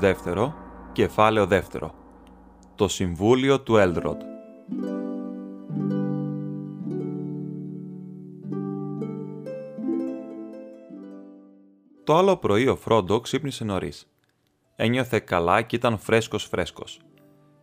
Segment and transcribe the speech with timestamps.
[0.00, 0.54] δεύτερο,
[0.92, 1.94] κεφάλαιο δεύτερο.
[2.74, 4.20] Το Συμβούλιο του Έλδροντ.
[12.04, 14.06] Το άλλο πρωί ο Φρόντο ξύπνησε νωρίς.
[14.76, 17.00] Ένιωθε καλά και ήταν φρέσκος φρέσκος.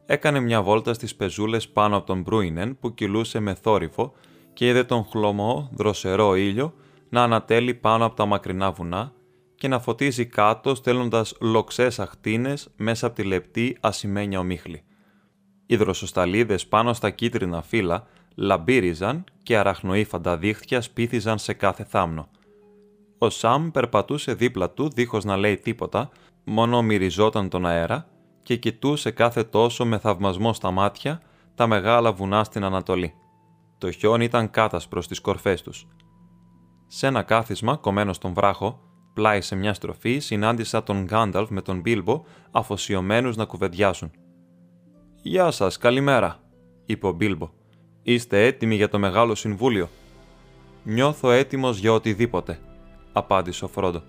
[0.06, 4.14] Έκανε μια βόλτα στις πεζούλες πάνω από τον Μπρούινεν που κυλούσε με θόρυβο
[4.54, 6.74] και είδε τον χλωμό, δροσερό ήλιο
[7.10, 9.14] να ανατέλει πάνω από τα μακρινά βουνά
[9.58, 14.84] και να φωτίζει κάτω στέλνοντας λοξές αχτίνες μέσα από τη λεπτή ασημένια ομίχλη.
[15.66, 22.28] Οι δροσοσταλίδες πάνω στα κίτρινα φύλλα λαμπύριζαν και αραχνοήφαντα δίχτυα σπίθιζαν σε κάθε θάμνο.
[23.18, 26.10] Ο Σαμ περπατούσε δίπλα του δίχως να λέει τίποτα,
[26.44, 28.08] μόνο μυριζόταν τον αέρα
[28.44, 31.22] και κοιτούσε κάθε τόσο με θαυμασμό στα μάτια
[31.56, 33.14] τα μεγάλα βουνά στην Ανατολή.
[33.78, 35.88] Το χιόνι ήταν κάτασπρος στις κορφές τους.
[36.88, 38.80] Σε ένα κάθισμα κομμένο στον βράχο,
[39.18, 44.12] πλάι σε μια στροφή, συνάντησα τον Γκάνταλφ με τον Μπίλμπο αφοσιωμένους να κουβεντιάσουν.
[45.22, 46.40] «Γεια σας, καλημέρα»,
[46.86, 47.50] είπε ο Μπίλμπο.
[48.04, 49.90] «Είστε έτοιμοι για το Μεγάλο Συμβούλιο».
[50.84, 52.60] «Νιώθω έτοιμος για οτιδήποτε»,
[53.14, 54.02] απάντησε ο Φρόντο.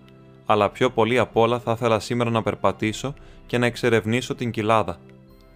[0.46, 3.14] «Αλλά πιο πολύ απ' όλα θα ήθελα σήμερα να περπατήσω
[3.46, 4.98] και να εξερευνήσω την κοιλάδα.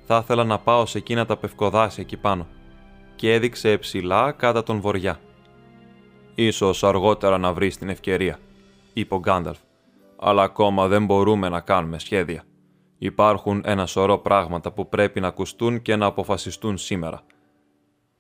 [0.06, 2.46] Θα ήθελα να πάω σε εκείνα τα πευκοδάσια εκεί πάνω».
[3.17, 5.20] Και έδειξε ψηλά κατά τον βοριά.
[6.34, 8.39] «Ίσως αργότερα να βρεις την ευκαιρία»,
[8.92, 9.58] είπε ο Γκάνταλφ.
[10.17, 12.45] Αλλά ακόμα δεν μπορούμε να κάνουμε σχέδια.
[12.98, 17.23] Υπάρχουν ένα σωρό πράγματα που πρέπει να ακουστούν και να αποφασιστούν σήμερα.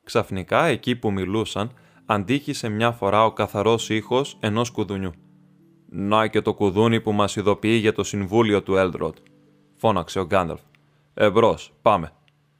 [0.04, 1.72] Ξαφνικά, εκεί που μιλούσαν,
[2.06, 5.12] αντίχησε μια φορά ο καθαρός ήχος ενός κουδουνιού.
[5.94, 9.16] «Να και το κουδούνι που μας ειδοποιεί για το συμβούλιο του Έλντροτ»,
[9.76, 10.60] φώναξε ο Γκάνταλφ.
[11.14, 12.12] «Εμπρός, πάμε.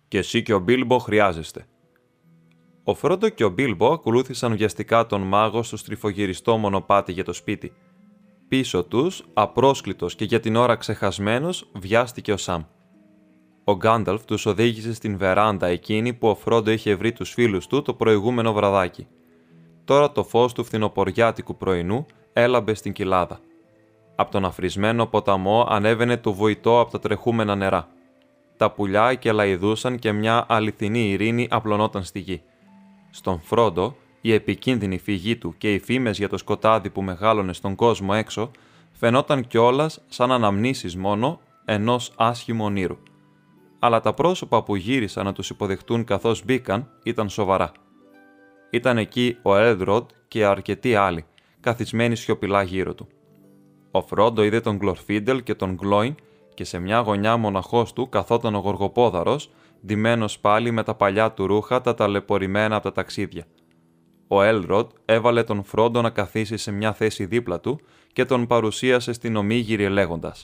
[0.09, 1.67] Και εσύ και ο Μπίλμπο χρειάζεστε».
[2.85, 7.73] Ο Φρόντο και ο Μπίλμπο ακολούθησαν βιαστικά τον μάγο στο στριφογυριστό μονοπάτι για το σπίτι.
[8.53, 12.63] Πίσω τους, απρόσκλητος και για την ώρα ξεχασμένος, βιάστηκε ο Σαμ.
[13.65, 17.83] Ο Γκάνταλφ τους οδήγησε στην βεράντα εκείνη που ο Φρόντο είχε βρει τους φίλους του
[17.83, 19.07] το προηγούμενο βραδάκι.
[19.85, 23.41] Τώρα το φως του φθινοποριάτικου πρωινού έλαμπε στην κοιλάδα.
[24.17, 27.89] Από τον αφρισμένο ποταμό ανέβαινε το βοητό από τα τρεχούμενα νερά.
[28.57, 32.43] Τα πουλιά και λαϊδούσαν και μια αληθινή ειρήνη απλωνόταν στη γη.
[33.11, 37.75] Στον Φρόντο η επικίνδυνη φυγή του και οι φήμες για το σκοτάδι που μεγάλωνε στον
[37.75, 38.51] κόσμο έξω
[38.93, 42.99] φαινόταν κιόλας σαν αναμνήσεις μόνο ενός άσχημου ονείρου.
[43.79, 47.73] Αλλά τα πρόσωπα που γύρισαν να τους υποδεχτούν καθώς μπήκαν ήταν σοβαρά.
[48.71, 51.25] Ήταν εκεί ο Έλδροντ και αρκετοί άλλοι,
[51.61, 53.09] καθισμένοι σιωπηλά γύρω του.
[53.91, 56.15] Ο Φρόντο είδε τον Γκλορφίντελ και τον Γκλόιν
[56.55, 59.51] και σε μια γωνιά μοναχός του καθόταν ο Γοργοπόδαρος,
[59.87, 63.47] ντυμένος πάλι με τα παλιά του ρούχα τα ταλαιπωρημένα από τα ταξίδια–
[64.35, 67.81] ο Έλροντ έβαλε τον Φρόντο να καθίσει σε μια θέση δίπλα του
[68.13, 70.35] και τον παρουσίασε στην ομίγυρη λέγοντα.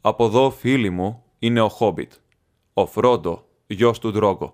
[0.00, 2.12] «Από εδώ, φίλοι μου, είναι ο Χόμπιτ,
[2.72, 4.50] ο Φρόντο, γιος του Ντρόγκο.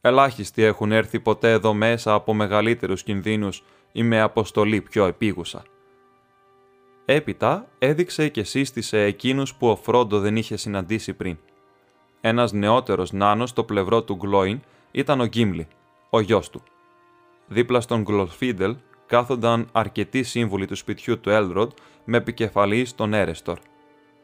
[0.00, 5.62] Ελάχιστοι έχουν έρθει ποτέ εδώ μέσα από μεγαλύτερους κινδύνους ή με αποστολή πιο επίγουσα».
[7.04, 11.36] Έπειτα έδειξε και σύστησε εκείνους που ο Φρόντο δεν είχε συναντήσει πριν.
[12.20, 14.60] Ένας νεότερος νάνος στο πλευρό του Γκλόιν
[14.90, 15.68] ήταν ο Γκίμλι,
[16.10, 16.62] ο γιος του.
[17.48, 18.76] Δίπλα στον Γκλοφίντελ
[19.06, 21.70] κάθονταν αρκετοί σύμβουλοι του σπιτιού του Έλροντ
[22.04, 23.58] με επικεφαλή τον Έρεστορ.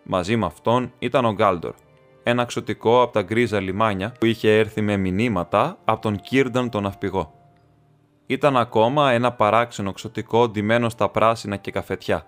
[0.03, 1.75] Μαζί με αυτόν ήταν ο Γκάλντορ,
[2.23, 6.83] ένα ξωτικό από τα γκρίζα λιμάνια που είχε έρθει με μηνύματα από τον Κίρνταν τον
[6.83, 7.33] ναυπηγό.
[8.27, 12.27] Ήταν ακόμα ένα παράξενο ξωτικό ντυμένο στα πράσινα και καφετιά,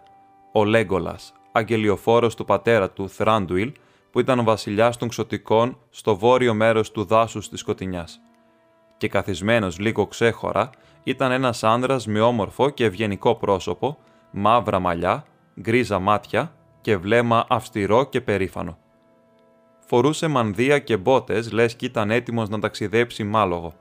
[0.52, 3.72] ο Λέγκολας, αγγελιοφόρος του πατέρα του Θράντουιλ,
[4.10, 8.20] που ήταν ο βασιλιάς των ξωτικών στο βόρειο μέρος του δάσους της Σκοτεινιάς.
[8.96, 10.70] Και καθισμένος λίγο ξέχωρα
[11.06, 13.98] ήταν ένας άνδρας με όμορφο και ευγενικό πρόσωπο,
[14.30, 15.24] μαύρα μαλλιά,
[15.60, 18.78] γκρίζα μάτια και βλέμμα αυστηρό και περήφανο.
[19.86, 23.72] Φορούσε μανδύα και μπότες λες κι ήταν έτοιμος να ταξιδέψει μάλογο.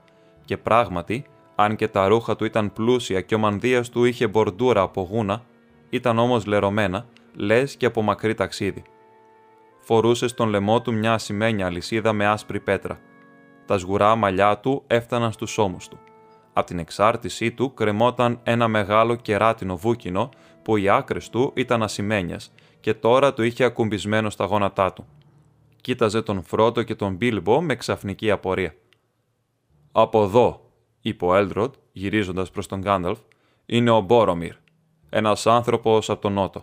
[0.45, 1.25] Και πράγματι,
[1.55, 5.43] αν και τα ρούχα του ήταν πλούσια και ο μανδύας του είχε μπορντούρα από γούνα,
[5.89, 7.05] ήταν όμως λερωμένα,
[7.35, 8.83] λες και από μακρύ ταξίδι.
[9.79, 12.99] Φορούσε στον λαιμό του μια ασημένια αλυσίδα με άσπρη πέτρα.
[13.65, 15.99] Τα σγουρά μαλλιά του έφταναν στους ώμους του
[16.57, 20.29] Από την εξάρτησή του κρεμόταν ένα μεγάλο κεράτινο βούκινο
[20.63, 25.05] που οι άκρες του ήταν ασημένιες και τώρα το είχε ακουμπισμένο στα γόνατά του.
[25.81, 28.75] Κοίταζε τον Φρόντο και τον Μπίλμπο με ξαφνική απορία.
[29.91, 30.71] «Από εδώ»,
[31.01, 33.19] είπε ο Έλδροντ, γυρίζοντας προς τον Γκάνταλφ,
[33.65, 34.55] «είναι ο Μπόρομιρ,
[35.09, 36.61] ένας άνθρωπος από τον Νότο.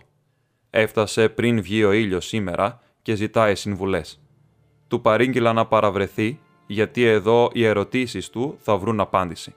[0.69, 4.21] Έφτασε πριν βγει ο ήλιος σήμερα και ζητάει συμβουλές.
[4.87, 9.55] Του παρήγγειλα να παραβρεθεί, γιατί εδώ οι ερωτήσεις του θα βρουν απάντηση.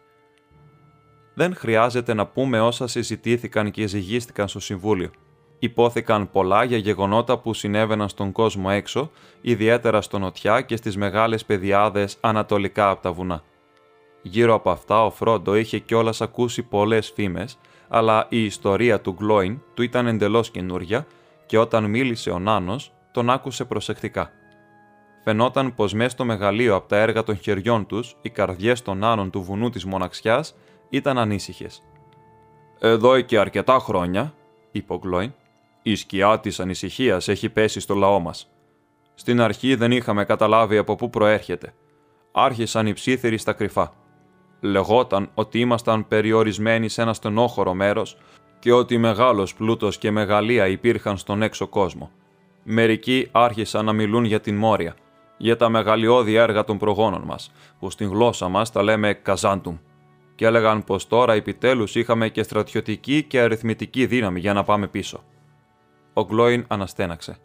[1.38, 5.10] Δεν χρειάζεται να πούμε όσα συζητήθηκαν και ζυγίστηκαν στο Συμβούλιο.
[5.58, 9.10] Υπόθηκαν πολλά για γεγονότα που συνέβαιναν στον κόσμο έξω,
[9.40, 13.42] ιδιαίτερα στο νοτιά και στις μεγάλες πεδιάδες ανατολικά από τα βουνά.
[14.22, 19.58] Γύρω από αυτά ο Φρόντο είχε κιόλας ακούσει πολλές φήμες, αλλά η ιστορία του Γκλόιν
[19.74, 21.06] του ήταν εντελώς καινούρια
[21.46, 24.30] και όταν μίλησε ο Νάνος τον άκουσε προσεκτικά.
[25.24, 29.30] Φαινόταν πως μέσα στο μεγαλείο από τα έργα των χεριών τους, οι καρδιές των Νάνων
[29.30, 30.54] του βουνού της μοναξιάς
[30.88, 31.82] ήταν ανήσυχες.
[32.78, 34.34] Εδώ και αρκετά χρόνια,
[34.70, 35.32] είπε ο Γκλόιν,
[35.82, 38.50] η σκιά της ανησυχίας έχει πέσει στο λαό μας.
[39.14, 41.74] Στην αρχή δεν είχαμε καταλάβει από πού προέρχεται.
[42.32, 43.92] Άρχισαν οι ψήθυροι στα κρυφά.
[44.60, 48.18] Λεγόταν ότι ήμασταν περιορισμένοι σε ένα στενόχωρο μέρος
[48.58, 52.10] και ότι μεγάλος πλούτος και μεγαλεία υπήρχαν στον έξω κόσμο.
[52.62, 54.94] Μερικοί άρχισαν να μιλούν για την Μόρια,
[55.36, 59.76] για τα μεγαλειώδη έργα των προγόνων μας, που στην γλώσσα μας τα λέμε Καζάντουμ
[60.36, 65.22] και έλεγαν πως τώρα επιτέλους είχαμε και στρατιωτική και αριθμητική δύναμη για να πάμε πίσω.
[66.12, 67.38] Ο Γκλόιν αναστέναξε.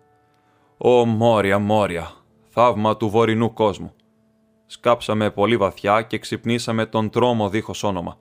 [0.77, 2.11] «Ω Μόρια, Μόρια,
[2.47, 3.93] θαύμα του βορεινού κόσμου».
[4.65, 8.17] Σκάψαμε πολύ βαθιά και ξυπνήσαμε τον τρόμο δίχως όνομα.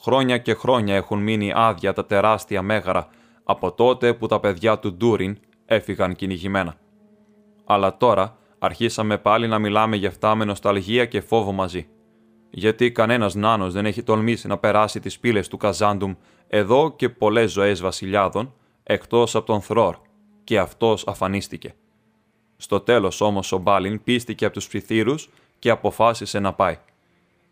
[0.00, 3.08] Χρόνια και χρόνια έχουν μείνει άδεια τα τεράστια μέγαρα
[3.44, 6.74] από τότε που τα παιδιά του Ντούριν έφυγαν κυνηγημένα.
[7.64, 11.88] Αλλά τώρα αρχίσαμε πάλι να μιλάμε για αυτά με νοσταλγία και φόβο μαζί
[12.58, 16.14] γιατί κανένας νάνος δεν έχει τολμήσει να περάσει τις πύλες του Καζάντουμ
[16.48, 19.96] εδώ και πολλές ζωές βασιλιάδων, εκτός από τον Θρόρ,
[20.44, 21.74] και αυτός αφανίστηκε.
[22.56, 26.78] Στο τέλος όμως ο Μπάλιν πίστηκε από τους ψιθύρους και αποφάσισε να πάει.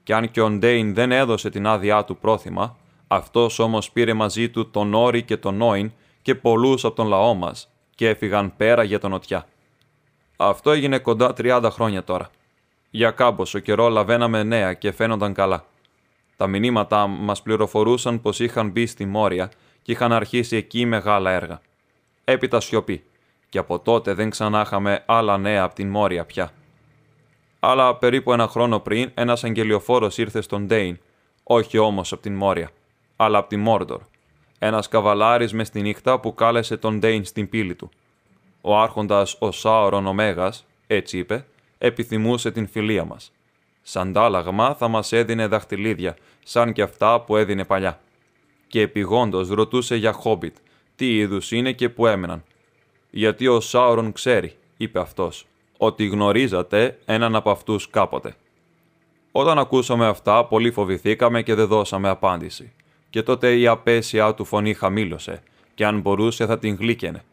[0.02, 2.76] Και αν και ο Ντέιν δεν έδωσε την άδειά του πρόθυμα,
[3.08, 5.92] αυτός όμως πήρε μαζί του τον Όρη και τον Νόιν
[6.22, 9.46] και πολλούς από τον λαό μας και έφυγαν πέρα για τον νοτιά.
[10.36, 12.30] Αυτό έγινε κοντά 30 χρόνια τώρα.
[12.96, 15.64] Για κάμποσο καιρό λαβαίναμε νέα και φαίνονταν καλά.
[16.36, 19.50] Τα μηνύματα μας πληροφορούσαν πως είχαν μπει στη Μόρια
[19.82, 21.60] και είχαν αρχίσει εκεί μεγάλα έργα.
[22.24, 23.04] Έπειτα σιωπή
[23.48, 26.50] και από τότε δεν ξανά είχαμε άλλα νέα από την Μόρια πια.
[27.60, 30.98] Αλλά περίπου ένα χρόνο πριν ένας αγγελιοφόρος ήρθε στον Ντέιν,
[31.42, 32.70] όχι όμως από την Μόρια,
[33.16, 34.00] αλλά από τη Μόρντορ.
[34.58, 37.90] Ένας καβαλάρης μες στη νύχτα που κάλεσε τον Ντέιν στην πύλη του.
[38.60, 41.46] Ο άρχοντας ο Σάωρον Ομέγας, έτσι είπε,
[41.84, 43.32] επιθυμούσε την φιλία μας.
[43.82, 48.00] Σαν τάλαγμα θα μας έδινε δαχτυλίδια, σαν και αυτά που έδινε παλιά.
[48.66, 50.56] Και επιγόντως ρωτούσε για χόμπιτ,
[50.96, 52.44] τι είδους είναι και που έμεναν.
[53.10, 55.46] «Γιατί ο Σάουρον ξέρει», είπε αυτός,
[55.78, 58.34] «ότι γνωρίζατε έναν από αυτούς κάποτε».
[59.32, 62.72] Όταν ακούσαμε αυτά, πολύ φοβηθήκαμε και δεν δώσαμε απάντηση.
[63.10, 65.42] Και τότε η απέσια του φωνή χαμήλωσε
[65.74, 67.24] και αν μπορούσε θα την γλύκαινε.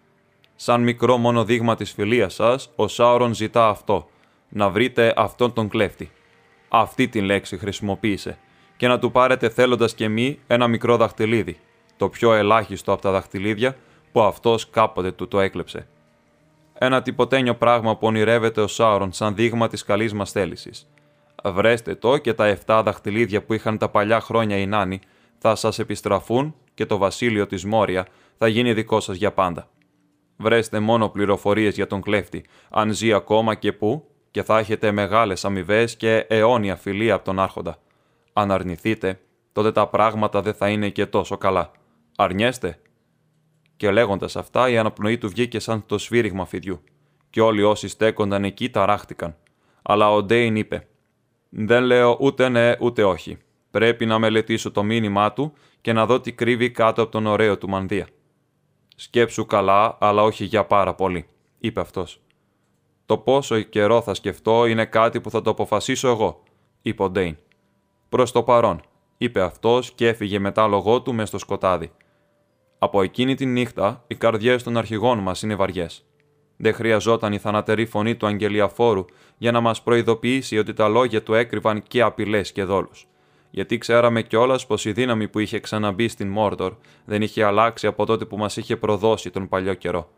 [0.55, 4.09] Σαν μικρό μόνο δείγμα της φιλίας σας, ο Σάουρον ζητά αυτό
[4.51, 6.11] να βρείτε αυτόν τον κλέφτη.
[6.69, 8.37] Αυτή την λέξη χρησιμοποίησε
[8.77, 11.59] και να του πάρετε θέλοντας και μη ένα μικρό δαχτυλίδι,
[11.97, 13.75] το πιο ελάχιστο από τα δαχτυλίδια
[14.11, 15.87] που αυτός κάποτε του το έκλεψε.
[16.73, 20.89] Ένα τυποτένιο πράγμα που ονειρεύεται ο Σάουρον σαν δείγμα της καλής μας θέλησης.
[21.43, 24.99] Βρέστε το και τα 7 δαχτυλίδια που είχαν τα παλιά χρόνια οι νάνοι
[25.37, 29.69] θα σας επιστραφούν και το βασίλειο της Μόρια θα γίνει δικό σας για πάντα.
[30.37, 35.45] Βρέστε μόνο πληροφορίες για τον κλέφτη, αν ζει ακόμα και πού και θα έχετε μεγάλες
[35.45, 37.77] αμοιβές και αιώνια φιλία από τον Άρχοντα.
[38.33, 39.19] Αν αρνηθείτε,
[39.51, 41.71] τότε τα πράγματα δεν θα είναι και τόσο καλά.
[42.15, 42.79] Αρνιέστε.
[43.77, 46.83] Και λέγοντας αυτά, η αναπνοή του βγήκε σαν το σφύριγμα φιδιού,
[47.29, 49.35] και όλοι όσοι στέκονταν εκεί ταράχτηκαν.
[49.81, 50.87] Αλλά ο Ντέιν είπε:
[51.49, 53.37] Δεν λέω ούτε ναι ούτε όχι.
[53.71, 57.57] Πρέπει να μελετήσω το μήνυμά του και να δω τι κρύβει κάτω από τον ωραίο
[57.57, 58.07] του μανδύα.
[58.95, 61.25] Σκέψου καλά, αλλά όχι για πάρα πολύ,
[61.59, 62.19] είπε αυτός.
[63.11, 66.43] Το πόσο καιρό θα σκεφτώ είναι κάτι που θα το αποφασίσω εγώ,
[66.81, 67.37] είπε ο Ντέιν.
[68.09, 68.81] Προς το παρόν,
[69.17, 71.91] είπε αυτός και έφυγε μετά λογό του μες στο σκοτάδι.
[72.79, 76.05] Από εκείνη τη νύχτα, οι καρδιές των αρχηγών μας είναι βαριές.
[76.57, 79.05] Δεν χρειαζόταν η θανατερή φωνή του Αγγελιαφόρου
[79.37, 83.07] για να μας προειδοποιήσει ότι τα λόγια του έκρυβαν και απειλές και δόλους.
[83.49, 86.73] Γιατί ξέραμε κιόλας πως η δύναμη που είχε ξαναμπεί στην Μόρτορ
[87.05, 90.09] δεν είχε αλλάξει από τότε που μας είχε προδώσει τον παλιό καιρό.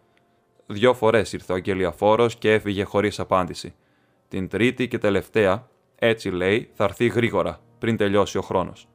[0.66, 3.74] Δυο φορές ήρθε ο αγγελιαφόρος και έφυγε χωρίς απάντηση.
[4.28, 8.88] Την τρίτη και τελευταία, έτσι λέει, θα έρθει γρήγορα, πριν τελειώσει ο χρόνος.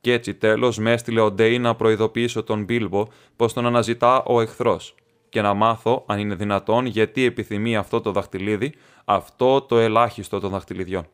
[0.00, 4.40] Κι έτσι τέλος με έστειλε ο Ντέι να προειδοποιήσω τον Μπίλμπο πως τον αναζητά ο
[4.40, 4.94] εχθρός
[5.28, 8.74] και να μάθω, αν είναι δυνατόν, γιατί επιθυμεί αυτό το δαχτυλίδι,
[9.04, 11.06] αυτό το ελάχιστο των δαχτυλιδιών.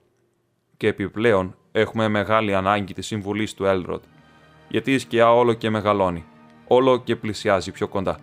[0.76, 4.02] Και επιπλέον έχουμε μεγάλη ανάγκη της συμβουλής του Έλροντ,
[4.69, 6.25] γιατί η σκιά όλο και μεγαλώνει,
[6.67, 8.19] όλο και πλησιάζει πιο κοντά.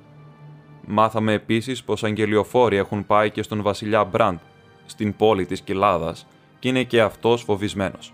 [0.92, 4.40] Μάθαμε επίσης πως αγγελιοφόροι έχουν πάει και στον βασιλιά Μπραντ,
[4.86, 6.16] στην πόλη της Κοιλάδα,
[6.60, 8.14] και είναι και αυτός φοβισμένος.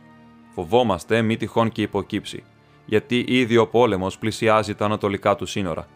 [0.54, 2.44] Φοβόμαστε μη τυχόν και υποκύψει,
[2.86, 5.88] γιατί ήδη ο πόλεμος πλησιάζει τα ανατολικά του σύνορα.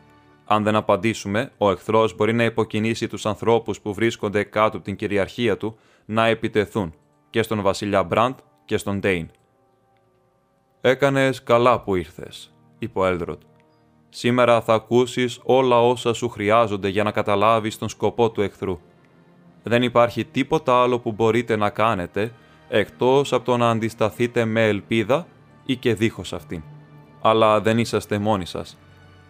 [0.46, 4.96] Αν δεν απαντήσουμε, ο εχθρός μπορεί να υποκινήσει τους ανθρώπους που βρίσκονται κάτω από την
[4.96, 6.94] κυριαρχία του να επιτεθούν
[7.30, 9.30] και στον βασιλιά Μπραντ και στον Ντέιν.
[10.82, 13.42] Έκανες καλά που ήρθες, είπε ο Έλδροτ.
[14.10, 18.80] Σήμερα θα ακούσεις όλα όσα σου χρειάζονται για να καταλάβεις τον σκοπό του εχθρού.
[19.64, 22.34] Δεν υπάρχει τίποτα άλλο που μπορείτε να κάνετε
[22.70, 25.28] εκτός από το να αντισταθείτε με ελπίδα
[25.66, 26.62] ή και δίχως αυτήν.
[27.22, 28.78] Αλλά δεν είσαστε μόνοι σας.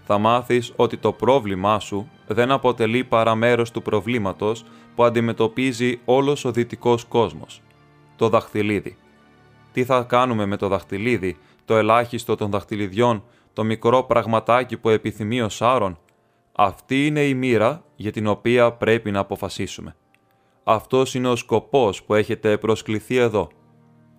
[0.06, 4.64] Θα μάθεις ότι το πρόβλημά σου δεν αποτελεί παρά μέρος του προβλήματος
[4.96, 7.62] που αντιμετωπίζει όλος ο δυτικός κόσμος.
[8.16, 8.98] Το δαχτυλίδι.
[9.72, 13.24] Τι θα κάνουμε με το δαχτυλίδι, το ελάχιστο των δαχτυλιδιών,
[13.60, 16.00] το μικρό πραγματάκι που επιθυμεί ο Σάρων.
[16.52, 19.96] Αυτή είναι η μοίρα για την οποία πρέπει να αποφασίσουμε.
[20.64, 23.50] Αυτός είναι ο σκοπός που έχετε προσκληθεί εδώ.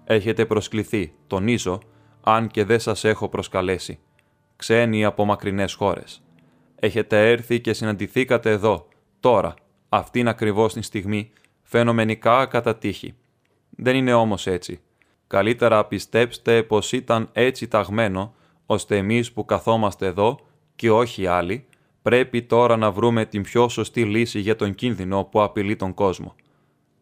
[0.04, 1.80] Έχετε προσκληθεί, τονίζω,
[2.20, 3.98] αν και δεν σας έχω προσκαλέσει.
[4.56, 6.22] Ξένοι από μακρινές χώρες.
[6.76, 8.88] Έχετε έρθει και συναντηθήκατε εδώ,
[9.20, 9.54] τώρα,
[9.88, 11.30] αυτήν ακριβώς την στιγμή,
[11.62, 13.14] φαινομενικά κατά τύχη.
[13.70, 14.80] Δεν είναι όμως έτσι.
[15.26, 18.34] Καλύτερα πιστέψτε πως ήταν έτσι ταγμένο,
[18.70, 20.38] ώστε εμείς που καθόμαστε εδώ
[20.76, 21.66] και όχι άλλοι,
[22.02, 26.34] πρέπει τώρα να βρούμε την πιο σωστή λύση για τον κίνδυνο που απειλεί τον κόσμο.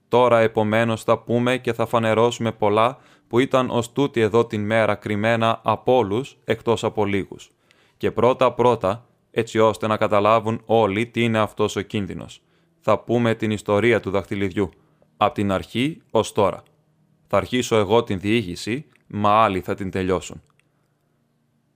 [0.08, 2.98] Τώρα επομένως θα πούμε και θα φανερώσουμε πολλά
[3.28, 7.50] που ήταν ως τούτη εδώ την μέρα κρυμμένα από όλους εκτός από λίγους.
[7.96, 12.42] Και πρώτα-πρώτα, έτσι ώστε να καταλάβουν όλοι τι είναι αυτός ο κίνδυνος.
[12.80, 14.70] Θα πούμε την ιστορία του δαχτυλιδιού,
[15.16, 16.62] από την αρχή ως τώρα.
[17.26, 20.42] Θα αρχίσω εγώ την διήγηση, μα άλλοι θα την τελειώσουν.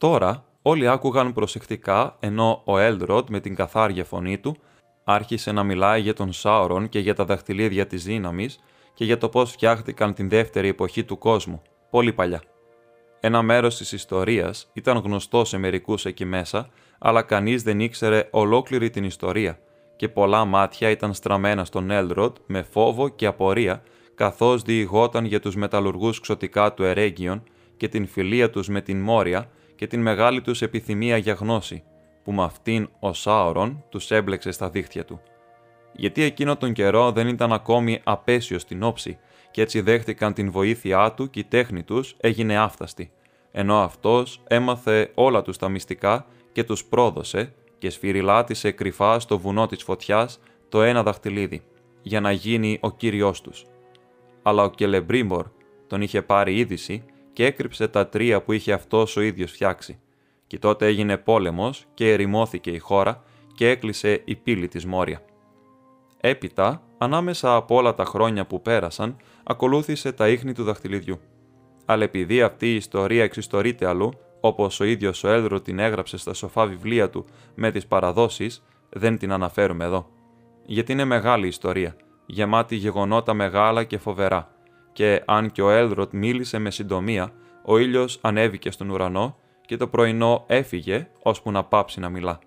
[0.03, 4.57] Τώρα όλοι άκουγαν προσεκτικά, ενώ ο Έλντροντ με την καθάρια φωνή του
[5.05, 8.59] άρχισε να μιλάει για τον Σάουρον και για τα δαχτυλίδια της δύναμης
[8.95, 12.43] και για το πώς φτιάχτηκαν την δεύτερη εποχή του κόσμου, πολύ παλιά.
[13.21, 16.69] Ένα μέρος της ιστορίας ήταν γνωστό σε μερικούς εκεί μέσα,
[16.99, 19.59] αλλά κανείς δεν ήξερε ολόκληρη την ιστορία
[19.97, 23.83] και πολλά μάτια ήταν στραμμένα στον Έλροντ με φόβο και απορία
[24.15, 27.43] καθώς διηγόταν για τους μεταλλουργούς ξωτικά του Ερέγγιον
[27.77, 29.51] και την φιλία τους με την Μόρια
[29.83, 31.83] και την μεγάλη τους επιθυμία για γνώση,
[32.25, 35.21] που με αυτήν ο Σάωρον τους έμπλεξε στα δίχτυα του.
[35.93, 39.19] Γιατί εκείνο τον καιρό δεν ήταν ακόμη απέσιο στην όψη
[39.51, 43.11] και έτσι δέχτηκαν την βοήθειά του και η τέχνη τους έγινε άφταστη,
[43.53, 49.67] ενώ αυτός έμαθε όλα τους τα μυστικά και τους πρόδωσε και σφυριλάτησε κρυφά στο βουνό
[49.67, 51.63] της φωτιάς το ένα δαχτυλίδι,
[52.03, 53.65] για να γίνει ο κύριός τους.
[54.43, 55.47] Αλλά ο Κελεμπρίμπορ
[55.87, 60.01] τον είχε πάρει είδηση και έκρυψε τα τρία που είχε αυτός ο ίδιος φτιάξει.
[60.47, 63.23] Και τότε έγινε πόλεμος και ερημώθηκε η χώρα
[63.55, 65.23] και έκλεισε η πύλη της Μόρια.
[66.21, 71.21] Έπειτα, ανάμεσα από όλα τα χρόνια που πέρασαν, ακολούθησε τα ίχνη του δαχτυλιδιού.
[71.85, 76.35] Αλλά επειδή αυτή η ιστορία εξιστορείται αλλού, όπως ο ίδιος ο Έλδρο την έγραψε στα
[76.35, 77.25] σοφά βιβλία του
[77.55, 80.09] με τις παραδόσεις, δεν την αναφέρουμε εδώ.
[80.67, 81.97] Γιατί είναι μεγάλη ιστορία,
[82.27, 84.52] γεμάτη γεγονότα μεγάλα και φοβερά,
[84.93, 87.33] και αν και ο Έλδροτ μίλησε με συντομία,
[87.65, 92.39] ο ήλιος ανέβηκε στον ουρανό και το πρωινό έφυγε ώσπου να πάψει να μιλά.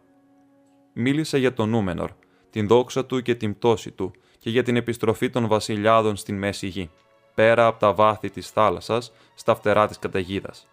[0.94, 2.12] Μίλησε για τον Νούμενορ,
[2.50, 6.68] την δόξα του και την πτώση του και για την επιστροφή των βασιλιάδων στην Μέση
[6.68, 6.90] Γη,
[7.36, 10.68] πέρα από τα βάθη της θάλασσας, στα φτερά της καταιγίδας.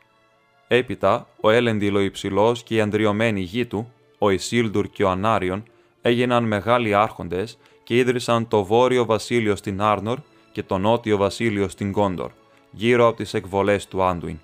[0.68, 5.62] Έπειτα, ο Έλεντιλ ο υψηλός και η αντριωμένη γη του, ο Ισίλντουρ και ο Ανάριον,
[6.00, 10.18] έγιναν μεγάλοι άρχοντες και ίδρυσαν το βόρειο βασίλειο στην Άρνορ
[10.52, 12.30] και το νότιο βασίλειο στην Κόντορ,
[12.70, 14.38] γύρω από τις εκβολές του Άντουιν.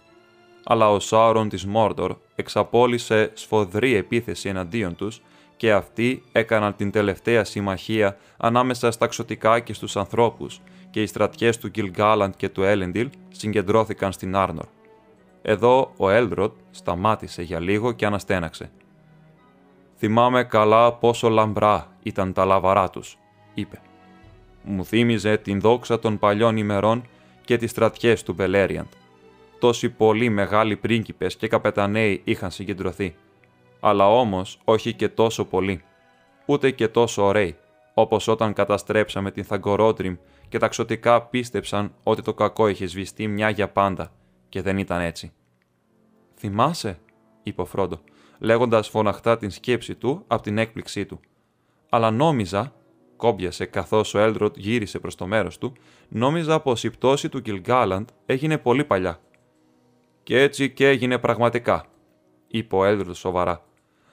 [0.65, 5.23] Αλλά ο Σάουρον της Μόρντορ εξαπόλυσε σφοδρή επίθεση εναντίον τους
[5.57, 10.61] και αυτοί έκαναν την τελευταία συμμαχία ανάμεσα στα ξωτικά και στους ανθρώπους
[10.91, 14.67] και οι στρατιές του Γκίλγκάλαντ και του Έλεντιλ συγκεντρώθηκαν στην Άρνορ.
[15.43, 18.71] Εδώ ο Έλδροτ σταμάτησε για λίγο και αναστέναξε.
[19.97, 23.19] «Θυμάμαι καλά πόσο λαμπρά ήταν τα λαβαρά τους»,
[23.55, 23.81] είπε.
[24.71, 27.05] «Μου θύμιζε την δόξα των παλιών ημερών
[27.45, 28.87] και τις στρατιές του Μπελέριαντ.
[29.59, 33.15] Τόσοι πολλοί μεγάλοι πρίγκιπες και καπεταναίοι είχαν συγκεντρωθεί
[33.81, 35.83] αλλά όμως όχι και τόσο πολύ,
[36.47, 37.57] ούτε και τόσο ωραίοι,
[37.95, 40.17] όπως όταν καταστρέψαμε την Θαγκορότριμ
[40.49, 44.13] και τα ξωτικά πίστεψαν ότι το κακό είχε σβηστεί μια για πάντα
[44.49, 45.33] και δεν ήταν έτσι.
[46.35, 46.99] «Θυμάσαι»,
[47.43, 48.01] είπε ο Φρόντο,
[48.39, 51.21] λέγοντας φωναχτά την σκέψη του από την έκπληξή του.
[51.89, 52.73] «Αλλά νόμιζα»,
[53.19, 55.73] κόμπιασε καθώς ο Έλδροτ γύρισε προς το μέρος του,
[56.09, 59.21] «νόμιζα πως η πτώση του Κιλγκάλαντ έγινε πολύ παλιά».
[60.23, 61.85] «Και έτσι και έγινε πραγματικά»,
[62.49, 63.65] είπε ο Έλδροτ σοβαρά.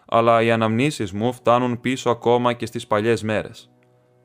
[0.05, 3.69] «Αλλά οι αναμνήσεις μου φτάνουν πίσω ακόμα και στις παλιές μέρες.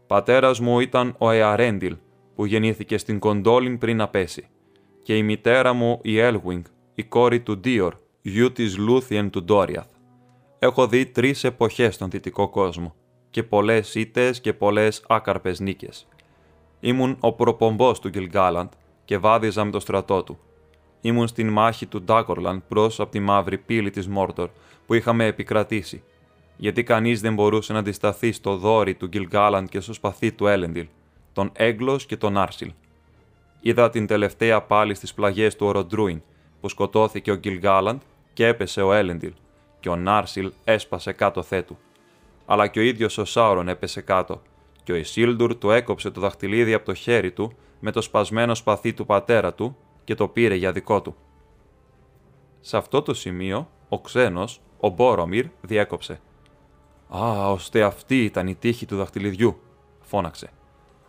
[0.07, 1.97] Πατέρας μου ήταν ο Εαρέντιλ,
[2.35, 4.49] που γεννήθηκε στην Γκοντόλιν πριν να πέσει.
[5.03, 9.89] Και η μητέρα μου η Έλγουινγκ, η κόρη του Ντίορ, γιου της Λούθιεν του Ντόριαθ.
[10.59, 12.95] Έχω δει τρεις εποχές στον δυτικό κόσμο
[13.31, 16.07] και πολλές ήττες και πολλές άκαρπες νίκες.
[16.81, 18.71] Ήμουν ο προπομπός του Γκιλγκάλαντ
[19.05, 20.39] και βάδιζα με το στρατό του.
[21.01, 24.49] Ήμουν στην μάχη του Ντάγκορλαντ μπρος από τη μαύρη πύλη της Μόρντορ
[24.87, 26.03] που είχαμε επικρατήσει,
[26.57, 30.87] γιατί κανείς δεν μπορούσε να αντισταθεί στο δόρυ του Γκυλγκάλαντ και στο σπαθί του Έλεντιλ,
[31.33, 32.73] τον Έγκλος και τον Άρσιλ.
[33.61, 36.23] Είδα την τελευταία πάλι στις πλαγιές του Οροντρούιν,
[36.61, 38.01] που σκοτώθηκε ο Γκυλγκάλαντ
[38.33, 39.33] και έπεσε ο Έλεντιλ,
[39.81, 41.79] και ο Νάρσιλ έσπασε κάτω θέτου.
[42.53, 44.43] Αλλά και ο ίδιος ο Σάουρον έπεσε κάτω,
[44.83, 48.93] και ο Ισίλντουρ του έκοψε το δαχτυλίδι από το χέρι του με το σπασμένο σπαθί
[48.93, 51.15] του πατέρα του και το πήρε για δικό του.
[52.61, 56.21] Σε αυτό το σημείο, ο ξένος, ο Μπόρομιρ, διέκοψε.
[57.09, 59.61] «Α, ώστε αυτή ήταν η τύχη του δαχτυλιδιού»,
[60.01, 60.51] φώναξε.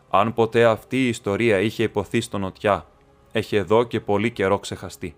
[0.10, 2.86] Αν ποτέ αυτή η ιστορία είχε υποθεί στο νοτιά,
[3.32, 5.16] έχει εδώ και πολύ καιρό ξεχαστεί.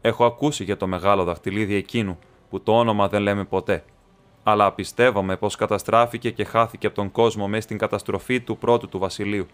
[0.00, 2.18] Έχω ακούσει για το μεγάλο δαχτυλίδι εκείνου,
[2.50, 3.84] που το όνομα δεν λέμε ποτέ.
[4.46, 8.98] Αλλά πιστεύαμε πως καταστράφηκε και χάθηκε από τον κόσμο μέσα στην καταστροφή του πρώτου του
[8.98, 9.46] βασιλείου.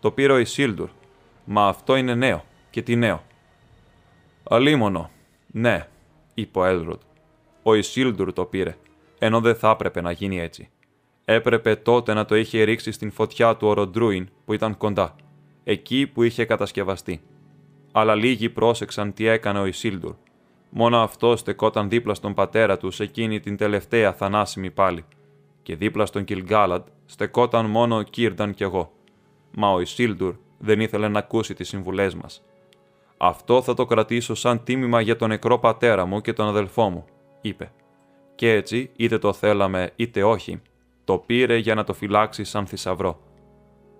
[0.00, 0.88] Το πήρε ο Ισίλντουρ.
[1.44, 2.44] Μα αυτό είναι νέο.
[2.70, 3.22] Και τι νέο.
[4.48, 5.10] Αλίμονο.
[5.46, 5.88] Ναι,
[6.34, 7.00] είπε ο Έλροντ.
[7.62, 8.76] Ο Ισίλντουρ το πήρε,
[9.18, 10.68] ενώ δεν θα έπρεπε να γίνει έτσι.
[11.24, 15.14] Έπρεπε τότε να το είχε ρίξει στην φωτιά του Οροντρούιν που ήταν κοντά,
[15.64, 17.20] εκεί που είχε κατασκευαστεί.
[17.92, 20.14] Αλλά λίγοι πρόσεξαν τι έκανε ο Ισίλντουρ.
[20.76, 25.04] Μόνο αυτό στεκόταν δίπλα στον πατέρα τους σε εκείνη την τελευταία θανάσιμη πάλι.
[25.62, 28.92] Και δίπλα στον Κιλγκάλαντ στεκόταν μόνο ο Κίρνταν κι εγώ.
[29.50, 32.44] Μα ο Ισίλντουρ δεν ήθελε να ακούσει τις συμβουλές μας.
[33.16, 37.04] Αυτό θα το κρατήσω σαν τίμημα για τον νεκρό πατέρα μου και τον αδελφό μου,
[37.40, 37.72] είπε.
[38.34, 40.62] Και έτσι, είτε το θέλαμε είτε όχι,
[41.04, 43.20] το πήρε για να το φυλάξει σαν θησαυρό.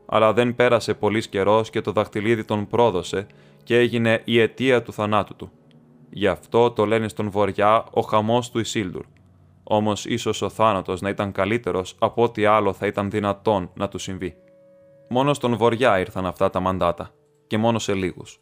[0.06, 3.26] Αλλά δεν πέρασε πολύς καιρός και το δαχτυλίδι τον πρόδωσε
[3.62, 5.50] και έγινε η αιτία του θανάτου του.
[6.16, 9.04] Γι' αυτό το λένε στον Βοριά ο χαμός του Ισίλντουρ.
[9.62, 13.98] Όμως ίσως ο θάνατος να ήταν καλύτερος από ό,τι άλλο θα ήταν δυνατόν να του
[13.98, 14.36] συμβεί.
[15.08, 17.14] Μόνο στον Βοριά ήρθαν αυτά τα μαντάτα,
[17.46, 18.40] και μόνο σε λίγους.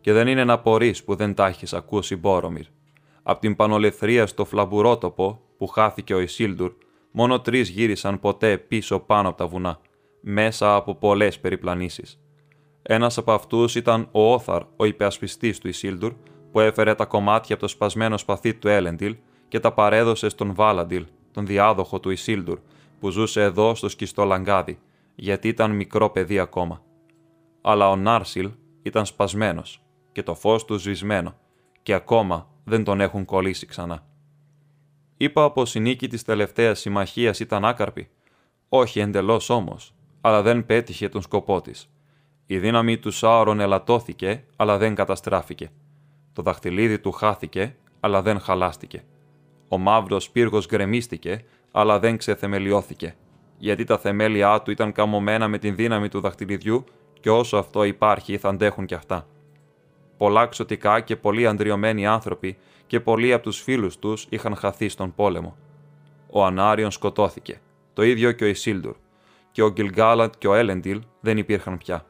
[0.00, 2.64] Και δεν είναι να πορείς που δεν τα έχεις ακούσει Μπόρομιρ.
[3.22, 6.72] Απ' την πανολεθρία στο φλαμπουρότοπο που χάθηκε ο Ισίλντουρ,
[7.10, 9.80] μόνο τρεις γύρισαν ποτέ πίσω πάνω από τα βουνά,
[10.20, 12.20] μέσα από πολλές περιπλανήσεις.
[12.82, 16.12] Ένας από αυτούς ήταν ο Όθαρ, ο υπεασπιστή του Ισίλντουρ,
[16.52, 19.16] που έφερε τα κομμάτια από το σπασμένο σπαθί του Έλεντιλ
[19.48, 22.58] και τα παρέδωσε στον Βάλαντιλ, τον διάδοχο του Ισίλντουρ,
[23.00, 24.78] που ζούσε εδώ στο σκιστό λαγκάδι,
[25.14, 26.82] γιατί ήταν μικρό παιδί ακόμα.
[27.60, 28.50] Αλλά ο Νάρσιλ
[28.82, 29.82] ήταν σπασμένος
[30.12, 31.34] και το φως του σβησμένο,
[31.82, 34.04] και ακόμα δεν τον έχουν κολλήσει ξανά.
[35.16, 38.08] Είπα πως η νίκη της τελευταίας συμμαχίας ήταν άκαρπη.
[38.68, 41.90] Όχι εντελώς όμως, αλλά δεν πέτυχε τον σκοπό της.
[42.46, 45.70] Η δύναμη του Σάωρον ελαττώθηκε, αλλά δεν καταστράφηκε.
[46.40, 49.02] Το δαχτυλίδι του χάθηκε, αλλά δεν χαλάστηκε.
[49.68, 53.14] Ο μαύρος πύργος γκρεμίστηκε, αλλά δεν ξεθεμελιώθηκε,
[53.58, 56.84] γιατί τα θεμέλια του ήταν καμωμένα με την δύναμη του δαχτυλιδιού
[57.20, 59.26] και όσο αυτό υπάρχει θα αντέχουν κι αυτά.
[60.16, 65.14] Πολλά ξωτικά και πολλοί αντριωμένοι άνθρωποι και πολλοί από τους φίλους τους είχαν χαθεί στον
[65.14, 65.56] πόλεμο.
[66.30, 67.60] Ο Ανάριον σκοτώθηκε,
[67.92, 68.94] το ίδιο και ο Ισίλντουρ,
[69.52, 72.04] και ο Γκυλγκάλαντ και ο Έλεντιλ δεν υπήρχαν πια.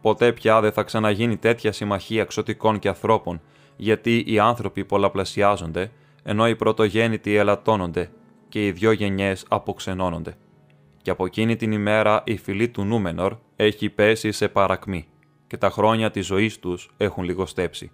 [0.00, 3.40] Ποτέ πια δεν θα ξαναγίνει τέτοια συμμαχία ξωτικών και ανθρώπων,
[3.80, 5.90] γιατί οι άνθρωποι πολλαπλασιάζονται,
[6.22, 8.10] ενώ οι πρωτογέννητοι ελαττώνονται
[8.48, 10.36] και οι δυο γενιές αποξενώνονται.
[11.02, 15.06] Και από εκείνη την ημέρα η φυλή του Νούμενορ έχει πέσει σε παρακμή
[15.46, 17.90] και τα χρόνια της ζωής τους έχουν λιγοστέψει.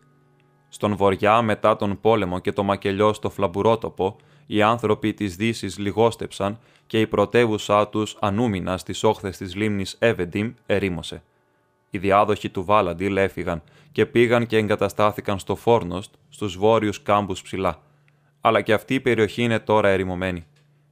[0.69, 4.17] Στον βοριά μετά τον πόλεμο και το μακελιό στο φλαμπουρότοπο,
[4.47, 10.55] οι άνθρωποι της δύσης λιγόστεψαν και η πρωτεύουσά τους ανούμινα στις όχθες της λίμνης Εβεντίμ
[10.67, 11.23] ερήμωσε.
[11.95, 17.83] Οι διάδοχοι του Βάλαντιλ έφυγαν και πήγαν και εγκαταστάθηκαν στο Φόρνοστ, στους βόρειους κάμπους ψηλά.
[18.41, 20.45] Αλλά και αυτή η περιοχή είναι τώρα ερημωμένη.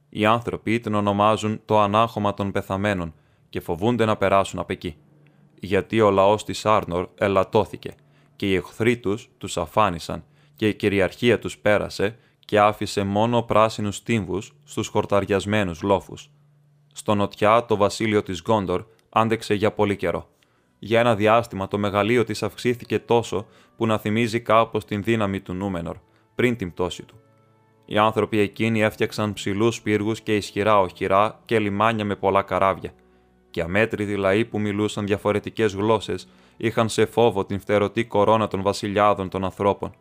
[0.09, 3.13] Οι άνθρωποι την ονομάζουν το ανάχωμα των πεθαμένων
[3.49, 4.95] και φοβούνται να περάσουν απ' εκεί.
[5.59, 7.95] Γιατί ο λαός της Άρνορ ελαττώθηκε
[8.35, 10.23] και οι εχθροί τους τους αφάνισαν
[10.55, 16.29] και η κυριαρχία τους πέρασε και άφησε μόνο πράσινους τύμβους στους χορταριασμένους λόφους.
[16.93, 20.31] Στο νοτιά το βασίλειο της Γκόντορ άντεξε για πολύ καιρό.
[20.85, 23.45] Για ένα διάστημα το μεγαλείο της αυξήθηκε τόσο
[23.77, 25.97] που να θυμίζει κάπως την δύναμη του Νούμενορ
[26.35, 27.15] πριν την πτώση του.
[27.85, 32.91] Οι άνθρωποι εκείνοι έφτιαξαν ψηλούς πύργους και ισχυρά οχυρά και λιμάνια με πολλά καράβια,
[33.49, 39.29] και αμέτρητοι λαοί που μιλούσαν διαφορετικές γλώσσες είχαν σε φόβο την φτερωτή κορώνα των βασιλιάδων
[39.29, 39.95] των ανθρώπων.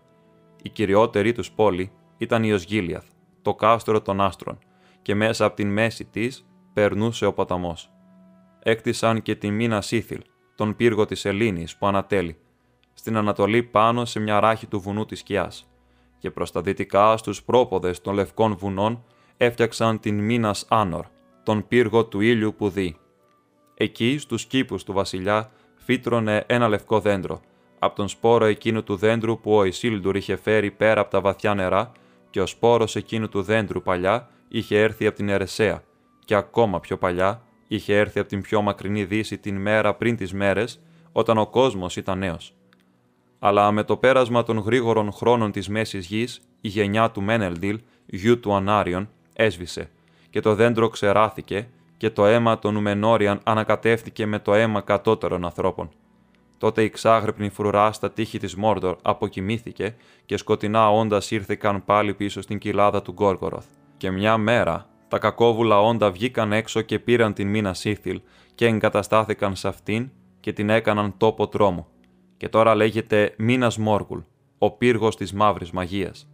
[0.63, 3.05] Η κυριότερη τους πόλη ήταν η Οσγίλιαθ,
[3.43, 4.59] το κάστρο των άστρων,
[5.03, 7.91] και μέσα από την μέση της περνούσε ο ποταμός.
[8.63, 10.21] Έκτισαν και τη μήνα Σίθιλ,
[10.55, 12.37] τον πύργο της Ελλήνης που ανατέλει,
[12.95, 15.71] στην Ανατολή πάνω σε μια ράχη του βουνού της Σκιάς,
[16.19, 19.05] και προς τα δυτικά στους πρόποδες των λευκών βουνών
[19.37, 21.07] έφτιαξαν την μήνα Άνορ,
[21.43, 22.97] τον πύργο του ήλιου που δει.
[23.75, 27.41] Εκεί, στους κήπους του βασιλιά, φύτρωνε ένα λευκό δέντρο,
[27.79, 31.55] από τον σπόρο εκείνου του δέντρου που ο Ισίλντουρ είχε φέρει πέρα από τα βαθιά
[31.55, 31.93] νερά,
[32.31, 35.83] και ο σπόρος εκείνου του δέντρου παλιά είχε έρθει από την Ερεσέα,
[36.25, 37.43] και ακόμα πιο παλιά
[37.75, 40.81] είχε έρθει από την πιο μακρινή δύση την μέρα πριν τις μέρες,
[41.13, 42.55] όταν ο κόσμος ήταν νέος.
[43.39, 48.41] Αλλά με το πέρασμα των γρήγορων χρόνων της μέσης γης, η γενιά του Μένελντιλ, γιου
[48.41, 49.91] του Ανάριον, έσβησε,
[50.31, 55.91] και το δέντρο ξεράθηκε, και το αίμα των Ουμενόριαν ανακατεύτηκε με το αίμα κατώτερων ανθρώπων.
[56.59, 59.95] Τότε η ξάγρυπνη φρουρά στα τείχη της Μόρντορ αποκοιμήθηκε
[60.27, 63.67] και σκοτεινά όντας ήρθηκαν πάλι πίσω στην κοιλάδα του Γκόργοροθ.
[63.97, 68.21] Και μια μέρα τα κακόβουλα όντα βγήκαν έξω και πήραν την μήνα Σίθιλ
[68.55, 71.87] και εγκαταστάθηκαν σε αυτήν και την έκαναν τόπο τρόμου.
[72.37, 74.19] Και τώρα λέγεται μήνας Μόργουλ,
[74.59, 76.29] ο πύργος της μαύρης μαγείας.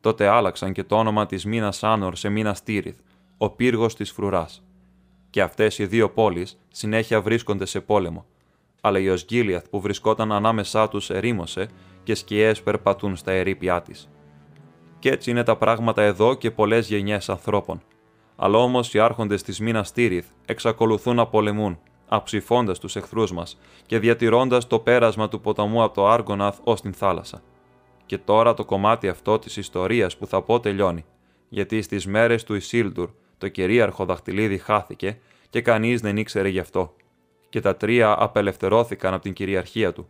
[0.00, 2.98] Τότε άλλαξαν και το όνομα της μήνας Άνορ σε μήνας Στήριθ,
[3.38, 4.64] ο πύργος της φρουράς.
[5.30, 8.26] Και αυτές οι δύο πόλεις συνέχεια βρίσκονται σε πόλεμο,
[8.80, 11.68] αλλά η Οσγίλιαθ που βρισκόταν ανάμεσά τους ερήμωσε
[12.02, 14.10] και σκιές περπατούν στα ερήπια της.
[14.98, 17.82] Κι έτσι είναι τα πράγματα εδώ και πολλές γενιές ανθρώπων.
[18.36, 23.98] Αλλά όμως οι άρχοντες της μήνας Τύριθ εξακολουθούν να πολεμούν, αψηφώντας τους εχθρούς μας και
[23.98, 27.42] διατηρώντας το πέρασμα του ποταμού από το Άργοναθ ως την θάλασσα.
[28.06, 31.04] Και τώρα το κομμάτι αυτό της ιστορίας που θα πω τελειώνει,
[31.48, 35.18] γιατί στις μέρες του Ισίλντουρ το κυρίαρχο δαχτυλίδι χάθηκε
[35.50, 36.94] και κανείς δεν ήξερε γι' αυτό.
[37.48, 40.08] Και τα τρία απελευθερώθηκαν από την κυριαρχία του.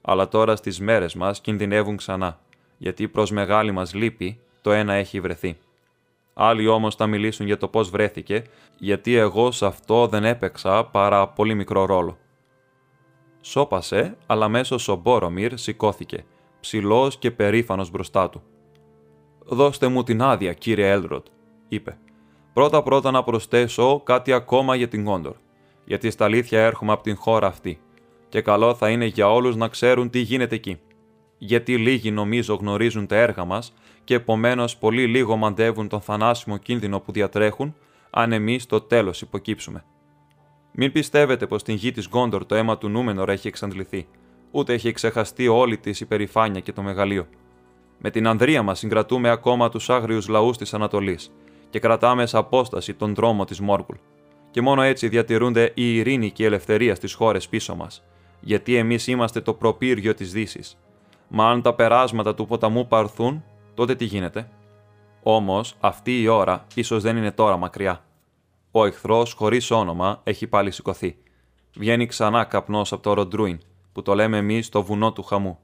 [0.00, 2.40] Αλλά τώρα στις μέρες μας κινδυνεύουν ξανά
[2.78, 5.56] γιατί προς μεγάλη μας λύπη το ένα έχει βρεθεί.
[6.34, 8.42] Άλλοι όμως θα μιλήσουν για το πώς βρέθηκε,
[8.78, 12.18] γιατί εγώ σε αυτό δεν έπαιξα παρά πολύ μικρό ρόλο.
[13.40, 16.24] Σώπασε, αλλά μέσω ο Μπόρομιρ σηκώθηκε,
[16.60, 18.42] ψηλός και περήφανος μπροστά του.
[19.44, 21.26] «Δώστε μου την άδεια, κύριε Έλροτ»,
[21.68, 21.98] είπε.
[22.52, 25.34] «Πρώτα-πρώτα να προσθέσω κάτι ακόμα για την Κόντορ,
[25.84, 27.80] γιατί στα αλήθεια έρχομαι από την χώρα αυτή
[28.28, 30.80] και καλό θα είναι για όλους να ξέρουν τι γίνεται εκεί
[31.44, 33.72] γιατί λίγοι νομίζω γνωρίζουν τα έργα μας
[34.12, 37.74] και επομένως πολύ λίγο μαντεύουν τον θανάσιμο κίνδυνο που διατρέχουν,
[38.10, 39.84] αν εμείς στο τέλος υποκύψουμε.
[40.72, 44.06] Μην πιστεύετε πως στην γη της Γκόντορ το αίμα του Νούμενορ έχει εξαντληθεί,
[44.50, 47.26] ούτε έχει ξεχαστεί όλη της υπερηφάνεια και το μεγαλείο.
[47.98, 51.32] Με την Ανδρία μας συγκρατούμε ακόμα τους άγριους λαούς της Ανατολής
[51.70, 53.96] και κρατάμε σε απόσταση τον δρόμο της Μόργουλ.
[54.50, 58.02] Και μόνο έτσι διατηρούνται η ειρήνη και η ελευθερία στις χώρες πίσω μας,
[58.40, 60.76] γιατί εμείς είμαστε το προπύργιο της Δύσης
[61.34, 64.48] Μα αν τα περάσματα του ποταμού παρθούν, τότε τι γίνεται;
[65.22, 68.04] Όμως αυτή η ώρα ίσως δεν είναι τώρα μακριά.
[68.70, 71.16] Ο εχθρός χωρίς όνομα έχει πάλι σηκωθεί.
[71.76, 73.60] Βγαίνει ξανά καπνός από το Ροντρούιν,
[73.92, 75.58] που το λέμε εμείς το βουνό του χαμού.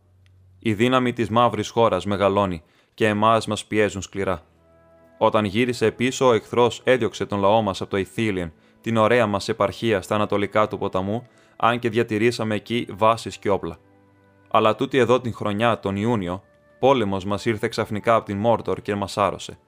[0.59, 2.63] Η δύναμη της μαύρης χώρας μεγαλώνει
[2.95, 4.43] και εμάς μας πιέζουν σκληρά.
[5.19, 9.49] Όταν γύρισε πίσω, ο εχθρός έδιωξε τον λαό μας από το Ιθίλιεν, την ωραία μας
[9.49, 13.77] επαρχία στα ανατολικά του ποταμού, αν και διατηρήσαμε εκεί βάσεις και όπλα.
[14.51, 16.43] Αλλά τούτη εδώ την χρονιά, τον Ιούνιο,
[16.79, 19.59] πόλεμος μας ήρθε ξαφνικά από την Μόρτορ και μας άρρωσε.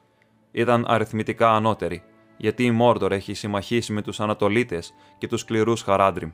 [0.53, 2.03] Ήταν αριθμητικά ανώτερη,
[2.37, 6.31] γιατί η Μόρτορ έχει συμμαχίσει με τους Ανατολίτες και τους σκληρούς Χαράντριμ.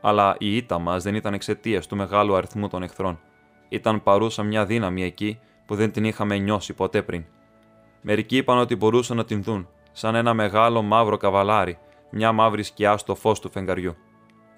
[0.00, 3.20] Αλλά η ήττα μας δεν ήταν εξαιτίας του μεγάλου αριθμού των εχθρών.
[3.68, 7.24] Ήταν παρούσα μια δύναμη εκεί που δεν την είχαμε νιώσει ποτέ πριν.
[8.00, 11.78] Μερικοί είπαν ότι μπορούσαν να την δουν, σαν ένα μεγάλο μαύρο καβαλάρι,
[12.10, 13.96] μια μαύρη σκιά στο φως του φεγγαριού.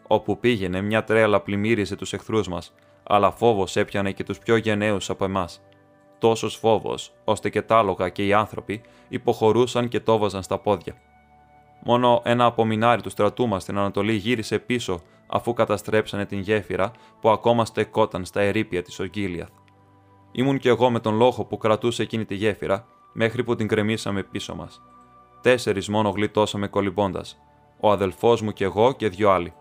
[0.06, 5.10] Όπου πήγαινε, μια τρέλα πλημμύριζε τους εχθρούς μας, αλλά φόβος έπιανε και τους πιο γενναίους
[5.10, 5.62] από εμάς.
[6.18, 10.94] Τόσος φόβος, ώστε και τα άλογα και οι άνθρωποι υποχωρούσαν και το βάζαν στα πόδια.
[11.82, 16.90] Μόνο ένα απομεινάρι του στρατού μας στην Ανατολή γύρισε πίσω αφού καταστρέψανε την γέφυρα
[17.20, 19.50] που ακόμα στεκόταν στα ερήπια της Ογγίλιαθ.
[20.32, 24.22] Ήμουν κι εγώ με τον λόγο που κρατούσε εκείνη τη γέφυρα μέχρι που την κρεμίσαμε
[24.22, 24.82] πίσω μας.
[25.40, 27.38] Τέσσερις μόνο γλιτώσαμε κολυμπώντας.
[27.80, 29.52] Ο αδελφός μου κι εγώ και δυο άλλοι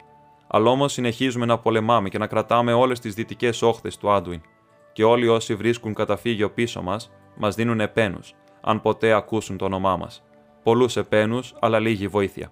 [0.55, 4.41] αλλά όμως συνεχίζουμε να πολεμάμε και να κρατάμε όλες τις δυτικές όχθες του Άντουιν.
[4.93, 9.97] Και όλοι όσοι βρίσκουν καταφύγιο πίσω μας, μας δίνουν επένους, αν ποτέ ακούσουν το όνομά
[9.97, 10.23] μας.
[10.63, 12.51] Πολλούς επένους, αλλά λίγη βοήθεια.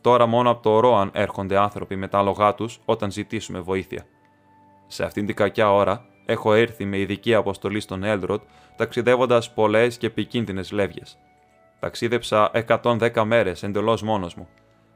[0.00, 4.06] Τώρα μόνο από το Ρόαν έρχονται άνθρωποι με τα άλογά τους όταν ζητήσουμε βοήθεια.
[4.86, 8.42] Σε αυτήν την κακιά ώρα, Έχω έρθει με ειδική αποστολή στον Έλδροτ,
[8.76, 11.18] ταξιδεύοντας πολλές και επικίνδυνες λεύγες.
[11.80, 14.48] Ταξίδεψα 110 μέρες εντελώς μόνος μου,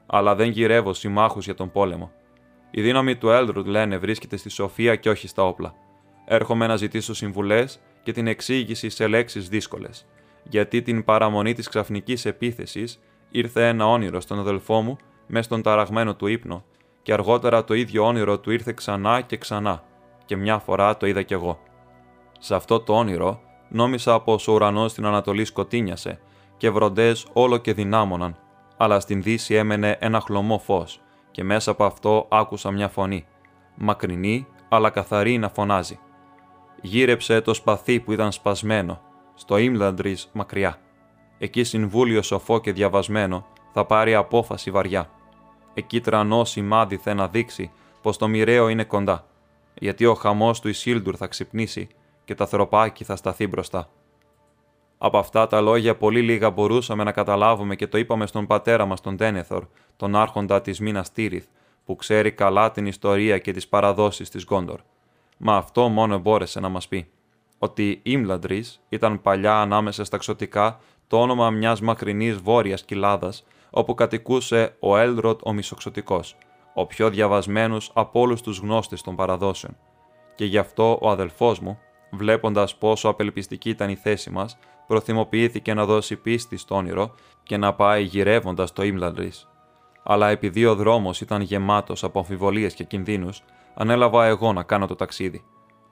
[0.05, 2.11] αλλά δεν γυρεύω συμμάχους για τον πόλεμο.
[2.71, 5.73] Η δύναμη του Έλδροτ, λένε, βρίσκεται στη σοφία και όχι στα όπλα.
[6.25, 10.05] Έρχομαι να ζητήσω συμβουλές και την εξήγηση σε λέξεις δύσκολες,
[10.43, 16.15] γιατί την παραμονή της ξαφνικής επίθεσης ήρθε ένα όνειρο στον αδελφό μου μες στον ταραγμένο
[16.15, 16.63] του ύπνο,
[17.01, 19.83] και αργότερα το ίδιο όνειρο του ήρθε ξανά και ξανά,
[20.25, 21.59] και μια φορά το είδα κι εγώ.
[22.39, 26.19] Σε αυτό το όνειρο νόμισα πως ο ουρανός στην Ανατολή σκοτίνιασε
[26.57, 28.37] και βροντές όλο και δυνάμωναν,
[28.77, 31.01] αλλά στην Δύση έμενε ένα χλωμό φως,
[31.39, 33.25] και μέσα από αυτό άκουσα μια φωνή,
[33.75, 35.99] μακρινή αλλά καθαρή να φωνάζει.
[36.81, 39.01] Γύρεψε το σπαθί που ήταν σπασμένο,
[39.33, 40.77] στο Ίμλαντρι μακριά.
[41.37, 45.09] Εκεί συμβούλιο σοφό και διαβασμένο θα πάρει απόφαση βαριά.
[45.73, 47.71] Εκεί τρανό σημάδι θε να δείξει
[48.01, 49.25] πως το μοιραίο είναι κοντά
[49.73, 51.87] γιατί ο χαμός του Ισίλντουρ θα ξυπνήσει
[52.25, 53.89] και τα θροπάκι θα σταθεί μπροστά.
[55.01, 59.01] Από αυτά τα λόγια πολύ λίγα μπορούσαμε να καταλάβουμε και το είπαμε στον πατέρα μας
[59.01, 61.45] τον Τένεθορ, τον άρχοντα της Μίνα Τίριθ,
[61.85, 64.79] που ξέρει καλά την ιστορία και τις παραδόσεις της Γκόντορ.
[65.37, 67.09] Μα αυτό μόνο μπόρεσε να μας πει.
[67.57, 74.75] Ότι Ιμλαντρης ήταν παλιά ανάμεσα στα ξωτικά το όνομα μιας μακρινής βόρειας κοιλάδας, όπου κατοικούσε
[74.79, 76.37] ο Έλροτ ο Μισοξωτικός,
[76.73, 79.77] ο πιο διαβασμένος από όλους τους γνώστες των παραδόσεων.
[80.35, 81.79] Και γι' αυτό ο αδελφός μου,
[82.11, 84.57] βλέποντας πόσο απελπιστική ήταν η θέση μας,
[84.89, 89.47] προθυμοποιήθηκε να δώσει πίστη στο όνειρο και να πάει γυρεύοντας το Ίμλαντρης.
[90.03, 94.95] Αλλά επειδή ο δρόμος ήταν γεμάτος από αμφιβολίες και κινδύνους, ανέλαβα εγώ να κάνω το
[94.95, 95.43] ταξίδι.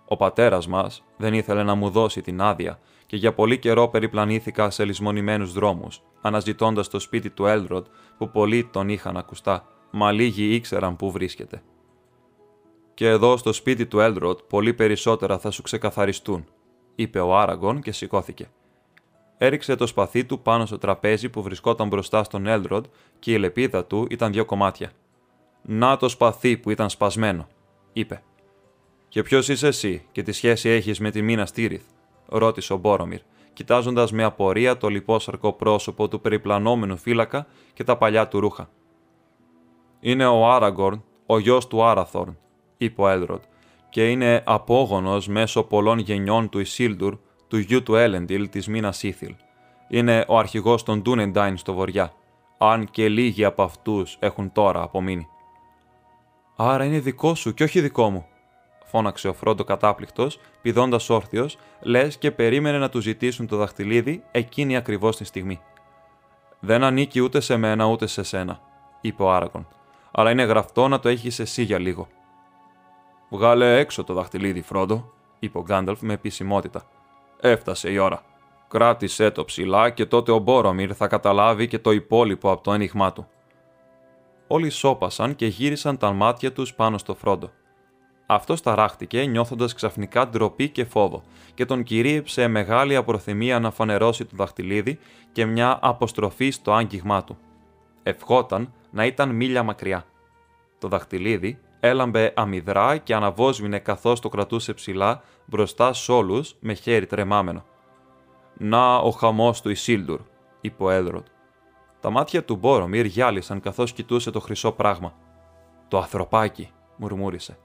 [0.08, 4.70] Ο πατέρας μας δεν ήθελε να μου δώσει την άδεια και για πολύ καιρό περιπλανήθηκα
[4.70, 7.86] σε λησμονημένους δρόμους, αναζητώντας το σπίτι του Έλροντ
[8.18, 11.62] που πολλοί τον είχαν ακουστά μα λίγοι ήξεραν πού βρίσκεται.
[12.94, 16.46] Και εδώ στο σπίτι του Έλροτ πολύ περισσότερα θα σου ξεκαθαριστούν,
[16.96, 18.50] είπε ο Άραγκον και σηκώθηκε.
[19.38, 22.86] Έριξε το σπαθί του πάνω στο τραπέζι που βρισκόταν μπροστά στον Έλροντ
[23.20, 24.92] και η λεπίδα του ήταν δύο κομμάτια.
[25.62, 27.48] Να το σπαθί που ήταν σπασμένο,
[27.94, 28.24] είπε.
[29.08, 31.84] Και ποιος είσαι εσύ και τι σχέση έχεις με τη μήνα Στήριθ,
[32.26, 33.20] ρώτησε ο Μπόρομιρ,
[33.54, 38.70] κοιτάζοντας με απορία το λιπόσαρκο πρόσωπο του περιπλανόμενου φύλακα και τα παλιά του ρούχα.
[40.00, 42.38] Είναι ο Άραγκορν, ο γιος του Άραθορν,
[42.78, 43.42] είπε ο Έλροντ,
[43.90, 47.18] και είναι απόγονος μέσω πολλών γενιών του Ισίλντουρ,
[47.48, 49.36] του γιου του Έλεντιλ της Μίνας Ήθιλ.
[49.88, 52.14] Είναι ο αρχηγός των Ντούνεντάιν στο βοριά,
[52.58, 55.28] αν και λίγοι από αυτούς έχουν τώρα απομείνει.
[56.56, 58.26] Άρα είναι δικό σου και όχι δικό μου,
[58.86, 64.76] φώναξε ο Φρόντο κατάπληκτος, πηδώντας όρθιος, λες και περίμενε να του ζητήσουν το δαχτυλίδι εκείνη
[64.76, 65.60] ακριβώς τη στιγμή.
[66.60, 68.60] Δεν ανήκει ούτε σε μένα ούτε σε σένα,
[69.02, 69.68] είπε ο Άραγκον
[70.20, 72.08] αλλά είναι γραφτό να το έχεις εσύ για λίγο.
[73.30, 76.84] Βγάλε έξω το δαχτυλίδι, Φρόντο, είπε ο Γκάνταλφ με επισημότητα.
[77.40, 78.22] Έφτασε η ώρα.
[78.68, 83.14] Κράτησε το ψηλά και τότε ο Μπόρομιρ θα καταλάβει και το υπόλοιπο από το ένιγμά
[83.14, 83.28] του.
[84.48, 87.52] Όλοι σώπασαν και γύρισαν τα μάτια τους πάνω στο Φρόντο.
[88.26, 91.24] Αυτός ταράχτηκε νιώθοντας ξαφνικά ντροπή και φόβο
[91.54, 95.00] και τον κυρίεψε μεγάλη απροθυμία να φανερώσει το δαχτυλίδι
[95.32, 97.38] και μια αποστροφή στο άγγιγμά του.
[98.04, 100.06] Ευχόταν να ήταν μίλια μακριά.
[100.80, 107.06] Το δαχτυλίδι έλαμπε αμυδρά και αναβόσβηνε καθώς το κρατούσε ψηλά μπροστά σ' όλους με χέρι
[107.06, 107.66] τρεμάμενο.
[108.58, 110.22] «Να ο χαμός του Ισίλντουρ»,
[110.62, 111.26] είπε ο Έλροντ.
[112.00, 115.14] Τα μάτια του Μπόρομιρ γυάλισαν καθώς κοιτούσε το χρυσό πράγμα.
[115.88, 117.58] «Το ανθρωπάκι», μουρμούρισε.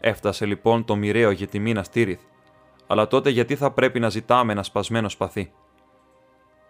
[0.00, 2.20] Έφτασε λοιπόν το μοιραίο για τη μήνα Στήριθ.
[2.86, 5.52] Αλλά τότε γιατί θα πρέπει να ζητάμε ένα σπασμένο σπαθί;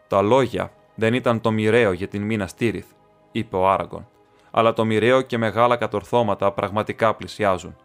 [0.09, 2.87] Τα λόγια δεν ήταν το μοιραίο για την μήνα Στήριθ,
[3.33, 4.09] είπε ο Άραγκον.
[4.51, 7.77] Αλλά το μοιραίο και μεγάλα κατορθώματα πραγματικά πλησιάζουν.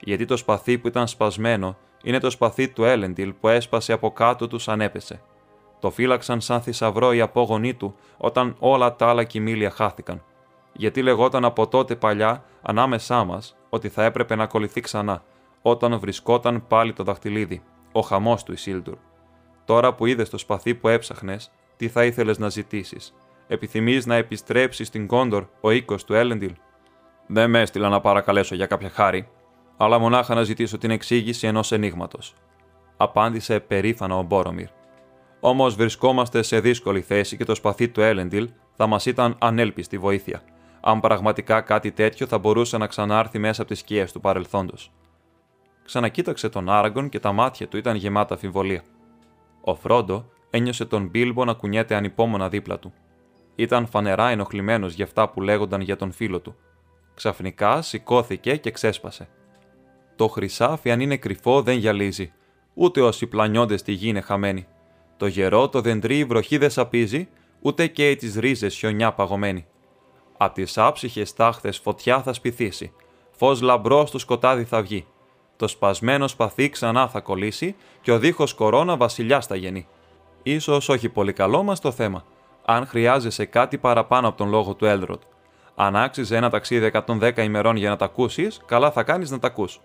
[0.00, 4.48] Γιατί το σπαθί που ήταν σπασμένο είναι το σπαθί του Έλεντιλ που έσπασε από κάτω
[4.48, 5.22] τους σαν έπεσε.
[5.80, 10.22] Το φύλαξαν σαν θησαυρό οι απόγονοί του όταν όλα τα άλλα κοιμήλια χάθηκαν.
[10.72, 15.22] Γιατί λεγόταν από τότε παλιά ανάμεσά μας ότι θα έπρεπε να ακολουθεί ξανά,
[15.62, 18.96] όταν βρισκόταν πάλι το δαχτυλίδι, ο χαμός του Ισίλντουρ.
[19.64, 23.14] Τώρα που είδες το σπαθί που έψαχνες, τι θα ήθελες να ζητήσεις,
[23.46, 26.54] Επιθυμείς να επιστρέψεις στην Κόντορ, ο οίκος του Έλεντιλ.
[27.26, 29.28] Δεν με έστειλα να παρακαλέσω για κάποια χάρη,
[29.76, 32.34] αλλά μονάχα να ζητήσω την εξήγηση ενός ενίγματος.
[32.96, 34.68] Απάντησε περήφανα ο Μπόρομιρ.
[35.40, 40.42] Όμως βρισκόμαστε σε δύσκολη θέση και το σπαθί του Έλεντιλ θα μας ήταν ανέλπιστη βοήθεια,
[40.80, 44.92] αν πραγματικά κάτι τέτοιο θα μπορούσε να ξανάρθει μέσα από τις σκιές του παρελθόντος.
[45.84, 48.82] Ξανακοίταξε τον Άραγκον και τα μάτια του ήταν γεμάτα αφιβολία.
[49.60, 52.92] Ο Φρόντο ένιωσε τον Μπίλμπο να κουνιέται ανυπόμονα δίπλα του.
[53.54, 56.56] Ήταν φανερά ενοχλημένος για αυτά που λέγονταν για τον φίλο του.
[57.14, 59.28] Ξαφνικά σηκώθηκε και ξέσπασε.
[60.16, 62.32] Το χρυσάφι, αν είναι κρυφό, δεν γυαλίζει.
[62.74, 64.66] Ούτε όσοι πλανιόνται στη γη είναι χαμένοι.
[65.16, 67.28] Το γερό, το δεντρί, η βροχή δεν σαπίζει,
[67.60, 69.66] ούτε και τις ρίζες χιονιά παγωμένη.
[70.36, 72.92] Απ' τις άψυχες τάχθε φωτιά θα σπιθήσει.
[73.30, 75.06] Φως λαμπρό στο σκοτάδι θα βγει.
[75.56, 79.86] Το σπασμένο σπαθί ξανά θα κολλήσει και ο δίχως κορώνα βασιλιάς θα γεννεί.
[80.42, 82.24] Ίσως όχι πολύ καλό μας το θέμα.
[82.64, 85.20] Αν χρειάζεσαι κάτι παραπάνω από τον λόγο του Έλροντ.
[85.74, 89.46] Αν άξιζε ένα ταξίδι 110 ημερών για να τα ακούσεις, καλά θα κάνεις να τα
[89.46, 89.80] ακούς.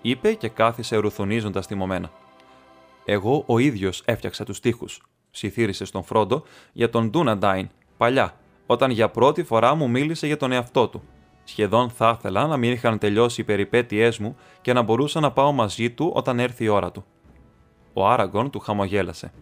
[0.00, 2.10] Είπε και κάθισε ρουθουνίζοντας μομένα.
[3.04, 4.86] Εγώ ο ίδιος έφτιαξα τους τοίχου,
[5.30, 8.34] ψιθύρισε στον Φρόντο για τον Ντούναντάιν, παλιά,
[8.66, 11.02] όταν για πρώτη φορά μου μίλησε για τον εαυτό του.
[11.44, 15.52] Σχεδόν θα ήθελα να μην είχαν τελειώσει οι περιπέτειές μου και να μπορούσα να πάω
[15.52, 17.04] μαζί του όταν έρθει η ώρα του.
[17.92, 19.32] Ο Άραγκον του χαμογέλασε.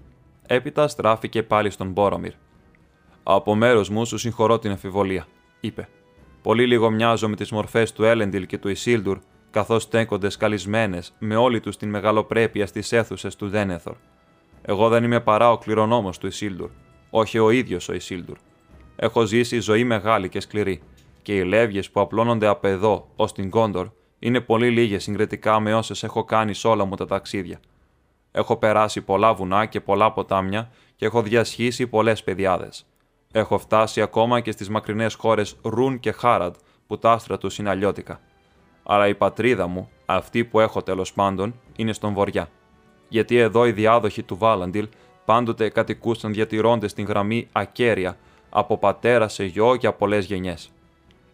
[0.46, 2.32] Έπειτα στράφηκε πάλι στον Μπόρομιρ.
[3.30, 5.26] Από μέρος μου σου συγχωρώ την αμφιβολία,
[5.60, 5.88] είπε.
[6.42, 9.18] Πολύ λίγο μοιάζω με τις μορφές του Έλεντιλ και του Ισίλντουρ,
[9.50, 13.94] καθώς στέκονται σκαλισμένες με όλη τους την μεγαλοπρέπεια στις αίθουσες του Δένεθορ.
[14.62, 16.70] Εγώ δεν είμαι παρά ο κληρονόμος του Ισίλντουρ,
[17.10, 18.36] όχι ο ίδιος ο Ισίλντουρ.
[18.96, 20.82] Έχω ζήσει ζωή μεγάλη και σκληρή,
[21.22, 23.88] και οι λεύγες που απλώνονται από εδώ ως την Κόντορ
[24.18, 27.60] είναι πολύ λίγες συγκριτικά με όσες έχω κάνει σε όλα μου τα ταξίδια.
[28.32, 32.86] Έχω περάσει πολλά βουνά και πολλά ποτάμια και έχω διασχίσει πολλές παιδιάδες.
[33.32, 36.54] Έχω φτάσει ακόμα και στις μακρινές χώρες Ρουν και Χάραντ
[36.86, 38.20] που τα άστρα τους είναι αλλιώτικα.
[38.82, 42.50] Αλλά η πατρίδα μου, αυτή που έχω τέλος πάντων, είναι στον βοριά.
[43.08, 44.88] Γιατί εδώ οι διάδοχοι του Βάλαντιλ
[45.24, 48.16] πάντοτε κατοικούσαν διατηρώντες την γραμμή ακέρια
[48.50, 50.70] από πατέρα σε γιο για πολλές γενιές.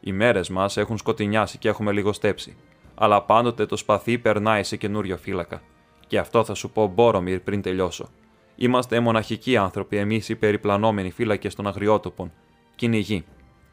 [0.01, 2.57] Οι μέρες μας έχουν σκοτεινιάσει και έχουμε λιγοστέψει,
[2.95, 5.63] αλλά πάντοτε το σπαθί περνάει σε καινούριο φύλακα.
[6.07, 8.09] Και αυτό θα σου πω, Μπόρομιρ, πριν τελειώσω.
[8.57, 12.33] Είμαστε μοναχικοί άνθρωποι, εμείς οι περιπλανόμενοι φύλακες των αγριότοπων.
[12.75, 13.25] Κυνηγοί.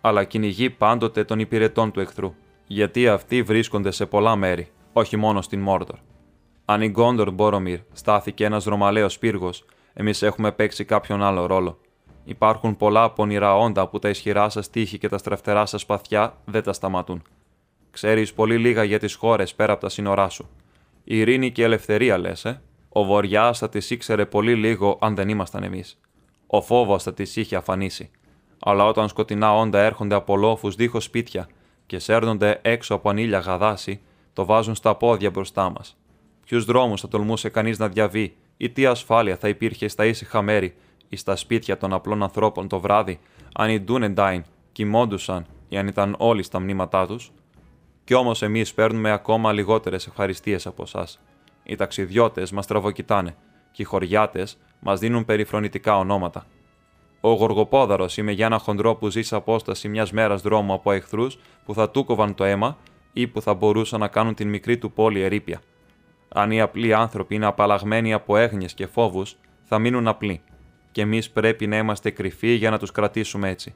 [0.01, 2.33] Αλλά κυνηγοί πάντοτε των υπηρετών του εχθρού.
[2.67, 5.97] Γιατί αυτοί βρίσκονται σε πολλά μέρη, όχι μόνο στην Μόρδορ.
[6.65, 11.79] Αν η Γκόντορ Μπόρομιρ στάθηκε ένας ρωμαλαίος πύργος, εμείς έχουμε παίξει κάποιον άλλο ρόλο.
[12.23, 16.63] Υπάρχουν πολλά πονηρά όντα που τα ισχυρά σας τείχη και τα στραφτερά σας παθιά δεν
[16.63, 17.21] τα σταματούν.
[17.91, 20.49] Ξέρεις πολύ λίγα για τις χώρες πέρα από τα σύνορά σου.
[21.03, 22.61] Η ειρήνη και η ελευθερία, λες, ε;
[22.93, 25.99] Ο Βοριάς θα τις ήξερε πολύ λίγο αν δεν ήμασταν εμείς.
[26.47, 28.09] Ο φόβος θα τις είχε αφανίσει.
[28.59, 31.47] Αλλά όταν σκοτεινά όντα έρχονται από λόφους δίχως σπίτια
[31.85, 34.01] και σέρνονται έξω από ανήλια γαδάση,
[34.33, 35.97] το βάζουν στα πόδια μπροστά μας.
[36.45, 40.75] Ποιους δρόμους θα τολμούσε κανείς να διαβεί ή τι ασφάλεια θα υπήρχε στα ήσυχα μέρη
[41.09, 43.19] ή στα σπίτια των απλών ανθρώπων το βράδυ,
[43.53, 47.31] αν οι Ντούνεντάιν κοιμόντουσαν ή αν ήταν όλοι στα μνήματά τους;
[48.03, 51.19] Κι όμως εμείς παίρνουμε ακόμα λιγότερες ευχαριστίες από εσάς.
[51.63, 53.35] Οι ταξιδιώτες μας τραβοκοιτάνε
[53.71, 56.45] και οι χωριάτες μας δίνουν περιφρονητικά ονόματα.
[57.21, 61.37] Ο Γοργοπόδαρος είμαι για ένα χοντρό που ζει σε απόσταση μιας μέρας δρόμου από εχθρούς
[61.65, 62.77] που θα τούκοβαν το αίμα
[63.13, 65.61] ή που θα μπορούσαν να κάνουν την μικρή του πόλη ερήπια.
[66.29, 70.41] Αν οι απλοί άνθρωποι είναι απαλλαγμένοι από έγνοιες και φόβους, θα μείνουν απλοί
[70.91, 73.75] και εμείς πρέπει να είμαστε κρυφοί για να τους κρατήσουμε έτσι.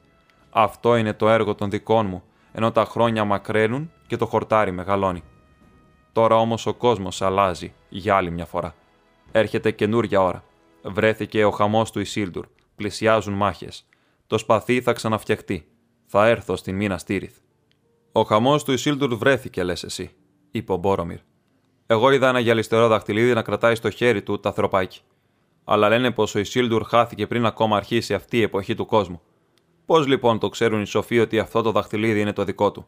[0.49, 5.23] Αυτό είναι το έργο των δικών μου, ενώ τα χρόνια μακραίνουν και το χορτάρι μεγαλώνει.
[6.15, 8.75] Τώρα όμως ο κόσμος αλλάζει για άλλη μια φορά.
[9.31, 10.43] Έρχεται καινούρια ώρα.
[10.83, 12.45] Βρέθηκε ο χαμός του Ισίλντουρ.
[12.75, 13.85] Πλησιάζουν μάχες.
[14.27, 15.67] Το σπαθί θα ξαναφτιαχτεί.
[16.05, 17.37] Θα έρθω στη μήνα Στήριθ.
[18.11, 20.11] Ο χαμός του Ισίλντουρ βρέθηκε, λες εσύ,
[20.51, 21.19] είπε ο Μπόρομιρ.
[21.85, 25.01] Εγώ είδα ένα γυαλιστερό δαχτυλίδι να κρατάει στο χέρι του τα θροπάκι
[25.65, 29.21] αλλά λένε πως ο Ισίλντουρ χάθηκε πριν ακόμα αρχίσει αυτή η εποχή του κόσμου.
[29.85, 32.85] Πώς λοιπόν το ξέρουν οι σοφοί ότι αυτό το δαχτυλίδι είναι το δικό του,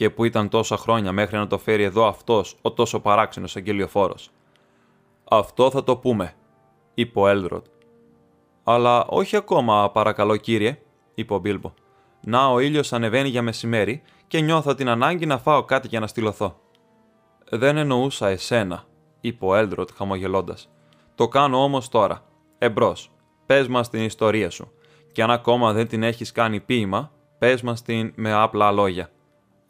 [0.00, 4.30] και που ήταν τόσα χρόνια μέχρι να το φέρει εδώ αυτός ο τόσο παράξενος αγγελιοφόρος.
[5.24, 6.34] Αυτό θα το πούμε,
[6.94, 7.66] είπε ο Έλδροτ.
[8.64, 10.78] Αλλά όχι ακόμα, παρακαλώ κύριε,
[11.14, 11.72] είπε ο Μπίλμπο.
[12.20, 16.06] Να, ο ήλιος ανεβαίνει για μεσημέρι και νιώθω την ανάγκη να φάω κάτι για να
[16.06, 16.60] στυλωθώ.
[17.50, 18.84] Δεν εννοούσα εσένα,
[19.20, 20.70] είπε ο Έλδροτ χαμογελώντας.
[21.14, 22.24] Το κάνω όμως τώρα.
[22.58, 23.10] Εμπρός.
[23.46, 24.72] Πες μας την ιστορία σου.
[25.12, 29.10] Και αν ακόμα δεν την έχεις κάνει ποίημα, πες μας την με απλά λόγια.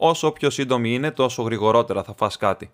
[0.03, 2.71] Όσο πιο σύντομη είναι, τόσο γρηγορότερα θα φας κάτι.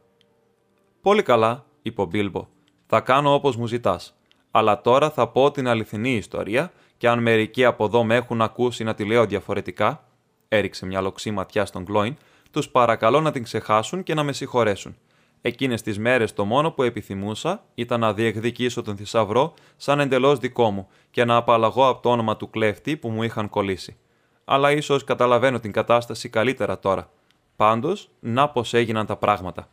[1.02, 2.48] Πολύ καλά, είπε ο Μπίλμπο.
[2.86, 4.18] Θα κάνω όπως μου ζητάς.
[4.52, 8.84] Αλλά τώρα θα πω την αληθινή ιστορία και αν μερικοί από εδώ με έχουν ακούσει
[8.84, 10.04] να τη λέω διαφορετικά,
[10.48, 12.16] έριξε μια λοξή ματιά στον Γκλόιν,
[12.52, 14.98] τους παρακαλώ να την ξεχάσουν και να με συγχωρέσουν.
[15.42, 20.72] Εκείνες τις μέρες το μόνο που επιθυμούσα ήταν να διεκδικήσω τον θησαυρό σαν εντελώς δικό
[20.72, 23.98] μου και να απαλλαγώ από το όνομα του κλέφτη που μου είχαν κολλήσει.
[24.46, 27.10] Αλλά ίσως καταλαβαίνω την κατάσταση καλύτερα τώρα.
[27.58, 29.70] Πάντως, να πως έγιναν τα πράγματα.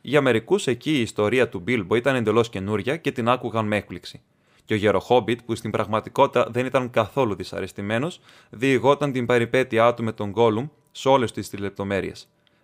[0.00, 4.20] Για μερικούς εκεί η ιστορία του Μπίλμπο ήταν εντελώς καινούρια και την άκουγαν με έκπληξη.
[4.64, 8.20] Και ο Γεροχόμπιτ, που στην πραγματικότητα δεν ήταν καθόλου δυσαρεστημένος,
[8.50, 12.12] διηγόταν την περιπέτειά του με τον Γκόλουμ σε όλες τις λεπτομέρειε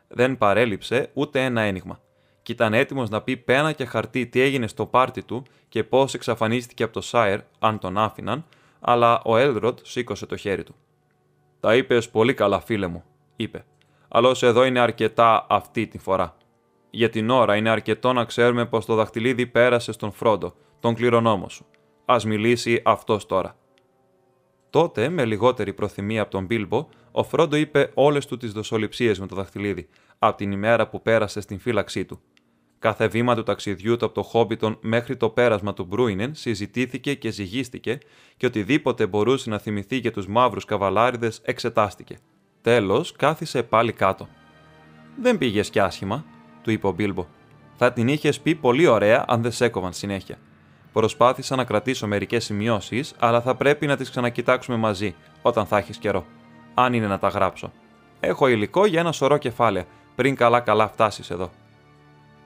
[0.08, 2.00] δεν παρέλειψε ούτε ένα ένιγμα.
[2.42, 6.14] και ήταν έτοιμος να πει πένα και χαρτί τι έγινε στο πάρτι του και πώς
[6.14, 8.44] εξαφανίστηκε από το Σάιρ, αν τον άφηναν,
[8.80, 10.74] αλλά ο Έλροντ σήκωσε το χέρι του.
[11.60, 13.04] Τα είπες πολύ καλά, φίλε μου,
[13.36, 13.64] είπε.
[14.08, 16.36] Αλλά εδώ είναι αρκετά αυτή τη φορά.
[16.90, 21.48] Για την ώρα είναι αρκετό να ξέρουμε πως το δαχτυλίδι πέρασε στον Φρόντο, τον κληρονόμο
[21.48, 21.66] σου.
[22.04, 23.56] Α μιλήσει αυτός τώρα.
[24.70, 29.26] Τότε, με λιγότερη προθυμία από τον Μπίλμπο, ο Φρόντο είπε όλες του τις δοσοληψίες με
[29.26, 29.88] το δαχτυλίδι,
[30.18, 32.20] από την ημέρα που πέρασε στην φύλαξή του.
[32.78, 37.30] Κάθε βήμα του ταξιδιού του από το Χόμπιτον μέχρι το πέρασμα του Μπρούινεν συζητήθηκε και
[37.30, 37.98] ζυγίστηκε
[38.36, 42.18] και οτιδήποτε μπορούσε να θυμηθεί για τους μαύρους καβαλάριδες εξετάστηκε.
[42.68, 44.28] Τέλος, κάθισε πάλι κάτω.
[45.20, 46.24] Δεν πήγε κι άσχημα,
[46.62, 47.26] του είπε ο Μπίλμπο.
[47.76, 50.38] Θα την είχες πει πολύ ωραία αν δεν σε συνέχεια.
[50.92, 55.96] Προσπάθησα να κρατήσω μερικές σημειώσεις, αλλά θα πρέπει να τις ξανακοιτάξουμε μαζί, όταν θα έχεις
[55.96, 56.24] καιρό.
[56.74, 57.72] Αν είναι να τα γράψω.
[58.20, 61.50] Έχω υλικό για ένα σωρό κεφάλαια, πριν καλά-καλά φτάσεις εδώ.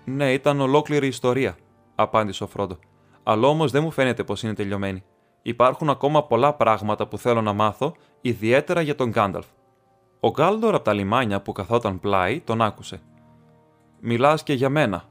[0.05, 1.57] Ναι, ήταν ολόκληρη ιστορία,
[1.95, 2.79] απάντησε ο Φρόντο.
[3.23, 5.03] Αλλά όμως δεν μου φαίνεται πως είναι τελειωμένη.
[5.43, 9.47] Υπάρχουν ακόμα πολλά πράγματα που θέλω να μάθω, ιδιαίτερα για τον Γκάνταλφ.
[10.25, 13.01] Ο Γκάλντορ από τα λιμάνια που καθόταν πλάι τον άκουσε.
[14.01, 15.05] Μιλάς και για μένα,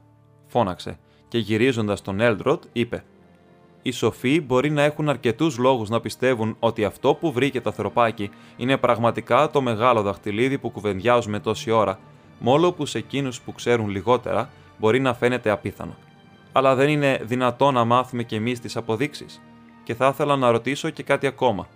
[0.46, 0.98] φώναξε,
[1.28, 3.04] και γυρίζοντας τον Έλντροτ είπε:
[3.82, 8.30] Οι σοφοί μπορεί να έχουν αρκετούς λόγους να πιστεύουν ότι αυτό που βρήκε το ανθρωπάκι
[8.56, 11.98] είναι πραγματικά το μεγάλο δαχτυλίδι που κουβεντιάζουμε τόση ώρα,
[12.38, 15.94] μόλο που σε εκείνους που ξέρουν λιγότερα μπορεί να φαίνεται απίθανο.
[16.52, 19.40] Αλλά δεν είναι δυνατό να μάθουμε κι εμείς τις αποδείξεις.
[19.84, 21.66] Και θα ήθελα να ρωτήσω και κάτι ακόμα.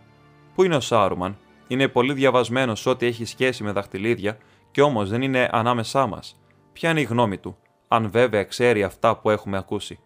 [0.55, 1.37] Πού είναι ο Σάρουμαν,
[1.67, 4.39] είναι πολύ διαβασμένος ό,τι έχει σχέση με δαχτυλίδια,
[4.71, 6.41] και όμως δεν είναι ανάμεσά μας.
[6.73, 7.57] Ποια είναι η γνώμη του,
[7.89, 9.99] αν βέβαια ξέρει αυτά που έχουμε ακούσει;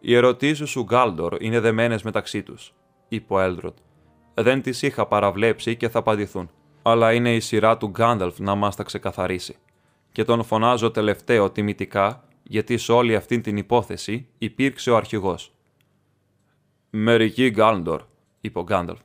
[0.00, 2.74] Οι ερωτήσεις σου, Γκάλντορ, είναι δεμένες μεταξύ τους,
[3.08, 3.76] είπε ο Έλδροτ.
[4.34, 6.50] Δεν τις είχα παραβλέψει και θα απαντηθούν.
[6.82, 9.56] Αλλά είναι η σειρά του Γκάνταλφ να μας τα ξεκαθαρίσει.
[10.12, 15.52] Και τον φωνάζω τελευταίο τιμητικά, γιατί σε όλη αυτή την υπόθεση υπήρξε ο αρχηγός.
[16.90, 18.02] Μερικοί Γκάλντορ,
[18.40, 19.00] είπε ο Γκάνταλφ,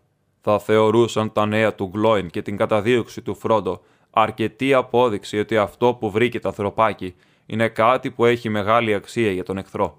[0.46, 5.94] θα θεωρούσαν τα νέα του Γκλόιν και την καταδίωξη του Φρόντο αρκετή απόδειξη ότι αυτό
[5.94, 7.16] που βρήκε το ανθρωπάκι
[7.46, 9.98] είναι κάτι που έχει μεγάλη αξία για τον εχθρό.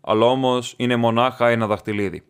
[0.00, 2.22] Αλλά όμως είναι μονάχα ένα δαχτυλίδι.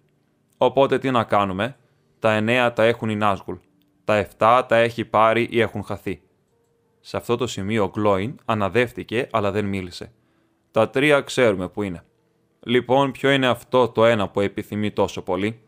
[0.57, 1.77] Οπότε τι να κάνουμε,
[2.19, 3.57] τα εννέα τα έχουν οι Νάσγουλ,
[4.05, 6.23] τα εφτά τα έχει πάρει ή έχουν χαθεί.
[7.01, 10.13] Σε αυτό το σημείο ο Γκλόιν αναδεύτηκε αλλά δεν μίλησε.
[10.71, 12.05] Τα τρία ξέρουμε που είναι.
[12.61, 15.62] Λοιπόν, ποιο είναι αυτό το ένα που επιθυμεί τόσο πολύ;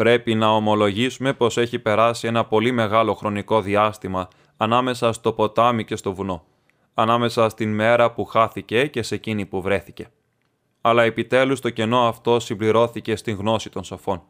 [0.00, 5.96] Πρέπει να ομολογήσουμε πως έχει περάσει ένα πολύ μεγάλο χρονικό διάστημα ανάμεσα στο ποτάμι και
[5.96, 6.44] στο βουνό,
[6.94, 10.08] ανάμεσα στην μέρα που χάθηκε και σε εκείνη που βρέθηκε.
[10.80, 14.22] Αλλά επιτέλους το κενό αυτό συμπληρώθηκε στην γνώση των σοφών.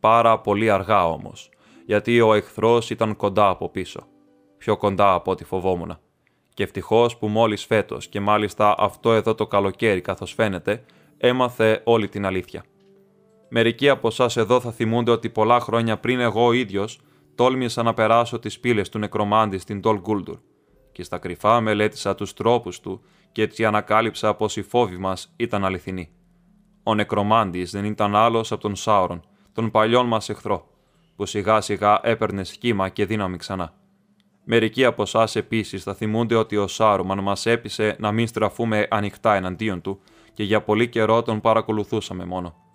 [0.00, 1.50] Πάρα πολύ αργά όμως,
[1.86, 4.06] γιατί ο εχθρός ήταν κοντά από πίσω.
[4.58, 5.98] Πιο κοντά από ό,τι φοβόμουν.
[6.54, 10.84] Και ευτυχώς που μόλις φέτος και μάλιστα αυτό εδώ το καλοκαίρι καθώς φαίνεται,
[11.18, 12.64] έμαθε όλη την αλήθεια.
[13.48, 17.00] Μερικοί από εσάς εδώ θα θυμούνται ότι πολλά χρόνια πριν εγώ ο ίδιος
[17.34, 20.38] τόλμησα να περάσω τις πύλες του νεκρομάντη στην Τολ Γκούλντουρ
[20.92, 25.64] και στα κρυφά μελέτησα τους τρόπους του και έτσι ανακάλυψα πως οι φόβοι μας ήταν
[25.64, 26.08] αληθινοί.
[26.82, 30.68] Ο νεκρομάντης δεν ήταν άλλος από τον Σάουρον, τον παλιόν μας εχθρό,
[31.16, 33.74] που σιγά σιγά έπαιρνε σχήμα και δύναμη ξανά.
[34.44, 39.34] Μερικοί από εσάς επίσης θα θυμούνται ότι ο Σάρουμαν μας έπεισε να μην στραφούμε ανοιχτά
[39.34, 40.00] εναντίον του
[40.32, 42.65] και για πολύ καιρό τον παρακολουθούσαμε μόνο.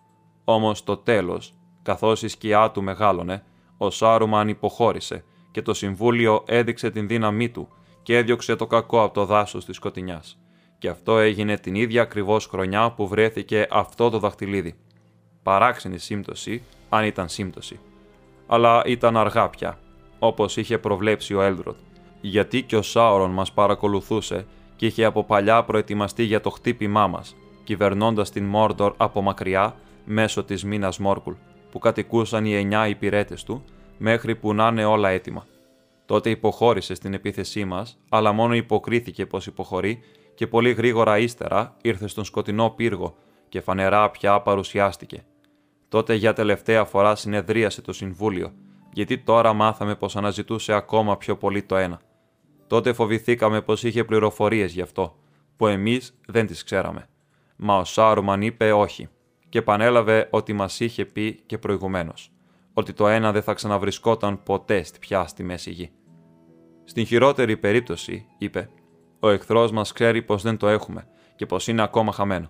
[0.44, 3.44] Όμως το τέλος, καθώς η σκιά του μεγάλωνε,
[3.78, 7.68] ο Σάρουμαν υποχώρησε και το Συμβούλιο έδειξε την δύναμή του
[8.04, 10.40] και έδιωξε το κακό από το δάσος της σκοτεινιάς.
[10.78, 14.76] Και αυτό έγινε την ίδια ακριβώς χρονιά που βρέθηκε αυτό το δαχτυλίδι.
[15.44, 17.80] Παράξενη σύμπτωση, αν ήταν σύμπτωση.
[18.48, 19.80] Αλλά ήταν αργά πια,
[20.20, 21.78] όπως είχε προβλέψει ο Έλδροτ,
[22.22, 27.36] γιατί και ο Σάουρον μας παρακολουθούσε και είχε από παλιά προετοιμαστεί για το χτύπημά μας,
[27.64, 29.76] κυβερνώντας την Μόρντορ από μακριά
[30.06, 31.34] μέσω της μήνα Μόρκουλ,
[31.72, 33.64] που κατοικούσαν οι εννιά υπηρέτες του,
[33.98, 35.46] μέχρι που να είναι όλα έτοιμα.
[36.06, 40.00] Τότε υποχώρησε στην επίθεσή μας, αλλά μόνο υποκρίθηκε πως υποχωρεί
[40.36, 43.16] και πολύ γρήγορα ύστερα ήρθε στον σκοτεινό πύργο
[43.50, 45.24] και φανερά πια παρουσιάστηκε.
[45.90, 48.54] Τότε για τελευταία φορά συνεδρίασε το Συμβούλιο,
[48.94, 52.02] γιατί τώρα μάθαμε πως αναζητούσε ακόμα πιο πολύ το ένα.
[52.68, 55.16] Τότε φοβηθήκαμε πως είχε πληροφορίες γι' αυτό,
[55.58, 57.08] που εμείς δεν τις ξέραμε.
[57.56, 59.10] Μα ο Σάρουμαν είπε όχι
[59.52, 62.32] και επανέλαβε ότι μας είχε πει και προηγουμένως,
[62.74, 65.92] ότι το ένα δεν θα ξαναβρισκόταν ποτέ πια στη μέση γη.
[66.84, 68.70] Στην χειρότερη περίπτωση, είπε,
[69.20, 72.50] ο εχθρός μας ξέρει πως δεν το έχουμε και πως είναι ακόμα χαμένο.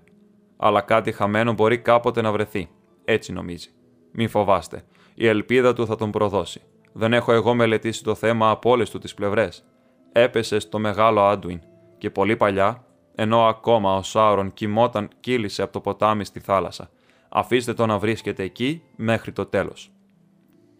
[0.57, 2.69] Αλλά κάτι χαμένο μπορεί κάποτε να βρεθεί.
[3.05, 3.69] Έτσι νομίζει.
[4.11, 4.83] Μην φοβάστε.
[5.13, 6.61] Η ελπίδα του θα τον προδώσει.
[6.93, 9.63] Δεν έχω εγώ μελετήσει το θέμα από όλες του τις πλευρές.
[10.11, 11.61] Έπεσε στο μεγάλο Άντουιν
[11.97, 12.85] και πολύ παλιά
[13.21, 16.89] ενώ ακόμα ο Σάουρον κοιμόταν κύλησε από το ποτάμι στη θάλασσα.
[17.29, 19.91] Αφήστε το να βρίσκεται εκεί μέχρι το τέλος.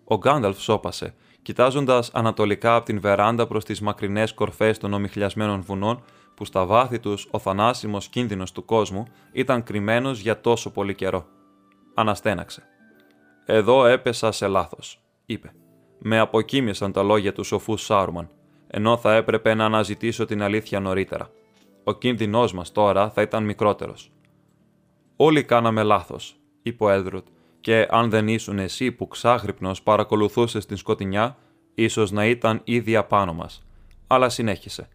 [0.03, 6.03] Ο Γκάνταλφ σώπασε, κοιτάζοντας ανατολικά από την βεράντα προς τις μακρινές κορφές των ομιχλιασμένων βουνών
[6.35, 11.25] που στα βάθη τους ο θανάσιμος κίνδυνος του κόσμου ήταν κρυμμένος για τόσο πολύ καιρό.
[11.93, 12.63] Αναστέναξε.
[13.45, 15.53] Εδώ έπεσα σε λάθος, είπε.
[15.99, 18.29] Με αποκοίμησαν τα λόγια του σοφού Σάρουμαν,
[18.67, 21.29] ενώ θα έπρεπε να αναζητήσω την αλήθεια νωρίτερα.
[21.83, 24.11] Ο κίνδυνός μας τώρα θα ήταν μικρότερος.
[25.15, 27.27] Όλοι κάναμε λάθος, είπε ο Έδρουτ,
[27.59, 31.37] και αν δεν ήσουν εσύ που ξάχρυπνος παρακολουθούσες την σκοτεινιά,
[31.73, 33.65] ίσως να ήταν ήδη απάνω μας.
[34.07, 34.87] Αλλά συνέχισε.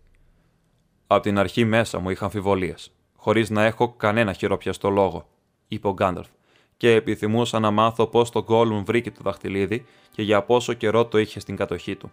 [1.06, 5.28] Από την αρχή μέσα μου είχα αμφιβολίες, χωρίς να έχω κανένα χειροπιαστό λόγο,
[5.68, 6.28] είπε ο Γκάνταλφ,
[6.76, 11.18] και επιθυμούσα να μάθω πώς το Γκόλουμ βρήκε το δαχτυλίδι και για πόσο καιρό το
[11.18, 12.12] είχε στην κατοχή του.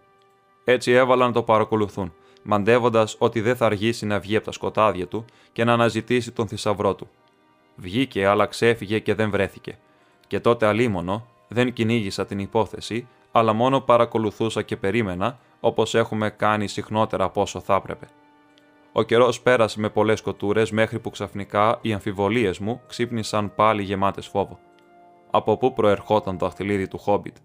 [0.63, 2.13] Έτσι έβαλαν να το παρακολουθούν,
[2.43, 6.47] μαντεύοντας ότι δεν θα αργήσει να βγει από τα σκοτάδια του και να αναζητήσει τον
[6.47, 7.09] θησαυρό του.
[7.75, 9.77] Βγήκε, αλλά ξέφυγε και δεν βρέθηκε
[10.33, 16.67] και τότε αλίμονο δεν κυνήγησα την υπόθεση, αλλά μόνο παρακολουθούσα και περίμενα, όπως έχουμε κάνει
[16.67, 18.07] συχνότερα από όσο θα έπρεπε.
[18.91, 24.27] Ο καιρός πέρασε με πολλές κοτούρες μέχρι που ξαφνικά οι αμφιβολίες μου ξύπνησαν πάλι γεμάτες
[24.27, 24.59] φόβο.
[25.31, 27.35] Από πού προερχόταν το αχτιλίδι του Χόμπιτ,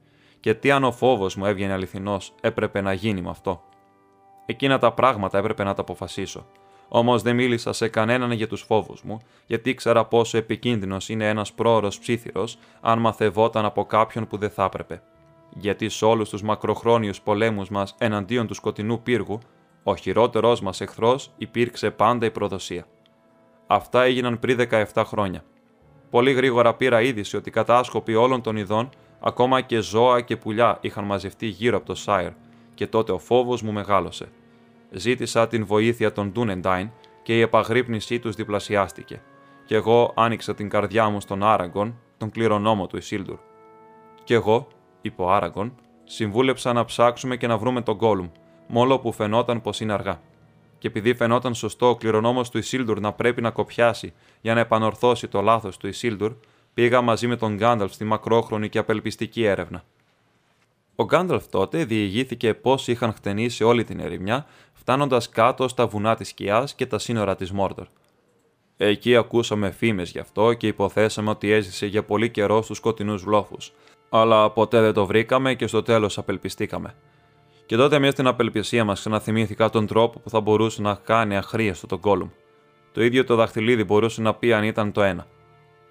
[0.40, 3.62] και τι αν ο φόβος μου έβγαινε αληθινό έπρεπε να γίνει με αυτό;
[4.50, 6.46] Εκείνα τα πράγματα έπρεπε να τα αποφασίσω,
[6.88, 11.52] Όμως δεν μίλησα σε κανέναν για τους φόβους μου, γιατί ήξερα πόσο επικίνδυνος είναι ένας
[11.52, 15.02] πρόωρος ψήθυρος αν μαθευόταν από κάποιον που δεν θα έπρεπε.
[15.50, 19.38] Γιατί σε όλους τους μακροχρόνιους πολέμους μας εναντίον του σκοτεινού πύργου,
[19.82, 22.86] ο χειρότερός μας εχθρός υπήρξε πάντα η προδοσία.
[23.66, 25.44] Αυτά έγιναν πριν 17 χρόνια.
[26.10, 28.88] Πολύ γρήγορα πήρα είδηση ότι κατάσκοποι όλων των ειδών,
[29.20, 32.30] ακόμα και ζώα και πουλιά είχαν μαζευτεί γύρω από το Σάιρ,
[32.78, 34.28] και τότε ο φόβος μου μεγάλωσε
[34.90, 36.90] ζήτησα την βοήθεια των Ντούνεντάιν
[37.22, 39.22] και η επαγρύπνησή τους διπλασιάστηκε,
[39.64, 43.38] και εγώ άνοιξα την καρδιά μου στον Άραγκον, τον κληρονόμο του Ισίλντουρ.
[44.24, 44.68] Κι εγώ,
[45.00, 45.74] είπε ο Άραγκον,
[46.04, 48.28] συμβούλεψα να ψάξουμε και να βρούμε τον Γκόλουμ,
[48.66, 50.20] μόλο που φαινόταν πως είναι αργά.
[50.78, 55.28] Και επειδή φαινόταν σωστό ο κληρονόμος του Ισίλντουρ να πρέπει να κοπιάσει για να επανορθώσει
[55.28, 56.32] το λάθος του Ισίλντουρ,
[56.74, 59.84] πήγα μαζί με τον Γκάνταλφ στη μακρόχρονη και απελπιστική έρευνα.
[61.00, 66.28] Ο Γκάνταλφ τότε διηγήθηκε πώς είχαν χτενίσει όλη την ερημιά φτάνοντας κάτω στα βουνά της
[66.28, 67.86] σκιάς και τα σύνορα της Μόρτορ.
[68.76, 73.72] Εκεί ακούσαμε φήμες γι' αυτό και υποθέσαμε ότι έζησε για πολύ καιρό στους σκοτεινού βλόφους,
[74.08, 76.94] αλλά ποτέ δεν το βρήκαμε και στο τέλος απελπιστήκαμε.
[77.66, 81.86] Και τότε μια στην απελπισία μας ξαναθυμήθηκα τον τρόπο που θα μπορούσε να κάνει αχρίαστο
[81.86, 82.28] τον Κόλουμ.
[82.92, 85.26] Το ίδιο το δαχτυλίδι μπορούσε να πει αν ήταν το ένα.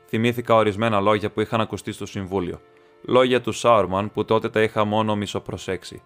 [0.07, 2.61] Θυμήθηκα ορισμένα λόγια που είχαν ακουστεί στο Συμβούλιο.
[3.09, 6.01] Λόγια του Σάουρμαν που τότε τα είχα μόνο μισοπροσέξει.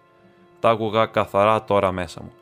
[0.60, 2.32] Τα άκουγα καθαρά τώρα μέσα μου.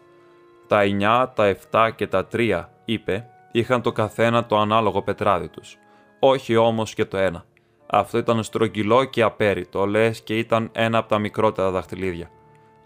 [0.67, 5.79] Τα 9, τα 7 και τα 3, είπε, είχαν το καθένα το ανάλογο πετράδι τους.
[6.19, 7.45] Όχι όμως και το ένα.
[7.87, 12.31] Αυτό ήταν στρογγυλό και απέριτο, λες και ήταν ένα από τα μικρότερα δαχτυλίδια.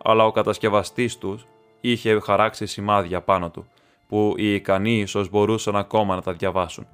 [0.05, 1.47] Αλλά ο κατασκευαστής τους
[1.81, 3.67] είχε χαράξει σημάδια πάνω του,
[4.09, 6.87] που οι ικανοί ίσως μπορούσαν ακόμα να τα διαβάσουν.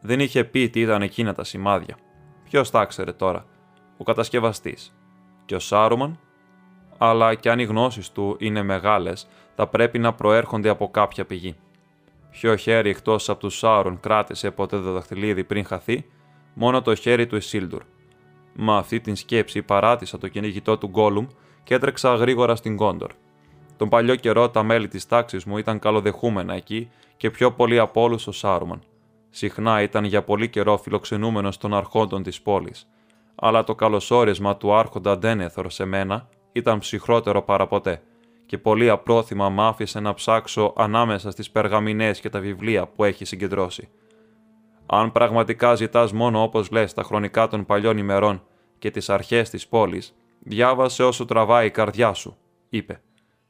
[0.00, 1.96] Δεν είχε πει τι ήταν εκείνα τα σημάδια.
[2.44, 3.44] Ποιος τα ήξερε τώρα,
[3.96, 4.94] ο κατασκευαστής.
[5.44, 6.18] Και ο Σάρουμαν
[6.98, 11.56] αλλά και αν οι γνώσεις του είναι μεγάλες, θα πρέπει να προέρχονται από κάποια πηγή.
[12.30, 16.04] Ποιο χέρι εκτός από τους Σάουρον κράτησε ποτέ το δαχτυλίδι πριν χαθεί,
[16.54, 17.82] μόνο το χέρι του Ισίλντουρ.
[18.52, 21.26] Με αυτή την σκέψη παράτησα το κυνηγητό του Γκόλουμ
[21.62, 23.10] και έτρεξα γρήγορα στην Κόντορ.
[23.76, 28.02] Τον παλιό καιρό τα μέλη της τάξης μου ήταν καλοδεχούμενα εκεί και πιο πολύ από
[28.02, 28.82] όλους ο Σάρουμαν.
[29.30, 32.88] Συχνά ήταν για πολύ καιρό φιλοξενούμενος των αρχόντων της πόλης.
[33.34, 38.02] Αλλά το καλωσόρισμα του άρχοντα Ντένεθορ σε μένα ήταν ψυχρότερο παραποτέ
[38.46, 43.24] και πολύ απρόθυμα μ' άφησε να ψάξω ανάμεσα στις περγαμηνές και τα βιβλία που έχει
[43.24, 43.88] συγκεντρώσει.
[44.86, 48.42] Αν πραγματικά ζητάς μόνο όπως λες τα χρονικά των παλιών ημερών
[48.78, 52.36] και τις αρχές της πόλης, διάβασε όσο τραβάει η καρδιά σου,
[52.68, 53.00] είπε.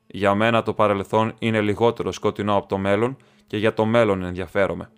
[0.07, 3.17] Για μένα το παρελθόν είναι λιγότερο σκοτεινό από το μέλλον
[3.47, 4.91] και για το μέλλον ενδιαφέρομαι.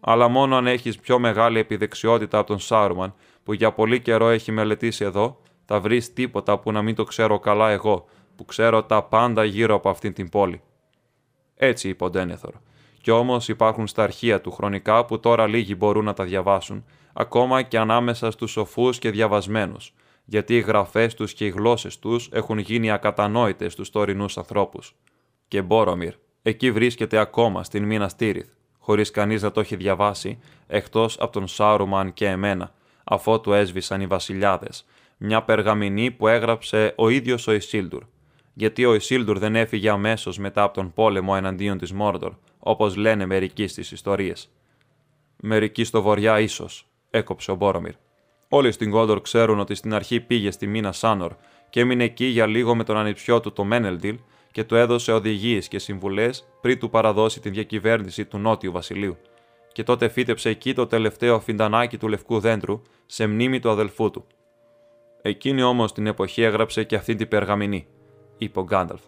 [0.00, 3.14] Αλλά μόνο αν έχεις πιο μεγάλη επιδεξιότητα από τον Σάρουμαν
[3.44, 7.38] που για πολύ καιρό έχει μελετήσει εδώ, θα βρεις τίποτα που να μην το ξέρω
[7.38, 8.04] καλά εγώ,
[8.36, 10.60] που ξέρω τα πάντα γύρω από αυτήν την πόλη.
[11.54, 12.52] Έτσι είπε ο Ντένεθορ.
[13.00, 17.62] Κι όμως υπάρχουν στα αρχεία του χρονικά που τώρα λίγοι μπορούν να τα διαβάσουν, ακόμα
[17.62, 22.58] και ανάμεσα στους σοφούς και διαβασμένους, γιατί οι γραφές τους και οι γλώσσες τους έχουν
[22.58, 24.94] γίνει ακατανόητες στους τωρινούς ανθρώπους.
[25.48, 31.18] Και Μπόρομιρ, εκεί βρίσκεται ακόμα στην μήνα Στήριθ, χωρίς κανείς να το έχει διαβάσει, εκτός
[31.20, 32.72] από τον Σάρουμαν και εμένα,
[33.04, 34.84] αφότου έσβησαν οι βασιλιάδες,
[35.16, 38.02] μια περγαμηνή που έγραψε ο ίδιος ο Ισίλντουρ.
[38.54, 43.26] Γιατί ο Ισίλντουρ δεν έφυγε αμέσως μετά από τον πόλεμο εναντίον της Μόρντορ, όπως λένε
[43.26, 44.50] μερικοί στις ιστορίες.
[45.36, 47.92] Μερικοί στο βορειά, ίσως, έκοψε ο Μπόρομιρ.
[48.48, 51.32] Όλοι στην Κόντορ ξέρουν ότι στην αρχή πήγε στη μήνα Σάνορ
[51.70, 54.18] και έμεινε εκεί για λίγο με τον ανιψιό του το Μένελντιλ
[54.50, 59.16] και του έδωσε οδηγίες και συμβουλές πριν του παραδώσει τη διακυβέρνηση του Νότιου Βασιλείου.
[59.72, 64.26] Και τότε φύτεψε εκεί το τελευταίο φιντανάκι του λευκού δέντρου σε μνήμη του αδελφού του.
[65.22, 67.86] Εκείνη όμως την εποχή έγραψε και αυτή την περγαμηνή,
[68.38, 69.00] είπε ο Γκάνταλφ.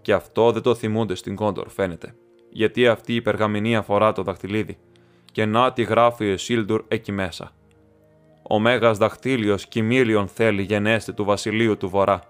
[0.00, 2.14] Και αυτό δεν το θυμούνται στην Κόντορ, φαίνεται.
[2.50, 4.78] Γιατί αυτή η περγαμηνή αφορά το δαχτυλίδι.
[5.32, 7.52] Και να τη γράφει ο Εσίλντουρ εκεί μέσα.
[8.42, 12.20] Ο Μέγας δαχτύλιος κοιμήλιον θέλει γενέστε του βασιλείου του βορρά.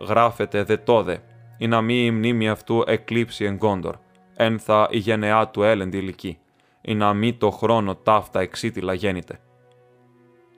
[0.00, 1.22] Γράφεται δε τόδε,
[1.58, 3.96] ή να μη η μνήμη αυτού εκλείψει εν κόντορ,
[4.36, 6.38] εν θα η γενεά του έλεντη ηλική,
[6.80, 9.40] ή να μη το χρόνο ταύτα εξίτηλα γέννηται.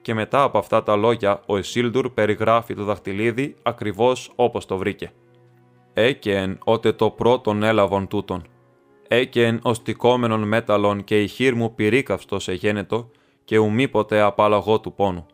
[0.01, 5.11] Και μετά από αυτά τα λόγια, ο Εσίλντουρ περιγράφει το δαχτυλίδι ακριβώς όπως το βρήκε.
[5.93, 8.43] Έκαιεν ότε το πρώτον έλαβον τούτον.
[9.07, 13.09] Έκαιεν ως τικόμενον μέταλλον και η χείρ μου πυρίκαυστος εγένετο,
[13.45, 15.25] και ουδήποτε απαλλαγό του πόνου.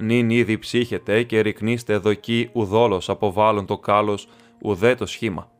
[0.00, 4.28] Νυν ήδη ψύχετε και ρυκνίστε δοκί ουδόλος αποβάλλον το κάλος
[4.62, 5.50] ουδέ το σχήμα.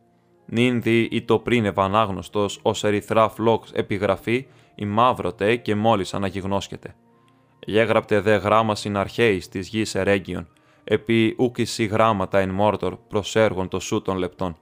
[0.47, 6.94] Νυν δι ή το πριν ευανάγνωστος ως ερυθρά φλόξ επιγραφή η μαύρωτε και μόλις αναγυγνώσκεται.
[7.66, 10.49] Γέγραπτε δε γράμμα συναρχαίης της γης ερέγγιον,
[10.84, 14.57] επί ούκηση γράμματα εν μόρτορ προσέργων το σου των λεπτών.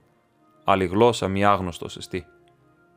[0.64, 2.26] Άλλη γλώσσα μη άγνωστος εστί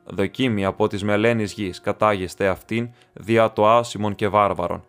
[0.07, 4.83] δοκίμη από της μελένης γης κατάγεστε αυτήν δια το άσημον και βάρβαρον.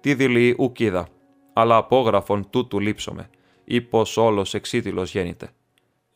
[0.00, 1.08] Τι δηλεί ουκίδα,
[1.52, 3.30] αλλά απόγραφον τούτου λείψομαι,
[3.64, 5.50] ή πως όλος εξίτηλος γέννηται.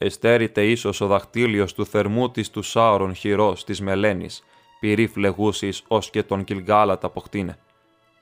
[0.05, 4.45] Εστέρητε ίσως ο δαχτύλιος του θερμού της του σάωρον χειρός της μελένης,
[4.81, 7.59] πυρή φλεγούσης ως και τον κυλγάλατα αποκτήνε.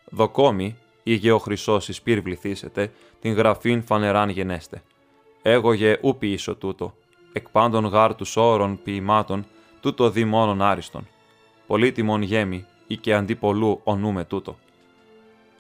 [0.05, 4.83] Δοκόμη, ή γεωχρυσός πυρ βληθήσετε, την γραφήν φανεράν γενέστε.
[5.43, 6.95] Έγωγε ούπι ίσο τούτο,
[7.33, 9.47] εκ πάντων γάρ του σώρων ποιημάτων,
[9.81, 11.09] τούτο δι μόνον άριστον.
[11.67, 14.59] Πολύτιμον γέμι ή και αντί πολλού ονούμε τούτο.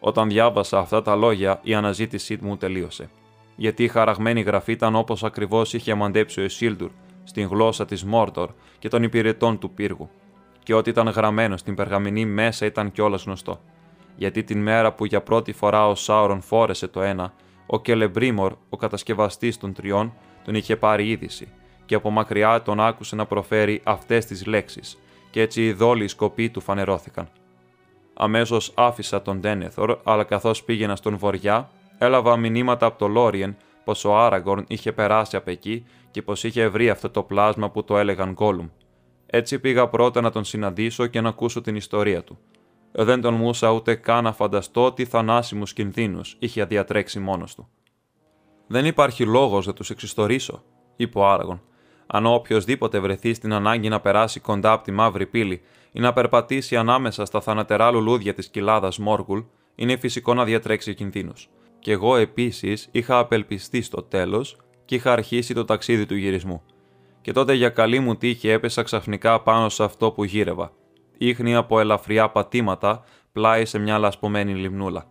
[0.00, 3.10] Όταν διάβασα αυτά τα λόγια, η αναζήτησή μου τελείωσε.
[3.60, 6.90] Γιατί η χαραγμένη γραφή ήταν όπως ακριβώς είχε μαντέψει ο Εσίλντουρ
[7.24, 10.10] στην γλώσσα της Μόρτορ και των υπηρετών του πύργου.
[10.62, 13.60] Και ό,τι ήταν γραμμένο στην περγαμηνή μέσα ήταν κιόλας γνωστό.
[14.16, 17.32] Γιατί την μέρα που για πρώτη φορά ο Σάουρον φόρεσε το ένα,
[17.66, 20.12] ο Κελεμπρίμορ, ο κατασκευαστής των τριών,
[20.44, 21.48] τον είχε πάρει είδηση
[21.84, 24.98] και από μακριά τον άκουσε να προφέρει αυτές τις λέξεις
[25.30, 27.28] και έτσι οι δόλοι σκοποί του φανερώθηκαν.
[28.14, 34.04] Αμέσως άφησα τον Ντένεθορ, αλλά καθώς πήγαινα στον βοριά, έλαβα μηνύματα από το Λόριεν πως
[34.04, 37.98] ο Άραγκορν είχε περάσει από εκεί και πως είχε βρει αυτό το πλάσμα που το
[37.98, 38.68] έλεγαν Γκόλουμ.
[39.26, 42.38] Έτσι πήγα πρώτα να τον συναντήσω και να ακούσω την ιστορία του.
[42.92, 47.68] Δεν τον μούσα ούτε καν να φανταστώ τι θανάσιμους κινδύνους είχε διατρέξει μόνος του.
[48.66, 50.62] Δεν υπάρχει λόγος να τους εξιστορήσω,
[50.96, 51.60] είπε ο Άραγον
[52.12, 55.60] αν οποιοδήποτε βρεθεί στην ανάγκη να περάσει κοντά από τη μαύρη πύλη
[55.92, 59.40] ή να περπατήσει ανάμεσα στα θανατερά λουλούδια της κοιλάδας Μόργουλ,
[59.74, 61.48] είναι φυσικό να διατρέξει κινδύνους.
[61.80, 66.62] Κι εγώ επίσης είχα απελπιστεί στο τέλος και είχα αρχίσει το ταξίδι του γυρισμού.
[67.20, 70.72] Και τότε για καλή μου τύχη έπεσα ξαφνικά πάνω σε αυτό που γύρευα.
[71.18, 73.02] Ήχνη από ελαφριά πατήματα
[73.32, 75.06] πλάι σε μια λασπωμένη λιμνούλα.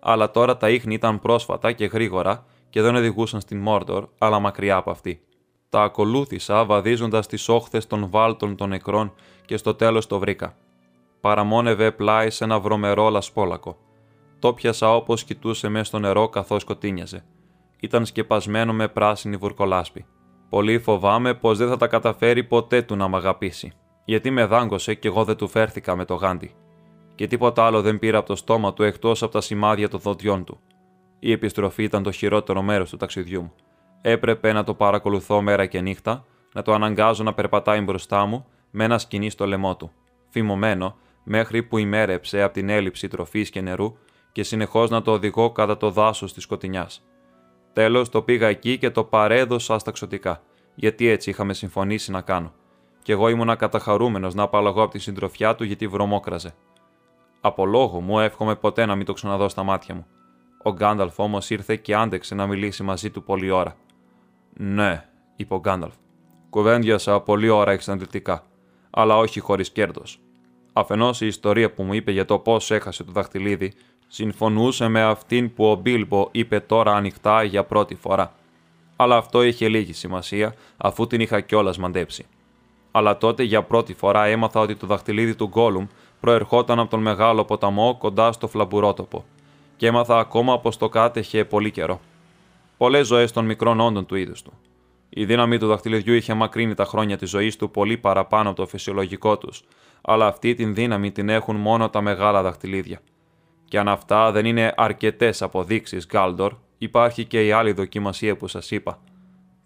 [0.00, 4.76] Αλλά τώρα τα ίχνη ήταν πρόσφατα και γρήγορα και δεν οδηγούσαν στην Μόρντορ, αλλά μακριά
[4.76, 5.20] από αυτή.
[5.68, 9.12] Τα ακολούθησα βαδίζοντας τις όχθες των βάλτων των νεκρών
[9.44, 10.56] και στο τέλος το βρήκα.
[11.20, 13.76] Παραμόνευε πλάι σε ένα βρωμερό λασπόλακο.
[14.44, 17.24] Το πιάσα όπως κοιτούσε μέσα στο νερό καθώς σκοτίνιαζε.
[17.80, 20.06] Ήταν σκεπασμένο με πράσινη βουρκολάσπη.
[20.48, 23.72] Πολύ φοβάμαι πως δεν θα τα καταφέρει ποτέ του να μ' αγαπήσει,
[24.04, 26.54] γιατί με δάγκωσε και εγώ δεν του φέρθηκα με το γάντι.
[27.14, 30.44] Και τίποτα άλλο δεν πήρα από το στόμα του εκτός από τα σημάδια των δόντιών
[30.44, 30.60] του.
[31.18, 33.52] Η επιστροφή ήταν το χειρότερο μέρος του ταξιδιού μου.
[34.00, 36.24] Έπρεπε να το παρακολουθώ μέρα και νύχτα,
[36.54, 39.90] να το αναγκάζω να περπατάει μπροστά μου με ένα σκηνή στο λαιμό του,
[40.28, 43.94] φημωμένο μέχρι που ημέρεψε από την έλλειψη τροφής και νερού
[44.34, 47.04] και συνεχώς να το οδηγώ κατά το δάσος της σκοτεινιάς.
[47.72, 50.42] Τέλος το πήγα εκεί και το παρέδωσα στα ξωτικά,
[50.74, 52.52] γιατί έτσι είχαμε συμφωνήσει να κάνω.
[53.02, 56.54] Κι εγώ ήμουνα καταχαρούμενος να απαλλαγώ από τη συντροφιά του γιατί βρωμόκραζε.
[57.40, 60.06] Από λόγο μου εύχομαι ποτέ να μην το ξαναδώ στα μάτια μου.
[60.62, 63.76] Ο Γκάνταλφ όμως ήρθε και άντεξε να μιλήσει μαζί του πολλή ώρα.
[64.52, 65.94] Ναι, είπε ο Γκάνταλφ.
[66.50, 68.44] Κουβέντιασα πολλή ώρα εξαντλητικά,
[68.90, 70.18] αλλά όχι χωρίς κέρδος.
[70.72, 73.72] Αφενός η ιστορία που μου είπε για το πώς έχασε το δαχτυλίδι
[74.08, 78.34] συμφωνούσε με αυτήν που ο Μπίλμπο είπε τώρα ανοιχτά για πρώτη φορά.
[78.96, 82.26] Αλλά αυτό είχε λίγη σημασία, αφού την είχα κιόλας μαντέψει.
[82.90, 85.86] Αλλά τότε για πρώτη φορά έμαθα ότι το δαχτυλίδι του Γκόλουμ
[86.20, 89.24] προερχόταν από τον μεγάλο ποταμό κοντά στο φλαμπουρότοπο,
[89.76, 92.00] και έμαθα ακόμα πως το κάτεχε πολύ καιρό
[92.76, 94.52] πολλές ζωές των μικρών όντων του είδους του.
[95.08, 98.66] Η δύναμη του δαχτυλιδιού είχε μακρύνει τα χρόνια της ζωής του πολύ παραπάνω από το
[98.66, 99.62] φυσιολογικό τους,
[100.02, 103.00] αλλά αυτή την δύναμη την έχουν μόνο τα μεγάλα δαχτυλίδια.
[103.64, 108.70] Και αν αυτά δεν είναι αρκετές αποδείξεις, Γκάλντορ, υπάρχει και η άλλη δοκιμασία που σας
[108.70, 108.98] είπα.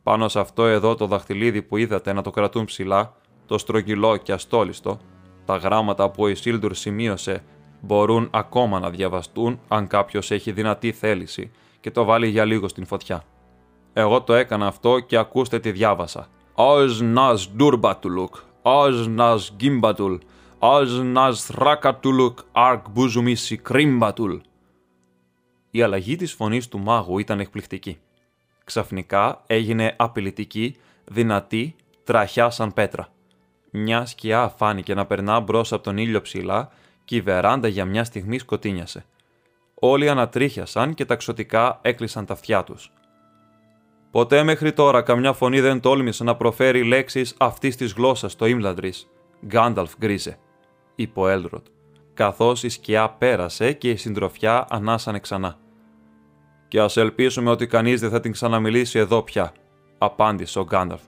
[0.02, 4.32] Πάνω σε αυτό εδώ το δαχτυλίδι που είδατε να το κρατούν ψηλά, το στρογγυλό και
[4.32, 4.98] αστόλιστο,
[5.44, 7.42] τα γράμματα που ο Ισίλντουρ σημείωσε
[7.80, 12.86] μπορούν ακόμα να διαβαστούν αν κάποιος έχει δυνατή θέληση και το βάλει για λίγο στην
[12.86, 13.24] φωτιά.
[13.92, 16.28] Εγώ το έκανα αυτό και ακούστε τι διάβασα.
[16.54, 20.14] «Ως νας ντουρμπατουλουκ, ως νας γκίμπατουλ,
[20.58, 24.36] ως νας θράκατουλουκ αρκ μπουζουμίσι κρίμπατουλ».
[25.70, 27.98] Η αλλαγή της φωνής του μάγου ήταν εκπληκτική.
[28.64, 33.08] Ξαφνικά έγινε απειλητική, δυνατή, τραχιά σαν πέτρα.
[33.70, 36.70] Μια σκιά φάνηκε να περνά μπρος από τον ήλιο ψηλά
[37.04, 39.04] και η βεράντα για μια στιγμή σκοτίνιασε.
[39.74, 42.92] Όλοι ανατρίχιασαν και ταξωτικά έκλεισαν τα αυτιά τους.
[44.10, 49.08] Ποτέ μέχρι τώρα καμιά φωνή δεν τόλμησε να προφέρει λέξεις αυτής της γλώσσας στο Ίμλαντρης.
[49.46, 50.38] Γκάνταλφ γκρίζε,
[50.98, 51.66] είπε ο Έλροτ,
[52.14, 55.58] καθώς η σκιά πέρασε και η συντροφιά ανάσανε ξανά.
[56.68, 59.52] «Και ας ελπίσουμε ότι κανείς δεν θα την ξαναμιλήσει εδώ πια»,
[59.98, 61.00] απάντησε ο Γκάνταλφ.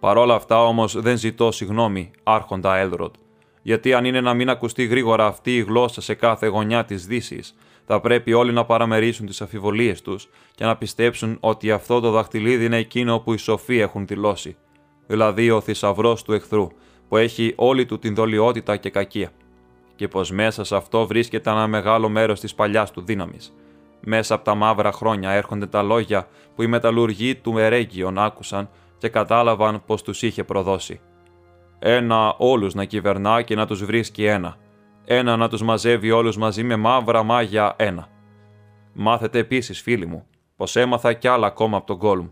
[0.00, 3.14] Παρόλα αυτά όμως δεν ζητώ συγγνώμη, άρχοντα Έλροτ,
[3.62, 7.54] γιατί αν είναι να μην ακουστεί γρήγορα αυτή η γλώσσα σε κάθε γωνιά της δύσης,
[7.86, 12.64] θα πρέπει όλοι να παραμερίσουν τις αφιβολίες τους και να πιστέψουν ότι αυτό το δαχτυλίδι
[12.64, 14.56] είναι εκείνο που οι σοφοί έχουν δηλώσει,
[15.06, 16.68] δηλαδή ο θησαυρός του εχθρού,
[17.12, 19.30] που έχει όλη του την δολιότητα και κακία,
[19.96, 23.54] και πως μέσα σε αυτό βρίσκεται ένα μεγάλο μέρος της παλιάς του δύναμης.
[24.00, 29.08] Μέσα από τα μαύρα χρόνια έρχονται τα λόγια που οι μεταλλουργοί του Ερέγγιον άκουσαν και
[29.08, 31.00] κατάλαβαν πως τους είχε προδώσει.
[31.78, 34.56] Ένα όλους να κυβερνά και να τους βρίσκει ένα,
[35.04, 38.08] ένα να τους μαζεύει όλους μαζί με μαύρα μάγια ένα.
[38.92, 42.28] Μάθετε επίσης, φίλοι μου, πως έμαθα κι άλλα ακόμα από τον Γκόλουμ.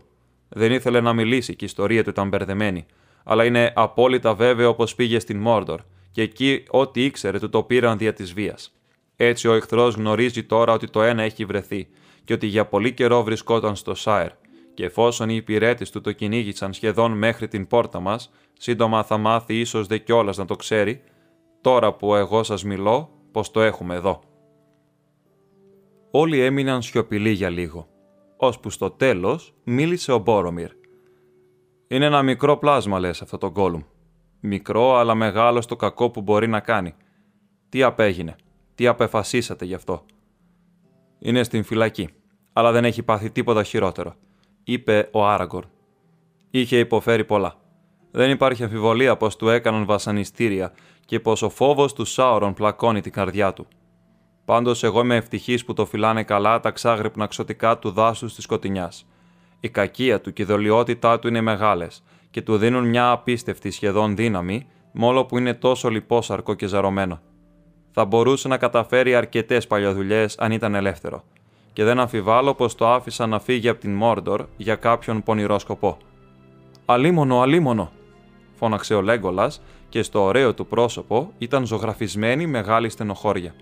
[0.49, 2.85] Δεν ήθελε να μιλήσει και η ιστορία του ήταν μπερδεμένη,
[3.23, 7.97] αλλά είναι απόλυτα βέβαιο πως πήγε στην Μόρντορ και εκεί ό,τι ήξερε του το πήραν
[7.97, 8.73] δια της βίας.
[9.15, 11.87] Έτσι ο εχθρός γνωρίζει τώρα ότι το ένα έχει βρεθεί
[12.23, 14.31] και ότι για πολύ καιρό βρισκόταν στο Σάερ,
[14.73, 19.59] και εφόσον οι υπηρέτες του το κυνήγησαν σχεδόν μέχρι την πόρτα μας, σύντομα θα μάθει
[19.59, 21.01] ίσως δε κιόλας να το ξέρει
[21.61, 24.19] τώρα που εγώ σας μιλώ, πως το έχουμε εδώ.
[26.11, 27.87] Όλοι έμειναν σιωπηλοί για λίγο,
[28.37, 30.80] ώσπου στο τέλος μίλησε ο Μπόρομιρ.
[31.91, 33.81] «Είναι ένα μικρό πλάσμα, λες, αυτό το γκόλουμ.
[34.39, 36.93] Μικρό, αλλά μεγάλο στο κακό που μπορεί να κάνει.
[37.69, 38.35] Τι απέγινε,
[38.75, 40.05] τι απεφασίσατε γι' αυτό».
[41.19, 42.09] «Είναι στην φυλακή,
[42.53, 44.15] αλλά δεν έχει πάθει τίποτα χειρότερο»,
[44.63, 45.65] είπε ο Άραγκορ.
[46.49, 47.55] «Είχε υποφέρει πολλά.
[48.11, 50.73] Δεν υπάρχει αμφιβολία πως του έκαναν βασανιστήρια
[51.05, 53.67] και πως ο φόβος του Σάουρον πλακώνει την καρδιά του.
[54.45, 59.05] Πάντως, εγώ είμαι ευτυχής που το φυλάνε καλά τα ξάγρυπνα ξωτικά του δάσους της σκοτεινιάς.
[59.63, 64.15] Η κακία του και η δολιότητά του είναι μεγάλες και του δίνουν μια απίστευτη σχεδόν
[64.15, 67.19] δύναμη, μόλο που είναι τόσο λιπόσαρκο και ζαρωμένο.
[67.91, 71.23] Θα μπορούσε να καταφέρει αρκετές παλιοδουλειές αν ήταν ελεύθερο,
[71.73, 75.97] και δεν αμφιβάλλω πως το άφησαν να φύγει από την Μόρντορ για κάποιον πονηρό σκοπό.
[76.85, 77.91] Αλίμονο, αλίμονο,
[78.53, 83.53] φώναξε ο Λέγκολας και στο ωραίο του πρόσωπο ήταν ζωγραφισμένη μεγάλη στενοχώρια.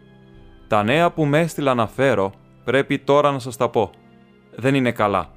[0.67, 2.31] Τα νέα που με έστειλα να φέρω
[2.63, 3.89] πρέπει τώρα να σας τα πω.
[4.55, 5.29] Δεν είναι καλά.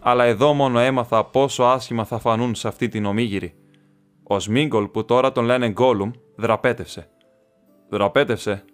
[0.00, 3.54] Αλλά εδώ μόνο έμαθα πόσο άσχημα θα φανούν σε αυτή την ομίγυρη.
[4.22, 7.10] Ο Σμίγκολ που τώρα τον λένε Γκόλουμ δραπέτευσε.
[7.88, 8.64] Δραπέτευσε,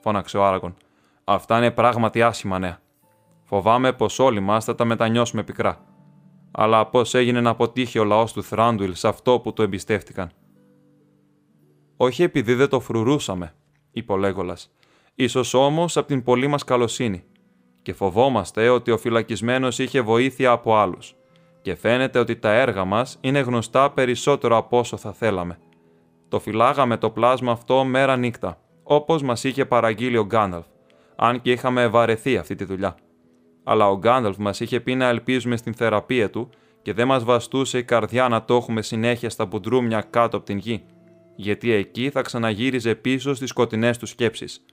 [0.00, 0.76] φώναξε ο Άραγον.
[1.24, 2.80] Αυτά είναι πράγματι άσχημα νέα.
[3.42, 5.84] Φοβάμαι πως όλοι μας θα τα μετανιώσουμε πικρά.
[6.50, 10.30] Αλλά πώ έγινε να αποτύχει ο λαός του Θράντουιλ σε αυτό που του εμπιστεύτηκαν.
[11.96, 13.54] Όχι επειδή δεν το φρουρούσαμε,
[13.90, 14.72] είπε ο Λέγολας,
[15.14, 17.24] ίσως όμως από την πολύ μας καλοσύνη.
[17.82, 21.14] Και φοβόμαστε ότι ο φυλακισμένος είχε βοήθεια από άλλους.
[21.62, 25.58] Και φαίνεται ότι τα έργα μας είναι γνωστά περισσότερο από όσο θα θέλαμε.
[26.28, 30.66] Το φυλάγαμε το πλάσμα αυτό μέρα νύχτα, όπως μας είχε παραγγείλει ο Γκάνταλφ,
[31.16, 32.96] αν και είχαμε βαρεθεί αυτή τη δουλειά.
[33.64, 36.50] Αλλά ο Γκάνταλφ μας είχε πει να ελπίζουμε στην θεραπεία του
[36.82, 40.58] και δεν μας βαστούσε η καρδιά να το έχουμε συνέχεια στα μπουντρούμια κάτω από την
[40.58, 40.84] γη
[41.36, 44.64] γιατί εκεί θα ξαναγύριζε πίσω στις σκοτεινές του σκέψεις.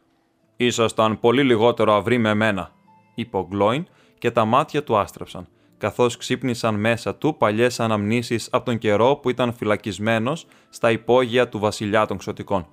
[0.56, 2.72] «Ήσασταν πολύ λιγότερο αυροί με μένα»,
[3.20, 3.86] είπε ο Γκλόιν
[4.18, 5.48] και τα μάτια του άστραψαν,
[5.78, 11.60] καθώς ξύπνησαν μέσα του παλιές αναμνήσεις από τον καιρό που ήταν φυλακισμένος στα υπόγεια του
[11.60, 12.68] βασιλιά των ξωτικών.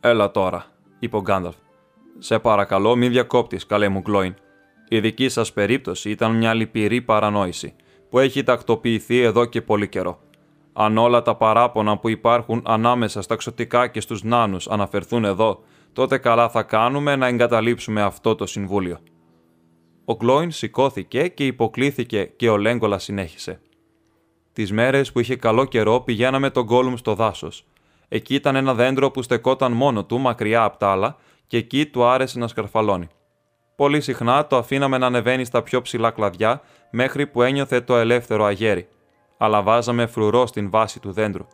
[0.00, 0.66] «Έλα τώρα»,
[0.98, 1.56] είπε ο Γκάνταλφ.
[2.18, 4.34] «Σε παρακαλώ μην διακόπτεις, καλέ μου Γκλόιν.
[4.88, 7.74] Η δική σας περίπτωση ήταν μια λυπηρή παρανόηση,
[8.10, 10.20] που έχει τακτοποιηθεί εδώ και πολύ καιρό.
[10.72, 15.62] Αν όλα τα παράπονα που υπάρχουν ανάμεσα στα ξωτικά και στους νάνους αναφερθούν εδώ,
[15.92, 18.98] τότε καλά θα κάνουμε να εγκαταλείψουμε αυτό το συμβούλιο.
[20.08, 23.60] Ο Γκλόιν σηκώθηκε και υποκλήθηκε και ο Λέγκολας συνέχισε.
[24.52, 27.64] Τις μέρες που είχε καλό καιρό πηγαίναμε τον Γκόλουμ στο δάσος.
[28.08, 32.04] Εκεί ήταν ένα δέντρο που στεκόταν μόνο του μακριά από τα άλλα και εκεί του
[32.04, 33.08] άρεσε να σκαρφαλώνει.
[33.76, 38.44] Πολύ συχνά το αφήναμε να ανεβαίνει στα πιο ψηλά κλαδιά μέχρι που ένιωθε το ελεύθερο
[38.44, 38.88] αγέρι.
[39.36, 41.46] Αλλά βάζαμε φρουρό στην βάση του δέντρου.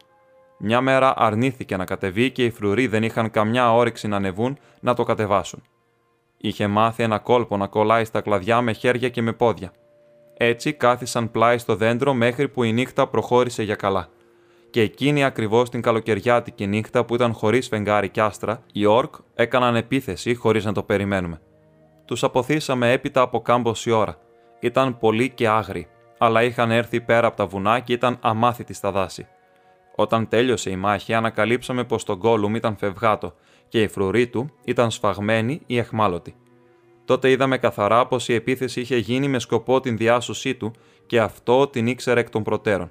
[0.58, 4.94] Μια μέρα αρνήθηκε να κατεβεί και οι φρουροί δεν είχαν καμιά όρεξη να ανεβούν να
[4.94, 5.62] το κατεβάσουν.
[6.44, 9.72] Είχε μάθει ένα κόλπο να κολλάει στα κλαδιά με χέρια και με πόδια.
[10.36, 14.08] Έτσι κάθισαν πλάι στο δέντρο μέχρι που η νύχτα προχώρησε για καλά.
[14.70, 19.76] Και εκείνη ακριβώς την καλοκαιριάτικη νύχτα που ήταν χωρίς φεγγάρι κι άστρα, οι Ορκ έκαναν
[19.76, 21.40] επίθεση χωρίς να το περιμένουμε.
[22.04, 24.16] Τους αποθήσαμε έπειτα από κάμποση ώρα.
[24.60, 25.86] Ήταν πολλοί και άγριοι,
[26.18, 29.26] αλλά είχαν έρθει πέρα από τα βουνά και ήταν αμάθητοι στα δάση.
[29.96, 33.34] Όταν τέλειωσε η μάχη, ανακαλύψαμε πως το Γκόλουμ ήταν φευγάτο
[33.72, 36.34] και η φρουρή του ήταν σφαγμένη ή εχμάλωτη.
[37.04, 40.72] Τότε είδαμε καθαρά πως η επίθεση είχε γίνει με σκοπό την διάσωσή του
[41.06, 42.90] και αυτό την ήξερε εκ των προτέρων.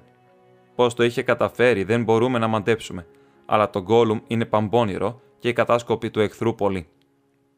[0.74, 3.06] Πώ το είχε καταφέρει δεν μπορούμε να μαντέψουμε,
[3.46, 6.86] αλλά το Γκόλουμ είναι παμπώνυρο και η κατάσκοπη του εχθρού πολύ.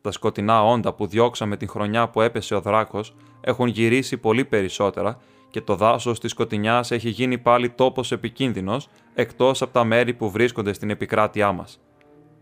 [0.01, 5.21] Τα σκοτεινά όντα που διώξαμε την χρονιά που έπεσε ο δράκος έχουν γυρίσει πολύ περισσότερα
[5.51, 10.31] και το δάσος της σκοτεινιάς έχει γίνει πάλι τόπος επικίνδυνος εκτός από τα μέρη που
[10.31, 11.79] βρίσκονται στην επικράτειά μας.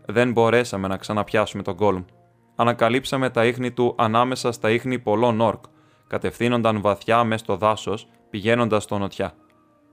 [0.05, 2.03] Δεν μπορέσαμε να ξαναπιάσουμε τον Γκόλουμ.
[2.55, 5.63] Ανακαλύψαμε τα ίχνη του ανάμεσα στα ίχνη πολλών όρκ,
[6.07, 9.33] κατευθύνονταν βαθιά μέσα στο δάσος, πηγαίνοντας στο νοτιά.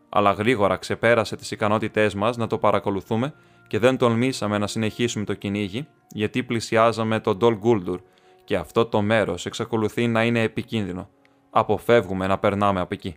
[0.08, 3.34] Αλλά γρήγορα ξεπέρασε τις ικανότητές μας να το παρακολουθούμε
[3.66, 8.00] και δεν τολμήσαμε να συνεχίσουμε το κυνήγι, γιατί πλησιάζαμε τον Ντολ Γκούλντουρ
[8.44, 11.08] και αυτό το μέρος εξακολουθεί να είναι επικίνδυνο.
[11.50, 13.16] Αποφεύγουμε να περνάμε από εκεί.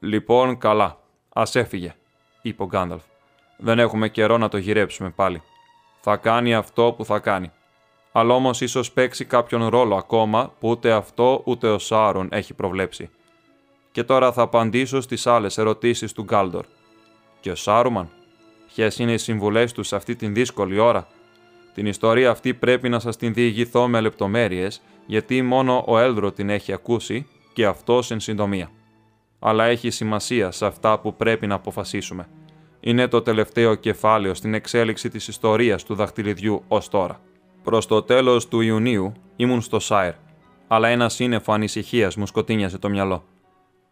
[0.00, 1.00] Λοιπόν, καλά.
[1.32, 1.94] Α έφυγε,
[2.42, 3.02] είπε ο Γκάνταλφ.
[3.56, 5.42] Δεν έχουμε καιρό να το γυρέψουμε πάλι.
[6.04, 7.50] Θα κάνει αυτό που θα κάνει.
[8.12, 13.10] Αλλά όμως ίσως παίξει κάποιον ρόλο ακόμα που ούτε αυτό ούτε ο Σάρον έχει προβλέψει.
[13.92, 16.64] Και τώρα θα απαντήσω στις άλλες ερωτήσεις του Γκάλντορ.
[17.40, 18.08] Και ο Σάρουμαν,
[18.74, 21.06] ποιες είναι οι συμβουλές του σε αυτή την δύσκολη ώρα;
[21.74, 26.50] Την ιστορία αυτή πρέπει να σας την διηγηθώ με λεπτομέρειες, γιατί μόνο ο Έλδρο την
[26.50, 28.70] έχει ακούσει και αυτό εν συντομία.
[29.38, 32.28] Αλλά έχει σημασία σε αυτά που πρέπει να αποφασίσουμε.
[32.84, 37.20] Είναι το τελευταίο κεφάλαιο στην εξέλιξη της ιστορίας του δαχτυλιδιού ως τώρα.
[37.62, 40.12] Προς το τέλος του Ιουνίου ήμουν στο Σάιρ,
[40.68, 43.24] αλλά ένα σύννεφο ανησυχίας μου σκοτίνιαζε το μυαλό.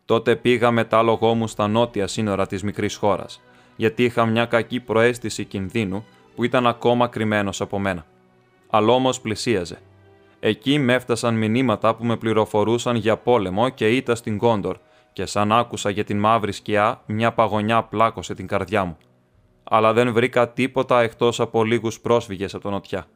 [0.05, 3.41] Τότε πήγα με τα λογό μου στα νότια σύνορα της μικρής χώρας,
[3.77, 8.07] γιατί είχα μια κακή προέστηση κινδύνου που ήταν ακόμα κρυμμένος από μένα.
[8.71, 9.79] Αλλά όμως πλησίαζε
[10.41, 14.77] Εκεί με έφτασαν μηνύματα που με πληροφορούσαν για πόλεμο και ήττα στην Κόντορ
[15.13, 18.97] και σαν άκουσα για την μαύρη σκιά, μια παγωνιά πλάκωσε την καρδιά μου.
[19.65, 23.07] Αλλά δεν βρήκα τίποτα εκτός από λίγους πρόσφυγες από τον νοτιά.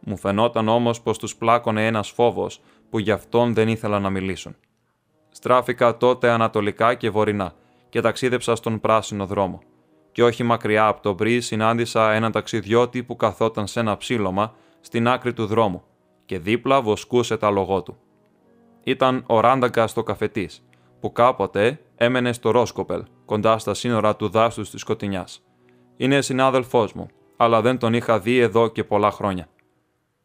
[0.00, 2.60] Μου φαινόταν όμως πως τους πλάκωνε ένας φόβος
[2.90, 4.56] που γι' αυτόν δεν ήθελα να μιλήσουν.
[5.30, 7.52] Στράφηκα τότε ανατολικά και βορεινά
[7.88, 9.62] και ταξίδεψα στον πράσινο δρόμο.
[10.12, 15.08] Και όχι μακριά από το Μπρις συνάντησα έναν ταξιδιώτη που καθόταν σε ένα ψήλωμα στην
[15.08, 15.82] άκρη του δρόμου
[16.26, 17.96] και δίπλα βοσκούσε τα λογό του.
[18.84, 20.62] Ήταν ο Ράνταγκας στο καφετής,
[21.00, 25.42] που κάποτε έμενε στο Ρόσκοπελ, κοντά στα σύνορα του δάσου της Σκοτεινιάς.
[25.96, 29.48] Είναι συνάδελφός μου, αλλά δεν τον είχα δει εδώ και πολλά χρόνια.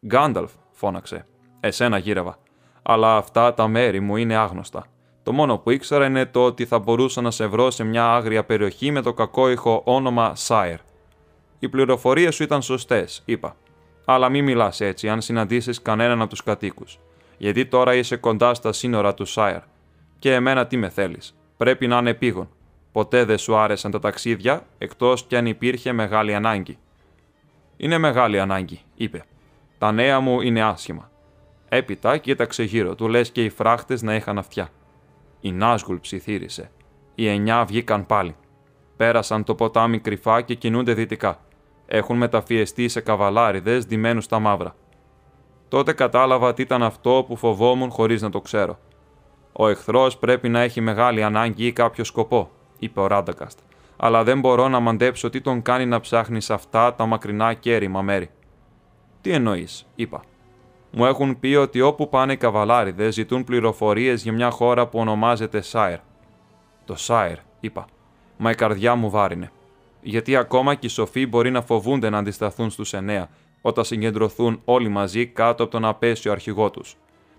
[0.06, 1.26] Γκάνταλφ, φώναξε.
[1.60, 2.38] Εσένα γύρευα.
[2.82, 4.86] Αλλά αυτά τα μέρη μου είναι άγνωστα.
[5.24, 8.46] Το μόνο που ήξερα είναι το ότι θα μπορούσα να σε βρω σε μια άγρια
[8.46, 10.80] περιοχή με το κακόηχο όνομα Σάιρ.
[11.60, 13.56] Οι πληροφορίες σου ήταν σωστές, είπα.
[14.06, 17.00] Αλλά μην μιλάς έτσι αν συναντήσεις κανέναν από τους κατοίκους.
[17.38, 19.60] Γιατί τώρα είσαι κοντά στα σύνορα του Σάιρ.
[20.20, 21.36] Και εμένα τι με θέλεις.
[21.58, 22.50] Πρέπει να είναι επίγον.
[22.92, 26.78] Ποτέ δεν σου άρεσαν τα ταξίδια, εκτός κι αν υπήρχε μεγάλη ανάγκη.
[27.78, 29.24] Είναι μεγάλη ανάγκη, είπε.
[29.78, 31.12] Τα νέα μου είναι άσχημα.
[31.70, 34.70] Έπειτα κοίταξε γύρω του, λες και οι φράχτες να είχαν αυτιά.
[35.42, 36.72] Η Νάσγουλ ψιθύρισε.
[37.16, 38.36] Οι εννιά βγήκαν πάλι.
[38.98, 41.40] Πέρασαν το ποτάμι κρυφά και κινούνται δυτικά
[41.86, 44.76] έχουν μεταφιεστεί σε καβαλάριδες ντυμένους στα μαύρα.
[45.68, 48.80] Τότε κατάλαβα τι ήταν αυτό που φοβόμουν χωρίς να το ξέρω.
[49.58, 53.60] Ο εχθρός πρέπει να έχει μεγάλη ανάγκη ή κάποιο σκοπό, είπε ο Ράντακαστ,
[53.98, 57.74] αλλά δεν μπορώ να μαντέψω τι τον κάνει να ψάχνει σε αυτά τα μακρινά και
[57.74, 58.30] έρημα μέρη.
[59.22, 60.24] Τι εννοείς, είπα.
[60.92, 65.62] Μου έχουν πει ότι όπου πάνε οι καβαλάριδες ζητούν πληροφορίες για μια χώρα που ονομάζεται
[65.62, 66.00] Σάιρ.
[66.86, 67.86] Το Σάιρ, είπα.
[68.38, 69.52] Μα η καρδιά μου βάρινε
[70.08, 73.30] γιατί ακόμα και οι σοφοί μπορεί να φοβούνται να αντισταθούν στους εννέα,
[73.62, 76.96] όταν συγκεντρωθούν όλοι μαζί κάτω από τον απέσιο αρχηγό τους.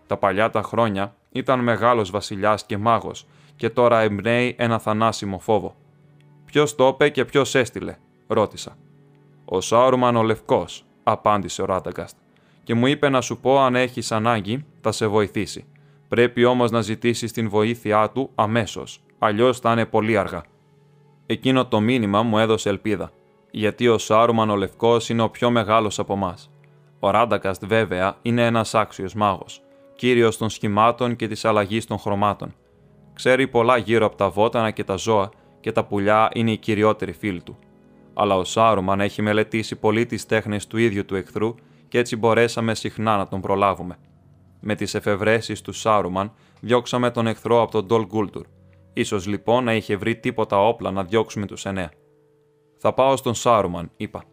[0.06, 3.26] Τα παλιά τα χρόνια ήταν μεγάλος βασιλιάς και μάγος
[3.56, 5.74] και τώρα εμπνέει ένα θανάσιμο φόβο.
[6.44, 7.96] Ποιος το είπε και ποιος έστειλε,
[8.26, 8.76] ρώτησα.
[9.44, 12.16] Ο Σάουρμαν ο Λευκός, απάντησε ο Ράταγκαστ,
[12.64, 15.66] και μου είπε να σου πω αν έχεις ανάγκη, θα σε βοηθήσει.
[16.08, 20.42] Πρέπει όμως να ζητήσεις την βοήθειά του αμέσως, αλλιώς θα είναι πολύ αργά.
[21.26, 23.10] Εκείνο το μήνυμα μου έδωσε ελπίδα,
[23.50, 26.34] γιατί ο Σάρουμαν ο Λευκός είναι ο πιο μεγάλος από εμά.
[27.00, 29.62] Ο Ράντακαστ, βέβαια, είναι ένας άξιος μάγος,
[29.96, 32.54] κύριος των σχημάτων και της αλλαγής των χρωμάτων.
[33.14, 35.30] Ξέρει πολλά γύρω από τα βότανα και τα ζώα
[35.60, 37.58] και τα πουλιά είναι οι κυριότεροι φίλοι του.
[38.14, 41.54] Αλλά ο Σάρουμαν έχει μελετήσει πολύ τις τέχνες του ίδιου του εχθρού
[41.88, 43.96] και έτσι μπορέσαμε συχνά να τον προλάβουμε.
[44.60, 48.46] Με τις εφευρέσεις του Σάρουμαν διώξαμε τον εχθρό από τον Ντολ Γκούλτουρ.
[48.92, 51.90] Ίσως λοιπόν να είχε βρει τίποτα όπλα να διώξουμε τους εννέα.
[52.78, 54.24] Θα πάω στον Σάρουμαν, είπα.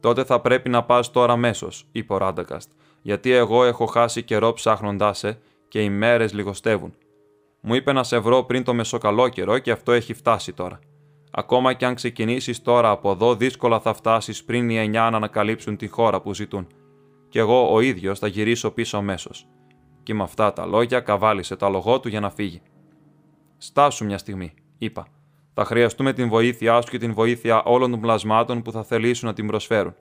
[0.00, 2.70] Τότε θα πρέπει να πας τώρα αμέσως, είπε ο Ράντακαστ,
[3.02, 5.38] γιατί εγώ έχω χάσει καιρό ψάχνοντάς σε
[5.68, 6.94] και οι μέρες λιγοστεύουν.
[7.60, 10.78] Μου είπε να σε βρω πριν το μεσοκαλόκαιρο και αυτό έχει φτάσει τώρα.
[11.30, 15.76] Ακόμα και αν ξεκινήσεις τώρα από εδώ, δύσκολα θα φτάσεις πριν οι εννιά να ανακαλύψουν
[15.76, 16.66] τη χώρα που ζητούν.
[17.28, 19.46] Κι εγώ ο ίδιος θα γυρίσω πίσω αμέσως.
[20.02, 22.62] Και με αυτά τα λόγια καβάλισε το αλογό του για να φύγει.
[23.58, 25.06] Στάσου μια στιγμή, είπα.
[25.54, 29.34] Θα χρειαστούμε την βοήθειά σου και την βοήθεια όλων των πλασμάτων που θα θελήσουν να
[29.34, 29.94] την προσφέρουν.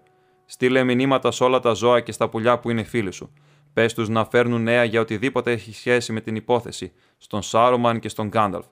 [0.51, 3.31] Στείλε μηνύματα σε όλα τα ζώα και στα πουλιά που είναι φίλοι σου.
[3.73, 8.09] Πες τους να φέρνουν νέα για οτιδήποτε έχει σχέση με την υπόθεση, στον Σάρουμαν και
[8.09, 8.65] στον Γκάνταλφ.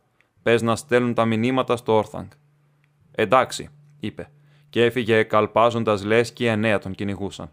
[0.44, 2.28] Πες να στέλνουν τα μηνύματα στο Όρθανγκ.
[3.12, 3.70] Εντάξει,
[4.00, 4.30] είπε,
[4.70, 7.52] και έφυγε καλπάζοντας λες και οι εννέα τον κυνηγούσαν.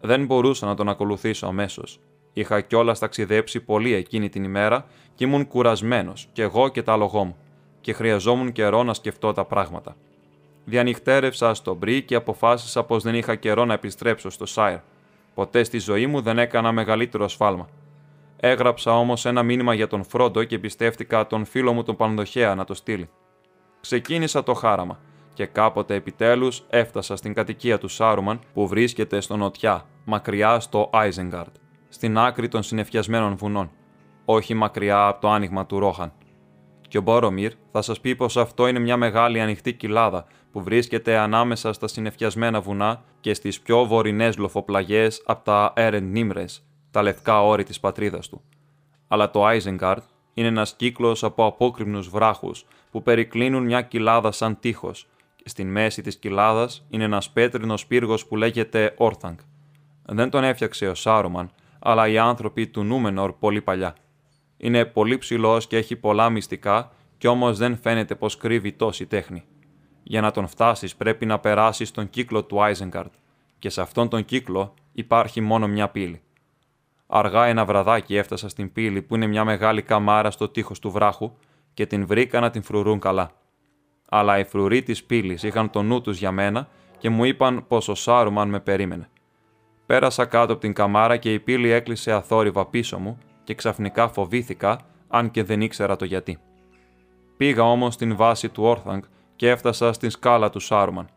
[0.00, 2.00] Δεν μπορούσα να τον ακολουθήσω αμέσως.
[2.32, 7.24] Είχα κιόλας ταξιδέψει πολύ εκείνη την ημέρα και ήμουν κουρασμένος, κι εγώ και τα άλογό
[7.24, 7.36] μου,
[7.80, 9.96] και χρειαζόμουν καιρό να σκεφτώ τα πράγματα.
[10.64, 14.78] Διανυχτέρευσα στο μπρι και αποφάσισα πως δεν είχα καιρό να επιστρέψω στο Σάιρ.
[15.34, 17.68] Ποτέ στη ζωή μου δεν έκανα μεγαλύτερο σφάλμα.
[18.36, 22.64] Έγραψα όμως ένα μήνυμα για τον Φρόντο και πιστεύτηκα τον φίλο μου τον Πανδοχέα να
[22.64, 23.08] το στείλει.
[23.80, 24.98] Ξεκίνησα το χάραμα
[25.34, 31.54] και κάποτε επιτέλους έφτασα στην κατοικία του Σάρουμαν που βρίσκεται στο νοτιά, μακριά στο Άιζενγκάρτ,
[31.88, 33.70] στην άκρη των συνεφιασμένων βουνών,
[34.24, 36.12] όχι μακριά από το άνοιγμα του Ρόχαν.
[36.88, 41.16] Και ο Μπόρομιρ θα σας πει πως αυτό είναι μια μεγάλη ανοιχτή κοιλάδα που βρίσκεται
[41.16, 46.44] ανάμεσα στα συνεφιασμένα βουνά και στις πιο βορεινές λοφοπλαγιές από τα Έρεν Νίμρε,
[46.90, 48.42] τα λευκά όρη της πατρίδας του.
[49.08, 50.02] Αλλά το Άιζενγκάρτ
[50.34, 56.02] είναι ένας κύκλος από απόκριμνους βράχους που περικλίνουν μια κοιλάδα σαν τείχος, και στην μέση
[56.02, 59.36] της κοιλάδας είναι ένας πέτρινος πύργος που λέγεται Όρθανγκ.
[60.04, 63.94] Δεν τον έφτιαξε ο Σάρουμαν, αλλά οι άνθρωποι του Νούμενορ πολύ παλιά.
[64.56, 69.44] Είναι πολύ ψηλός και έχει πολλά μυστικά, κι όμως δεν φαίνεται πως κρύβει τόση τέχνη.
[70.06, 73.12] Για να τον φτάσεις, πρέπει να περάσεις τον κύκλο του Άιζενγκαρτ,
[73.58, 76.22] και σε αυτόν τον κύκλο υπάρχει μόνο μια πύλη.
[77.06, 81.32] Αργά ένα βραδάκι έφτασα στην πύλη που είναι μια μεγάλη καμάρα στο τείχος του βράχου
[81.74, 83.30] και την βρήκα να την φρουρούν καλά.
[84.08, 87.88] Αλλά οι φρουροί της πύλης είχαν το νου τους για μένα και μου είπαν πως
[87.88, 89.08] ο Σάρουμαν με περίμενε.
[89.86, 94.80] Πέρασα κάτω από την καμάρα και η πύλη έκλεισε αθόρυβα πίσω μου και ξαφνικά φοβήθηκα,
[95.08, 96.38] αν και δεν ήξερα το γιατί.
[97.36, 99.02] Πήγα όμως στην βάση του Όρθανγκ
[99.36, 101.08] και έφτασα στην σκάλα του Σάρουμαν.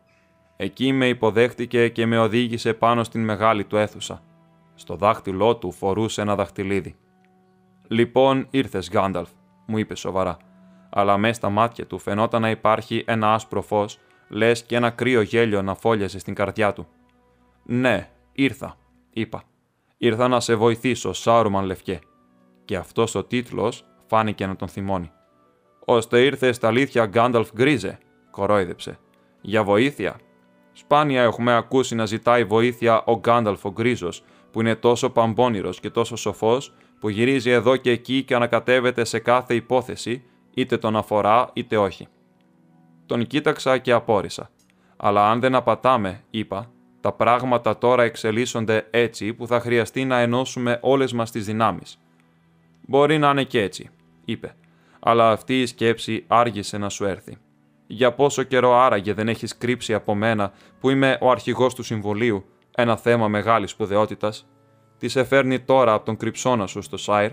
[0.56, 4.22] Εκεί με υποδέχτηκε και με οδήγησε πάνω στην μεγάλη του αίθουσα.
[4.74, 6.96] Στο δάχτυλό του φορούσε ένα δαχτυλίδι.
[7.88, 9.28] Λοιπόν, ήρθες, Γκάνταλφ,
[9.66, 10.36] μου είπε σοβαρά,
[10.90, 13.98] αλλά μέσα στα μάτια του φαινόταν να υπάρχει ένα άσπρο φως,
[14.28, 16.86] λες και ένα κρύο γέλιο να φόλιαζε στην καρδιά του.
[17.64, 18.76] Ναι, ήρθα,
[19.10, 19.42] είπα.
[19.96, 21.98] Ήρθα να σε βοηθήσω, Σάρουμαν Λευκέ.
[22.64, 25.10] Και αυτός ο τίτλος φάνηκε να τον θυμώνει.
[25.84, 27.98] Ώστε ήρθες στα αλήθεια Γκάνταλφ Γκρίζε,
[28.30, 28.98] κορόιδεψε.
[29.40, 30.20] Για βοήθεια.
[30.72, 35.90] Σπάνια έχουμε ακούσει να ζητάει βοήθεια ο Γκάνταλφ ο Γκρίζος, που είναι τόσο παμπώνυρος και
[35.90, 40.22] τόσο σοφός, που γυρίζει εδώ και εκεί και ανακατεύεται σε κάθε υπόθεση,
[40.54, 42.08] είτε τον αφορά είτε όχι.
[43.06, 44.50] Τον κοίταξα και απόρρισα.
[44.96, 46.70] Αλλά αν δεν απατάμε, είπα,
[47.00, 51.98] τα πράγματα τώρα εξελίσσονται έτσι που θα χρειαστεί να ενώσουμε όλες μας τις δυνάμεις.
[52.86, 53.90] Μπορεί να είναι και έτσι,
[54.24, 54.54] είπε,
[55.00, 57.36] αλλά αυτή η σκέψη άργησε να σου έρθει.
[57.90, 62.44] Για πόσο καιρό άραγε δεν έχεις κρύψει από μένα που είμαι ο αρχηγός του συμβολίου,
[62.76, 64.48] ένα θέμα μεγάλης σπουδαιότητας;
[64.98, 67.30] Τις σε φέρνει τώρα από τον κρυψώνα σου στο Σάιρ.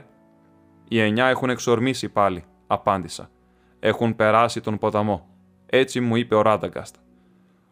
[0.87, 3.29] Οι εννιά έχουν εξορμήσει πάλι, απάντησα.
[3.79, 5.27] Έχουν περάσει τον ποταμό.
[5.65, 6.95] Έτσι μου είπε ο Ράνταγκαστ.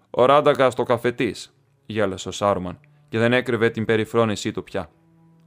[0.10, 1.56] Ο Ράνταγκαστ ο καφετής,
[1.86, 2.80] γέλασε ο Σάρουμαν
[3.10, 4.90] και δεν έκρυβε την περιφρόνησή του πια.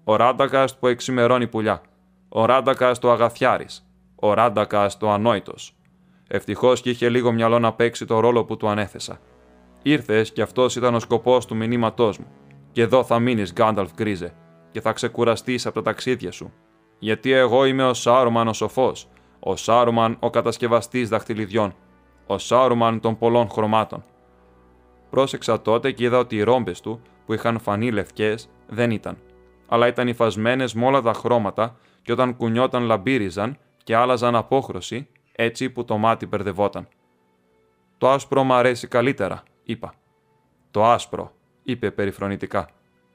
[0.05, 1.81] Ο Ράνταγκαστ που εξημερώνει πουλιά.
[2.29, 3.87] Ο Ράνταγκαστ ο αγαθιάρης.
[4.15, 5.77] Ο Ράνταγκαστ ο ανόητος.
[6.29, 9.21] Ευτυχώς και είχε λίγο μυαλό να παίξει το ρόλο που του ανέθεσα.
[9.83, 12.27] Ήρθες και αυτός ήταν ο σκοπός του μηνύματός μου.
[12.73, 14.35] Και εδώ θα μείνεις, Γκάνταλφ Γκρίζε,
[14.71, 16.53] και θα ξεκουραστείς από τα ταξίδια σου.
[16.99, 19.09] Γιατί εγώ είμαι ο Σάρουμαν ο σοφός,
[19.41, 21.75] ο Σάρουμαν ο κατασκευαστής δαχτυλιδιών,
[22.27, 24.05] ο Σάρουμαν των πολλών χρωμάτων.
[25.11, 29.19] Πρόσεξα τότε και είδα ότι οι ρόμπες του, που είχαν φανεί λευκές, δεν ήταν,
[29.69, 35.71] αλλά ήταν υφασμένες με όλα τα χρώματα και όταν κουνιόταν λαμπύριζαν και άλλαζαν απόχρωση, έτσι
[35.71, 36.89] που το μάτι μπερδευόταν.
[37.99, 39.95] Το άσπρο μου αρέσει καλύτερα, είπα.
[40.71, 41.33] Το άσπρο,
[41.63, 42.69] είπε περιφρονητικά.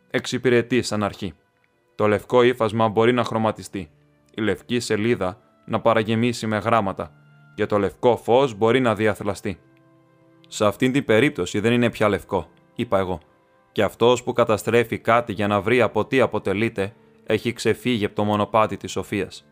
[0.09, 1.33] Εξυπηρετεί σαν αρχή.
[1.95, 3.89] Το λευκό ύφασμα μπορεί να χρωματιστεί.
[4.35, 7.11] Η λευκή σελίδα να παραγεμίσει με γράμματα
[7.55, 9.59] και το λευκό φως μπορεί να διαθλαστεί.
[10.47, 13.19] Σε αυτήν την περίπτωση δεν είναι πια λευκό, είπα εγώ.
[13.71, 16.93] Και αυτός που καταστρέφει κάτι για να βρει από τι αποτελείται,
[17.25, 19.45] έχει ξεφύγει από το μονοπάτι της σοφίας.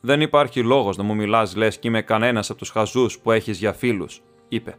[0.00, 3.58] Δεν υπάρχει λόγος να μου μιλάς λες και είμαι κανένας από τους χαζούς που έχεις
[3.58, 4.78] για φίλους, είπε.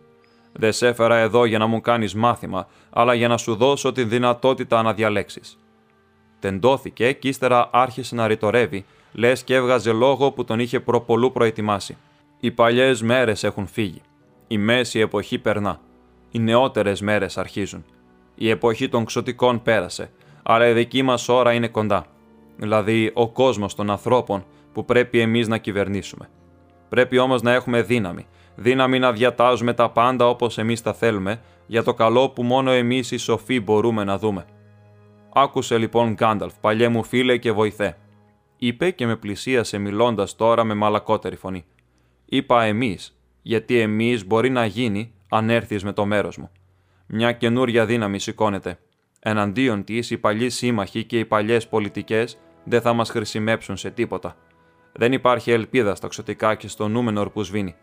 [0.54, 4.04] Δεν σε έφερα εδώ για να μου κάνεις μάθημα, αλλά για να σου δώσω τη
[4.04, 5.60] δυνατότητα να διαλέξεις.
[6.40, 11.98] Τεντώθηκε και ύστερα άρχισε να ρητορεύει, λες και έβγαζε λόγο που τον είχε προπολού προετοιμάσει.
[12.40, 14.02] Οι παλιές μέρες έχουν φύγει.
[14.48, 15.80] Η μέση εποχή περνά.
[16.32, 17.86] Οι νεότερες μέρες αρχίζουν.
[18.36, 20.12] Η εποχή των ξωτικών πέρασε,
[20.44, 22.06] αλλά η δική μας ώρα είναι κοντά.
[22.58, 26.30] Δηλαδή ο κόσμος των ανθρώπων που πρέπει εμείς να κυβερνήσουμε.
[26.90, 28.26] Πρέπει όμως να έχουμε δύναμη.
[28.56, 33.12] Δύναμη να διατάζουμε τα πάντα όπως εμείς τα θέλουμε, για το καλό που μόνο εμείς
[33.12, 34.46] οι σοφοί μπορούμε να δούμε.
[35.34, 37.98] Άκουσε λοιπόν Γκάνταλφ, παλιέ μου φίλε και βοηθέ.
[38.58, 41.66] Είπε και με πλησίασε μιλώντας τώρα με μαλακότερη φωνή.
[42.26, 46.52] Είπα εμείς, γιατί εμείς μπορεί να γίνει αν έρθεις με το μέρος μου.
[47.08, 48.80] Μια καινούρια δύναμη σηκώνεται.
[49.20, 54.36] Εναντίον της, οι παλιοί σύμμαχοι και οι παλιές πολιτικές δεν θα μας χρησιμεύσουν σε τίποτα.
[54.92, 57.76] Δεν υπάρχει ελπίδα στα ξωτικά και στο νούμενο που σβήνει.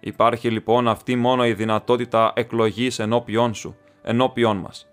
[0.00, 4.88] Υπάρχει λοιπόν αυτή μόνο η δυνατότητα εκλογής ενώπιον σου, ενώπιον μας.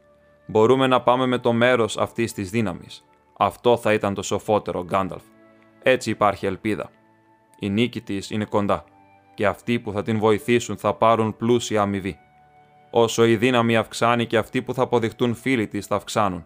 [0.46, 3.06] Μπορούμε να πάμε με το μέρος αυτής της δύναμης.
[3.38, 5.24] Αυτό θα ήταν το σοφότερο, Γκάνταλφ.
[5.84, 6.90] Έτσι υπάρχει ελπίδα.
[7.60, 8.84] Η νίκη της είναι κοντά
[9.34, 12.18] και αυτοί που θα την βοηθήσουν θα πάρουν πλούσια αμοιβή.
[12.92, 16.46] Όσο η δύναμη αυξάνει και αυτοί που θα αποδειχτούν φίλοι της θα αυξάνουν.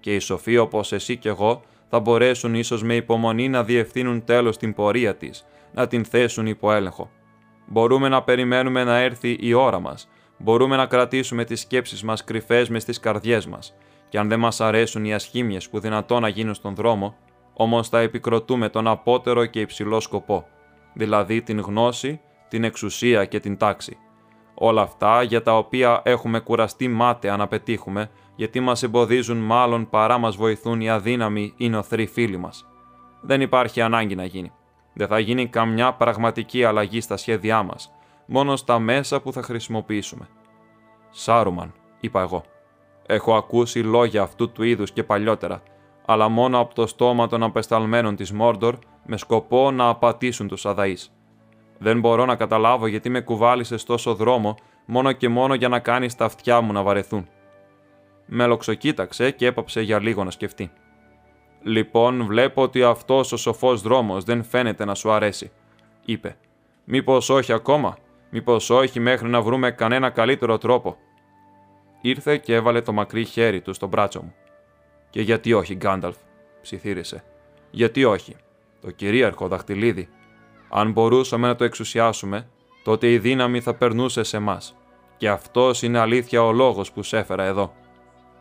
[0.00, 4.56] Και οι σοφοί όπως εσύ και εγώ θα μπορέσουν ίσως με υπομονή να διευθύνουν τέλος
[4.56, 7.10] την πορεία της, να την θέσουν υπό έλεγχο.
[7.66, 10.08] Μπορούμε να περιμένουμε να έρθει η ώρα μας.
[10.38, 13.74] Μπορούμε να κρατήσουμε τις σκέψεις μας κρυφές μες στι καρδιές μας.
[14.08, 17.16] Και αν δεν μας αρέσουν οι ασχήμιες που δυνατό να γίνουν στον δρόμο,
[17.52, 20.46] όμως θα επικροτούμε τον απότερο και υψηλό σκοπό,
[20.94, 22.20] δηλαδή την γνώση
[22.50, 23.96] την εξουσία και την τάξη.
[24.62, 30.18] Όλα αυτά για τα οποία έχουμε κουραστεί μάταια να πετύχουμε, γιατί μας εμποδίζουν μάλλον παρά
[30.18, 32.66] μας βοηθούν οι αδύναμοι ή νοθροί φίλοι μας.
[33.20, 34.52] Δεν υπάρχει ανάγκη να γίνει.
[34.92, 37.92] Δεν θα γίνει καμιά πραγματική αλλαγή στα σχέδιά μας,
[38.26, 40.28] μόνο στα μέσα που θα χρησιμοποιήσουμε.
[41.10, 42.42] Σάρουμαν, είπα εγώ.
[43.06, 45.62] Έχω ακούσει λόγια αυτού του είδους και παλιότερα,
[46.06, 51.12] αλλά μόνο από το στόμα των απεσταλμένων της Μόρντορ με σκοπό να απατήσουν τους αδαείς.
[51.82, 56.14] Δεν μπορώ να καταλάβω γιατί με κουβάλισες τόσο δρόμο μόνο και μόνο για να κάνεις
[56.14, 57.28] τα αυτιά μου να βαρεθούν.
[58.26, 60.70] Με λοξοκοίταξε και έπαψε για λίγο να σκεφτεί.
[61.62, 65.50] Λοιπόν, βλέπω ότι αυτός ο σοφός δρόμος δεν φαίνεται να σου αρέσει,
[66.04, 66.36] είπε.
[66.84, 67.96] Μήπως όχι ακόμα,
[68.30, 70.96] μήπως όχι μέχρι να βρούμε κανένα καλύτερο τρόπο;
[72.00, 74.34] Ήρθε και έβαλε το μακρύ χέρι του στο μπράτσο μου.
[75.10, 76.16] Και γιατί όχι, Γκάνταλφ,
[76.62, 77.24] ψιθύρισε.
[77.70, 78.36] Γιατί όχι,
[78.80, 80.08] το κυρίαρχο δαχτυλίδι
[80.70, 82.48] αν μπορούσαμε να το εξουσιάσουμε,
[82.84, 84.60] τότε η δύναμη θα περνούσε σε εμά.
[85.16, 87.72] Και αυτός είναι αλήθεια ο λόγος που σε έφερα εδώ.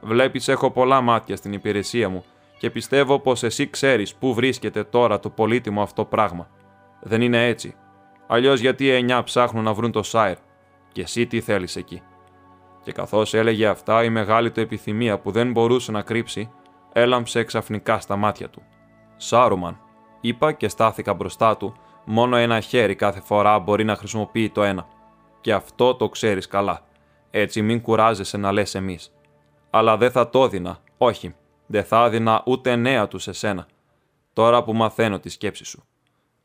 [0.01, 2.23] Βλέπεις, έχω πολλά μάτια στην υπηρεσία μου
[2.57, 6.47] και πιστεύω πως εσύ ξέρεις πού βρίσκεται τώρα το πολύτιμο αυτό πράγμα.
[7.01, 7.75] Δεν είναι έτσι.
[8.27, 10.37] Αλλιώς γιατί οι εννιά ψάχνουν να βρουν το Σάιρ,
[10.91, 12.01] και εσύ τι θέλεις εκεί;
[12.83, 16.51] Και καθώς έλεγε αυτά, η μεγάλη του επιθυμία που δεν μπορούσε να κρύψει,
[16.93, 18.61] έλαμψε ξαφνικά στα μάτια του.
[19.17, 19.79] Σάρουμαν,
[20.21, 21.75] είπα και στάθηκα μπροστά του
[22.11, 24.87] Μόνο ένα χέρι κάθε φορά μπορεί να χρησιμοποιεί το ένα.
[25.41, 26.81] Και αυτό το ξέρεις καλά.
[27.31, 29.13] Έτσι μην κουράζεσαι να λες εμείς.
[29.69, 30.79] Αλλά δεν θα το έδινα.
[30.97, 31.35] Όχι.
[31.65, 33.67] Δεν θα έδινα ούτε νέα του σε σένα.
[34.33, 35.83] Τώρα που μαθαίνω τη σκέψη σου.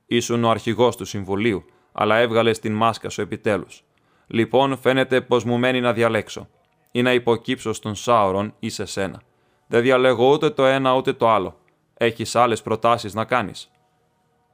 [0.07, 3.85] Ήσουν ο αρχηγός του Συμβουλίου, αλλά έβγαλες την μάσκα σου επιτέλους.
[4.27, 6.49] Λοιπόν, φαίνεται πως μου μένει να διαλέξω.
[6.91, 9.23] Ή να υποκύψω στον Σάουρον ή σε σένα.
[9.67, 11.57] Δεν διαλέγω ούτε το ένα ούτε το άλλο.
[11.95, 13.69] Έχεις άλλες προτάσεις να κάνεις.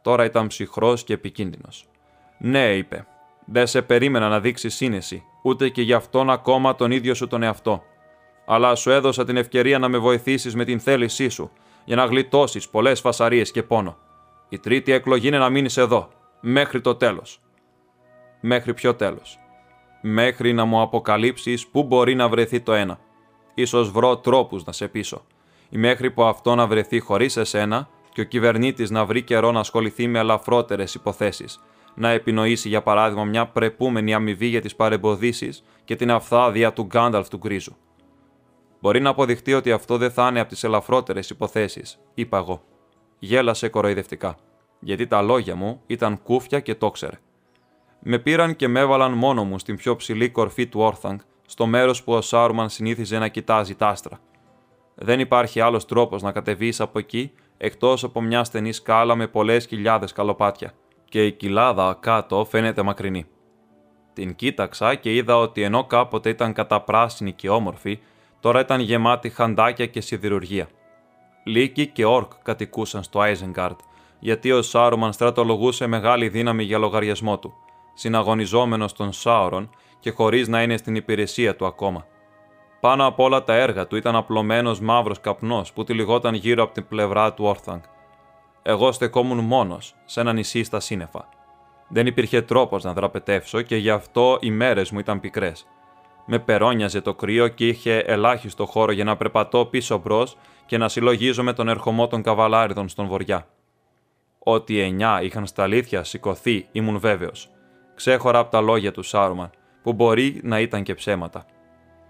[0.02, 1.85] Τώρα ήταν ψυχρός και επικίνδυνος.
[2.39, 3.06] Ναι, είπε.
[3.44, 7.43] Δεν σε περίμενα να δείξεις σύνεση, ούτε και γι' αυτόν ακόμα τον ίδιο σου τον
[7.43, 7.82] εαυτό.
[8.47, 11.51] Αλλά σου έδωσα την ευκαιρία να με βοηθήσεις με την θέλησή σου,
[11.85, 13.97] για να γλιτώσεις πολλές φασαρίες και πόνο.
[14.48, 16.09] Η τρίτη εκλογή είναι να μείνεις εδώ,
[16.40, 17.40] μέχρι το τέλος.
[18.40, 19.39] Μέχρι ποιο τέλος.
[20.02, 22.98] Μέχρι να μου αποκαλύψεις πού μπορεί να βρεθεί το ένα.
[23.55, 25.24] Ίσως βρω τρόπους να σε πείσω.
[25.68, 29.61] Ή μέχρι που αυτό να βρεθεί χωρίς εσένα και ο κυβερνήτης να βρει καιρό να
[29.61, 31.61] ασχοληθεί με ελαφρότερε υποθέσεις,
[31.95, 37.28] να επινοήσει για παράδειγμα μια πρεπούμενη αμοιβή για τις παρεμποδίσεις και την αυθάδεια του Γκάνταλφ
[37.28, 37.77] του Γκρίζου.
[38.81, 42.62] Μπορεί να αποδειχτεί ότι αυτό δεν θα είναι από τις ελαφρότερες υποθέσεις, είπα εγώ.
[43.19, 44.37] Γέλασε κοροϊδευτικά,
[44.81, 47.19] γιατί τα λόγια μου ήταν κούφια και το ξέρε.
[48.03, 52.03] Με πήραν και με έβαλαν μόνο μου στην πιο ψηλή κορφή του Όρθαγκ, στο μέρος
[52.03, 54.20] που ο Σάρουμαν συνήθιζε να κοιτάζει τα άστρα.
[54.95, 57.32] Δεν υπάρχει άλλος τρόπος να κατεβείς από εκεί
[57.62, 60.73] εκτός από μια στενή σκάλα με πολλές χιλιάδες καλοπάτια,
[61.05, 63.27] και η κοιλάδα κάτω φαίνεται μακρινή.
[64.12, 67.99] Την κοίταξα και είδα ότι ενώ κάποτε ήταν καταπράσινη και όμορφη,
[68.41, 70.69] τώρα ήταν γεμάτη χαντάκια και σιδηρουργία.
[71.45, 73.81] Λύκοι και όρκ κατοικούσαν στο Άιζενγκάρτ,
[74.19, 77.55] γιατί ο Σάρουμαν στρατολογούσε μεγάλη δύναμη για λογαριασμό του,
[77.95, 79.70] συναγωνιζόμενος τον Σάουρον
[80.01, 82.07] και χωρίς να είναι στην υπηρεσία του ακόμα.
[82.81, 86.86] Πάνω από όλα τα έργα του ήταν απλωμένος μαύρος καπνός που τυλιγόταν γύρω από την
[86.89, 87.81] πλευρά του Όρθαγκ.
[88.62, 91.28] Εγώ στεκόμουν μόνος σε ένα νησί στα σύννεφα.
[91.89, 95.66] Δεν υπήρχε τρόπος να δραπετεύσω και γι' αυτό οι μέρες μου ήταν πικρές.
[96.27, 100.36] Με περώνιαζε το κρύο και είχε ελάχιστο χώρο για να περπατώ πίσω μπρος
[100.66, 103.47] και να συλλογίζομαι τον ερχομό των καβαλάριδων στον βοριά.
[104.39, 107.51] Ότι οι εννιά είχαν στα αλήθεια σηκωθεί ήμουν βέβαιος.
[107.94, 109.51] Ξέχωρα από τα λόγια του Σάρουμαν,
[109.82, 111.44] που μπορεί να ήταν και ψέματα.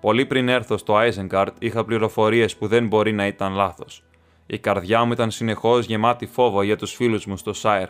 [0.01, 4.03] Πολύ πριν έρθω στο Άιζενγκαρτ είχα πληροφορίες που δεν μπορεί να ήταν λάθος.
[4.47, 7.89] Η καρδιά μου ήταν συνεχώς γεμάτη φόβο για τους φίλους μου στο Σάιρ,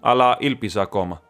[0.00, 1.22] αλλά ήλπιζα ακόμα.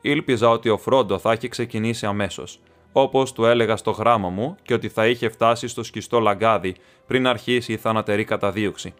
[0.00, 2.60] Ήλπιζα ότι ο Φρόντο θα είχε ξεκινήσει αμέσως,
[2.92, 6.74] όπως του έλεγα στο γράμμα μου και ότι θα είχε φτάσει στο σκιστό λαγκάδι
[7.06, 8.94] πριν αρχίσει η θανατερή καταδίωξη.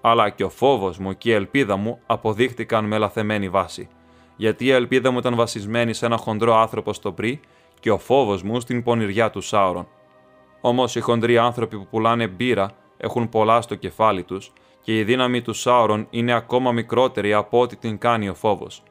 [0.00, 3.88] Αλλά και ο φόβος μου και η ελπίδα μου αποδείχτηκαν με λαθεμένη βάση,
[4.36, 7.40] γιατί η ελπίδα μου ήταν βασισμένη σε ένα χοντρό άνθρωπο στο πρι
[7.80, 9.88] και ο φόβος μου στην πονηριά του Σάουρον.
[10.60, 14.52] Όμως οι χοντροί άνθρωποι που πουλάνε μπύρα έχουν πολλά στο κεφάλι τους
[14.82, 18.82] και η δύναμη του Σάουρον είναι ακόμα μικρότερη από ό,τι την κάνει ο φόβος.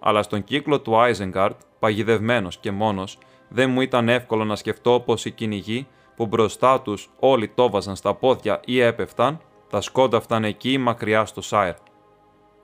[0.00, 3.18] Αλλά στον κύκλο του Άιζενγκαρτ, παγιδευμένος και μόνος,
[3.48, 5.86] δεν μου ήταν εύκολο να σκεφτώ πως οι κυνηγοί
[6.16, 9.40] που μπροστά τους όλοι το βάζαν στα πόδια ή έπεφταν,
[9.70, 11.74] τα σκόνταφταν εκεί μακριά στο Σάιρ.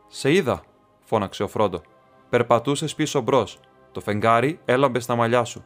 [0.09, 0.63] Σε είδα,
[1.05, 1.81] φώναξε ο Φρόντο.
[2.29, 3.59] Περπατούσες πίσω μπρος.
[3.93, 5.65] Το φεγγάρι έλαμπε στα μαλλιά σου.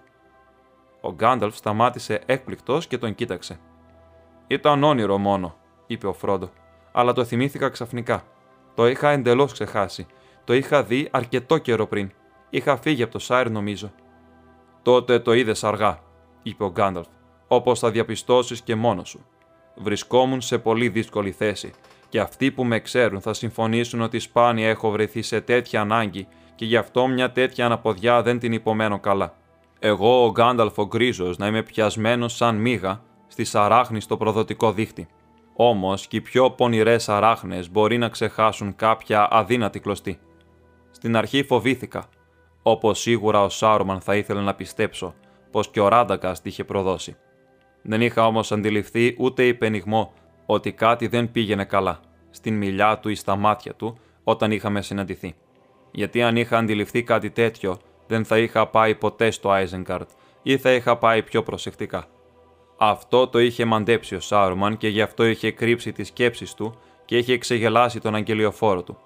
[1.07, 3.59] Ο Γκάνταλφ σταμάτησε έκπληκτος και τον κοίταξε.
[4.47, 5.57] Ήταν όνειρο μόνο,
[5.87, 6.51] είπε ο Φρόντο,
[6.93, 8.23] αλλά το θυμήθηκα ξαφνικά.
[8.75, 10.07] Το είχα εντελώς ξεχάσει.
[10.45, 12.11] Το είχα δει αρκετό καιρό πριν.
[12.51, 13.93] Είχα φύγει από το Σάιρ, νομίζω.
[14.83, 15.99] Τότε το είδες αργά,
[16.43, 17.07] είπε ο Γκάνταλφ,
[17.49, 19.27] όπως θα διαπιστώσεις και μόνος σου.
[19.77, 21.73] Βρισκόμουν σε πολύ δύσκολη θέση,
[22.09, 26.65] και αυτοί που με ξέρουν θα συμφωνήσουν ότι σπάνια έχω βρεθεί σε τέτοια ανάγκη και
[26.65, 29.35] γι' αυτό μια τέτοια αναποδιά δεν την υπομένω καλά.
[29.79, 35.09] Εγώ, ο Γκάνταλφ ο Γκρίζος, να είμαι πιασμένος σαν μίγα στη αράχνη στο προδοτικό δίχτυ.
[35.57, 40.19] Όμως και οι πιο πονηρές αράχνε μπορεί να ξεχάσουν κάποια αδύνατη κλωστή.
[40.91, 42.09] Στην αρχή φοβήθηκα,
[42.63, 45.15] όπως σίγουρα ο Σάρουμαν θα ήθελε να πιστέψω
[45.51, 47.17] πως και ο Ράντακαστ είχε προδώσει.
[47.83, 50.13] Δεν είχα όμως αντιληφθεί ούτε υπενιγμό
[50.47, 52.01] ότι κάτι δεν πήγαινε καλά,
[52.31, 55.35] στην μιλιά του ή στα μάτια του, όταν είχαμε συναντηθεί.
[55.91, 60.09] Γιατί αν είχα αντιληφθεί κάτι τέτοιο, δεν θα είχα πάει ποτέ στο Άιζενγκαρτ
[60.43, 62.07] ή θα είχα πάει πιο προσεκτικά.
[62.77, 66.75] Αυτό το είχε μαντέψει ο Σάρουμαν και γι' αυτό είχε κρύψει τις σκέψεις του
[67.05, 68.99] και είχε ξεγελάσει τον αγγελιοφόρο του.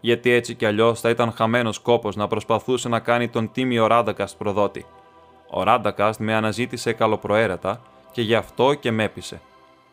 [0.00, 4.36] Γιατί έτσι κι αλλιώς θα ήταν χαμένος κόπο να προσπαθούσε να κάνει τον τίμιο Ράντακαστ
[4.36, 4.86] προδότη.
[5.50, 9.40] Ο Ράντακαστ με αναζήτησε καλοπροαίρετα και γι' αυτό και με έπεισε.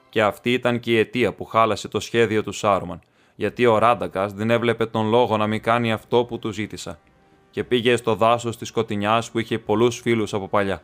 [0.10, 3.02] Και αυτή ήταν και η αιτία που χάλασε το σχέδιο του Σάρουμαν,
[3.36, 7.00] γιατί ο Ράντακαστ δεν έβλεπε τον λόγο να μην κάνει αυτό που του ζήτησα
[7.60, 10.82] και πήγε στο δάσος της σκοτεινιάς που είχε πολλούς φίλους από παλιά.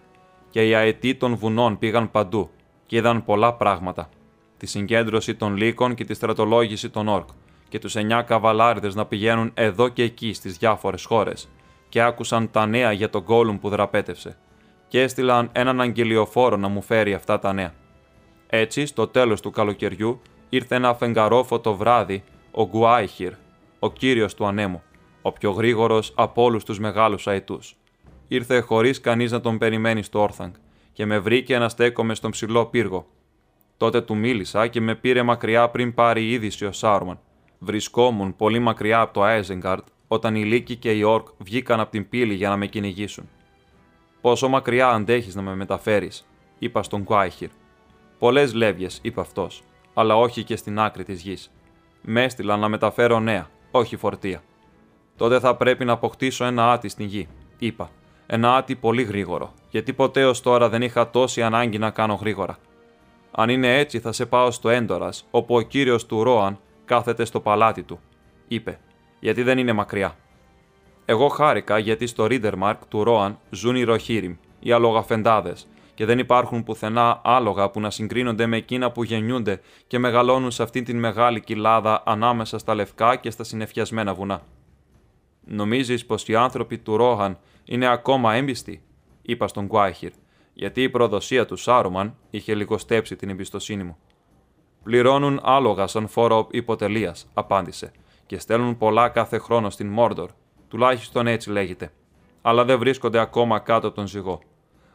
[0.49, 2.49] Και οι αετοί των βουνών πήγαν παντού
[2.85, 4.09] και είδαν πολλά πράγματα.
[4.57, 7.27] Τη συγκέντρωση των λύκων και τη στρατολόγηση των όρκ,
[7.69, 11.49] και τους εννιά καβαλάριδες να πηγαίνουν εδώ και εκεί στις διάφορες χώρες,
[11.89, 14.37] και άκουσαν τα νέα για τον κόλουμ που δραπέτευσε,
[14.87, 17.73] και έστειλαν έναν αγγελιοφόρο να μου φέρει αυτά τα νέα.
[18.47, 23.33] Έτσι, στο τέλος του καλοκαιριού, ήρθε ένα φεγγαρόφωτο βράδυ ο Γκουάιχυρ,
[23.79, 24.83] ο κύριος του ανέμου,
[25.25, 27.59] ο πιο γρήγορος από όλους τους μεγάλους αετού.
[28.27, 30.53] Ήρθε χωρίς κανείς να τον περιμένει στο Όρθαγκ
[30.93, 33.07] και με βρήκε να στέκομαι στον ψηλό πύργο.
[33.77, 37.19] Τότε του μίλησα και με πήρε μακριά πριν πάρει είδηση ο Σάρμαν.
[37.59, 42.09] Βρισκόμουν πολύ μακριά από το Άιζενγκαρτ όταν οι Λύκοι και οι Όρκ βγήκαν από την
[42.09, 43.29] πύλη για να με κυνηγήσουν.
[44.21, 46.27] Πόσο μακριά αντέχεις να με μεταφέρεις,
[46.59, 47.49] είπα στον Κουάιχυρ.
[48.19, 51.51] Πολλές λεύγες, είπε αυτός, αλλά όχι και στην άκρη της γης.
[52.01, 54.43] Με έστειλαν να μεταφέρω νέα, όχι φορτία.
[55.17, 57.27] Τότε θα πρέπει να αποκτήσω ένα άτι στην γη,
[57.57, 57.89] είπα.
[58.27, 62.57] Ένα άτι πολύ γρήγορο, γιατί ποτέ ως τώρα δεν είχα τόση ανάγκη να κάνω γρήγορα.
[63.31, 67.39] Αν είναι έτσι, θα σε πάω στο Έντορας, όπου ο κύριος του Ρόαν κάθεται στο
[67.39, 67.99] παλάτι του,
[68.47, 68.79] είπε,
[69.19, 70.15] γιατί δεν είναι μακριά.
[71.05, 76.63] Εγώ χάρηκα γιατί στο Ρίντερμαρκ του Ρόαν ζουν οι Ροχύριμ, οι αλογαφεντάδες, και δεν υπάρχουν
[76.63, 81.41] πουθενά άλογα που να συγκρίνονται με εκείνα που γεννιούνται και μεγαλώνουν σε αυτήν την μεγάλη
[81.41, 84.41] κοιλάδα ανάμεσα στα λευκά και στα συνεφιασμένα βουνά.
[85.45, 88.83] Νομίζεις πως οι άνθρωποι του Ρόχαν είναι ακόμα έμπιστοι,
[89.21, 90.11] είπα στον Γκουάιχυρ,
[90.53, 93.97] γιατί η προδοσία του Σάρουμαν είχε λιγοστέψει την εμπιστοσύνη μου.
[94.83, 97.91] Πληρώνουν άλογα σαν φόρο υποτελείας, απάντησε,
[98.25, 100.29] και στέλνουν πολλά κάθε χρόνο στην Μόρντορ.
[100.67, 101.91] Τουλάχιστον έτσι λέγεται.
[102.41, 104.39] Αλλά δεν βρίσκονται ακόμα κάτω από τον ζυγό.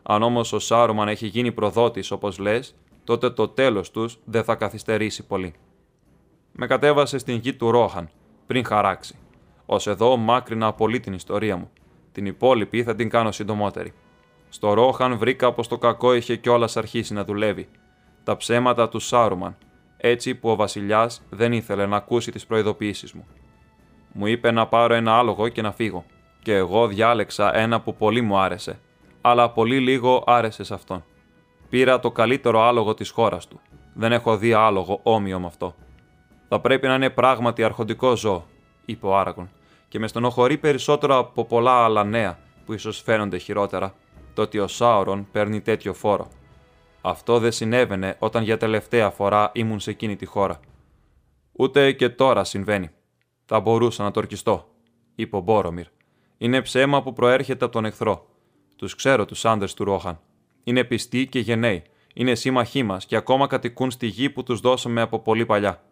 [0.03, 2.75] Αν όμως ο Σάρουμαν έχει γίνει προδότης, όπως λες,
[3.05, 5.55] τότε το τέλος τους δεν θα καθυστερήσει πολύ.
[6.53, 8.11] Με κατέβασε στην γη του Ρόχαν,
[8.47, 9.15] πριν χαράξει.
[9.71, 11.71] Ω εδώ μάκρυνα πολύ την ιστορία μου.
[12.13, 13.93] Την υπόλοιπη θα την κάνω συντομότερη.
[14.49, 17.69] Στο Ρόχαν βρήκα πως το κακό είχε κιόλας αρχίσει να δουλεύει.
[18.25, 19.57] Τα ψέματα του Σάρουμαν,
[19.97, 23.27] έτσι που ο βασιλιάς δεν ήθελε να ακούσει τις προειδοποιήσεις μου.
[24.13, 26.05] Μου είπε να πάρω ένα άλογο και να φύγω,
[26.43, 28.79] και εγώ διάλεξα ένα που πολύ μου άρεσε,
[29.21, 31.05] αλλά πολύ λίγο άρεσε σε αυτόν.
[31.69, 33.61] Πήρα το καλύτερο άλογο της χώρας του.
[33.95, 35.75] Δεν έχω δει άλογο όμοιο με αυτό.
[36.49, 38.45] Θα πρέπει να είναι πράγματι αρχοντικό ζώο,
[38.85, 39.51] είπε ο Άραγον,
[39.91, 43.95] και με στενοχωρεί περισσότερο από πολλά άλλα νέα που ίσως φαίνονται χειρότερα,
[44.35, 46.29] το ότι ο Σάουρον παίρνει τέτοιο φόρο.
[47.01, 50.61] Αυτό δεν συνέβαινε όταν για τελευταία φορά ήμουν σε εκείνη τη χώρα.
[51.53, 52.91] Ούτε και τώρα συμβαίνει.
[53.45, 54.69] Θα μπορούσα να το ορκιστώ,
[55.15, 55.87] είπε ο Μπόρομιρ.
[56.39, 58.27] Είναι ψέμα που προέρχεται από τον εχθρό.
[58.77, 60.21] Τους ξέρω τους άντρες του Ρόχαν.
[60.65, 61.83] Είναι πιστοί και γενναίοι.
[62.15, 65.83] Είναι σύμμαχοί μας και ακόμα κατοικούν στη γη που τους δώσαμε από πολύ παλιά.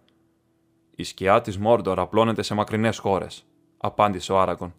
[0.95, 3.47] Η σκιά της Μόρντορ απλώνεται σε μακρινές χώρες,
[3.79, 4.75] απάντησε ο Άραγκον.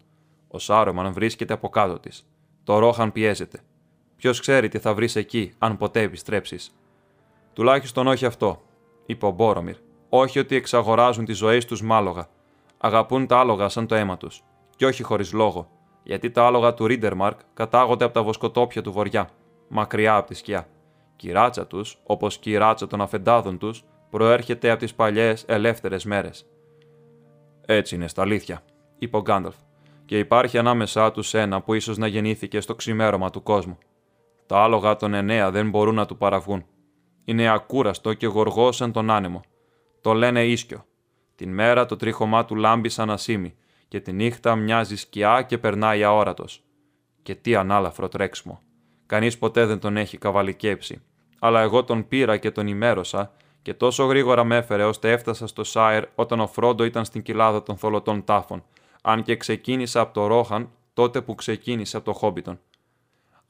[0.48, 2.26] Ο Σάρομαν βρίσκεται από κάτω της.
[2.64, 3.60] Το Ρόχαν πιέζεται.
[4.16, 6.74] Ποιος ξέρει τι θα βρεις εκεί, αν ποτέ επιστρέψεις.
[7.52, 8.62] Τουλάχιστον όχι αυτό,
[9.06, 9.76] είπε ο Μπόρομιρ.
[10.08, 12.28] Όχι ότι εξαγοράζουν τις ζωές τους μάλογα.
[12.78, 14.42] Αγαπούν τα άλογα σαν το αίμα τους.
[14.76, 15.70] Και όχι χωρίς λόγο,
[16.02, 19.28] γιατί τα άλογα του Ρίντερμαρκ κατάγονται από τα βοσκοτόπια του βοριά,
[19.68, 20.68] μακριά από τη σκιά.
[21.16, 25.44] Και η ράτσα τους, όπως και η ράτσα των αφεντάδων τους, προέρχεται από τις παλιές
[25.48, 26.46] ελεύθερες μέρες.
[27.66, 28.62] Έτσι είναι στα αλήθεια,
[29.00, 29.56] είπε ο Γκάνταλφ,
[30.04, 33.78] και υπάρχει ανάμεσά τους ένα που ίσως να γεννήθηκε στο ξημέρωμα του κόσμου.
[34.46, 36.64] Τα άλογα των εννέα δεν μπορούν να του παραβγούν.
[37.24, 39.40] Είναι ακούραστο και γοργός σαν τον άνεμο.
[40.00, 40.84] Το λένε ίσκιο.
[41.34, 43.54] Την μέρα το τρίχωμά του λάμπει σαν ασίμι
[43.88, 46.62] και τη νύχτα μοιάζει σκιά και περνάει αόρατος.
[47.22, 48.60] Και τι ανάλαφρο τρέξιμο.
[49.06, 51.02] Κανείς ποτέ δεν τον έχει καβαλικέψει.
[51.38, 53.32] Αλλά εγώ τον πήρα και τον ημέρωσα
[53.62, 57.62] και τόσο γρήγορα με έφερε ώστε έφτασα στο Σάιρ όταν ο Φρόντο ήταν στην κοιλάδα
[57.62, 58.64] των θολωτών τάφων,
[59.02, 62.60] αν και ξεκίνησα από το Ρόχαν τότε που ξεκίνησε από το Χόμπιτον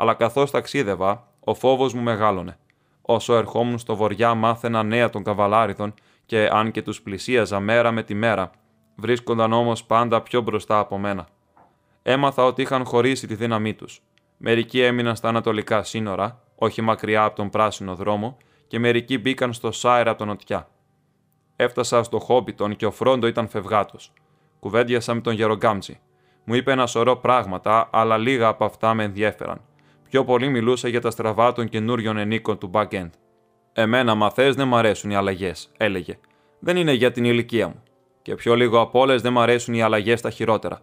[0.01, 2.59] αλλά καθώς ταξίδευα, ο φόβος μου μεγάλωνε.
[3.03, 5.95] Όσο ερχόμουν στο βοριά, μάθαινα νέα των καβαλάριδων
[6.27, 8.51] και αν και τους πλησίαζα μέρα με τη μέρα,
[8.95, 11.29] βρίσκονταν όμως πάντα πιο μπροστά από μένα.
[12.03, 14.03] Έμαθα ότι είχαν χωρίσει τη δύναμή τους.
[14.37, 18.37] Μερικοί έμειναν στα ανατολικά σύνορα, όχι μακριά από τον πράσινο δρόμο,
[18.67, 20.69] και μερικοί μπήκαν στο Σάιρα από τον Νοτιά.
[21.57, 24.13] Έφτασα στο Χόμπιτον και ο Φρόντο ήταν φευγάτος.
[24.61, 26.01] Κουβέντιασα με τον Γερογκάμτσι.
[26.45, 29.61] Μου είπε ένα σωρό πράγματα, αλλά λίγα από αυτά με ενδιέφεραν.
[30.11, 33.11] Πιο πολύ μιλούσε για τα στραβά των καινούριων ενίκων του back-end.
[33.73, 36.19] Εμένα, μα θες, δεν μ' αρέσουν οι αλλαγές, έλεγε.
[36.59, 37.83] Δεν είναι για την ηλικία μου.
[38.23, 40.81] Και πιο λίγο από όλες δεν μ' αρέσουν οι αλλαγές στα χειρότερα.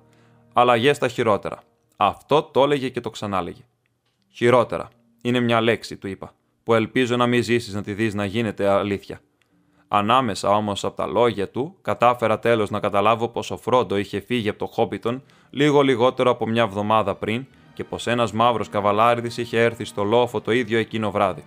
[0.53, 1.59] Αλλαγές στα χειρότερα.
[1.95, 3.61] Αυτό το έλεγε και το ξανάλεγε.
[4.29, 4.89] Χειρότερα.
[5.21, 6.33] Είναι μια λέξη, του είπα,
[6.63, 9.19] που ελπίζω να μην ζήσεις να τη δεις να γίνεται αλήθεια.
[9.87, 14.49] Ανάμεσα όμως από τα λόγια του, κατάφερα τέλος να καταλάβω πως ο Φρόντο είχε φύγει
[14.49, 19.61] από το Χόμπιτον λίγο λιγότερο από μια εβδομάδα πριν και πως ένας μαύρος καβαλάριδης είχε
[19.63, 21.43] έρθει στο λόφο το ίδιο εκείνο βράδυ.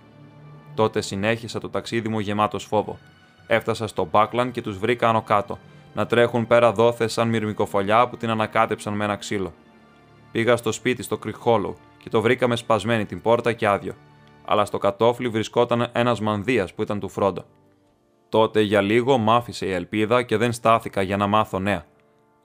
[0.75, 2.99] Τότε συνέχισα το ταξίδι μου γεμάτος φόβο.
[3.47, 5.59] Έφτασα στο Μπάκλαν και τους βρήκα άνω κάτω,
[5.95, 9.53] να τρέχουν πέρα δόθε σαν μυρμικοφολιά που την ανακάτεψαν με ένα ξύλο.
[10.33, 13.95] Πήγα στο σπίτι στο Κρυχόλο και το βρήκαμε σπασμένη την πόρτα και άδειο.
[14.45, 17.45] Αλλά στο κατόφλι βρισκόταν ένας μανδύας που ήταν του Φρόντο.
[18.31, 21.85] Τότε για λίγο μ' άφησε η ελπίδα και δεν στάθηκα για να μάθω νέα.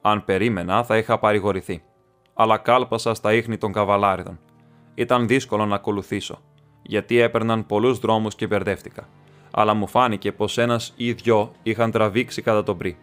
[0.00, 1.82] Αν περίμενα, θα είχα παρηγορηθεί
[2.36, 4.38] αλλά κάλπασα στα ίχνη των καβαλάριδων.
[4.94, 6.38] Ήταν δύσκολο να ακολουθήσω,
[6.82, 9.08] γιατί έπαιρναν πολλούς δρόμους και μπερδεύτηκα,
[9.50, 12.96] αλλά μου φάνηκε πως ένας ή δυο είχαν τραβήξει κατά τον πρι.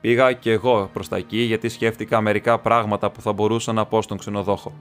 [0.00, 4.02] Πήγα και εγώ προς τα εκεί γιατί σκέφτηκα μερικά πράγματα που θα μπορούσα να πω
[4.02, 4.72] στον ξενοδόχο.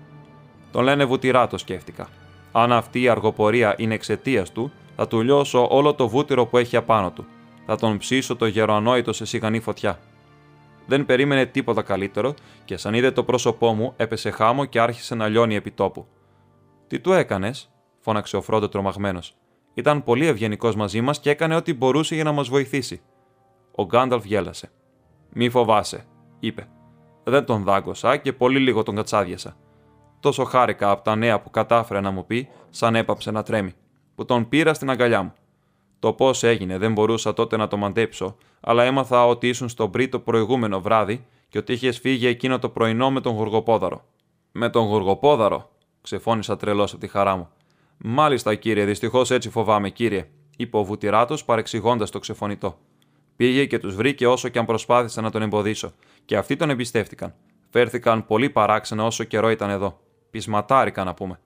[0.71, 2.07] Τον λένε βουτυρά, σκέφτηκα.
[2.51, 6.75] Αν αυτή η αργοπορία είναι εξαιτίας του, θα του λιώσω όλο το βούτυρο που έχει
[6.75, 7.25] απάνω του.
[7.65, 9.99] Θα τον ψήσω το γεροανόητο σε σιγανή φωτιά.
[10.85, 12.33] Δεν περίμενε τίποτα καλύτερο
[12.65, 16.07] και σαν είδε το πρόσωπό μου έπεσε χάμο και άρχισε να λιώνει επί τόπου.
[16.87, 19.35] Τι του έκανες, φώναξε ο Φρόντο τρομαγμένος.
[19.73, 23.01] Ήταν πολύ ευγενικός μαζί μας και έκανε ό,τι μπορούσε για να μας βοηθήσει.
[23.75, 24.71] Ο Γκάνταλφ γέλασε.
[25.33, 26.05] Μη φοβάσαι,
[26.39, 26.67] είπε.
[27.23, 29.55] Δεν τον δάγκωσα και πολύ λίγο τον κατσάδιασα.
[30.19, 33.73] Τόσο χάρηκα από τα νέα που κατάφερε να μου πει, σαν έπαψε να τρέμει,
[34.23, 35.33] που τον πήρα στην αγκαλιά μου.
[35.99, 40.07] Το πώς έγινε δεν μπορούσα τότε να το μαντέψω, αλλά έμαθα ότι ήσουν στον Πρί
[40.09, 44.05] το προηγούμενο βράδυ και ότι είχες φύγει εκείνο το πρωινό με τον Γοργοπόδαρο.
[44.51, 45.69] Με τον Γοργοπόδαρο,
[46.01, 47.49] ξεφώνησα τρελός από τη χαρά μου.
[47.97, 50.27] Μάλιστα, κύριε, δυστυχώς έτσι φοβάμαι, κύριε,
[50.57, 52.77] είπε ο βουτυράτος παρεξηγώντας το ξεφωνητό.
[53.35, 55.93] Πήγε και τους βρήκε όσο και αν προσπάθησα να τον εμποδίσω,
[56.25, 57.33] και αυτοί τον εμπιστεύτηκαν.
[57.69, 59.99] Φέρθηκαν πολύ παράξενα όσο καιρό ήταν εδώ.
[60.29, 61.39] Πεισματάρικα να πούμε.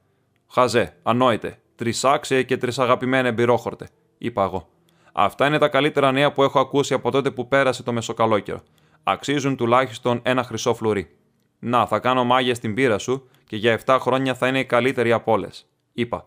[0.47, 3.87] Χαζέ, ανόητε, τρισάξιε και τρισαγαπημένε εμπειρόχορτες,
[4.17, 4.67] είπα εγώ.
[5.13, 8.61] Αυτά είναι τα καλύτερα νέα που έχω ακούσει από τότε που πέρασε το μεσοκαλόκαιρο.
[9.03, 11.09] Αξίζουν τουλάχιστον ένα χρυσό φλουρί.
[11.59, 15.11] Να, θα κάνω μάγια στην πύρα σου και για 7 χρόνια θα είναι η καλύτερη
[15.11, 15.65] από όλες.
[15.93, 16.25] Είπα.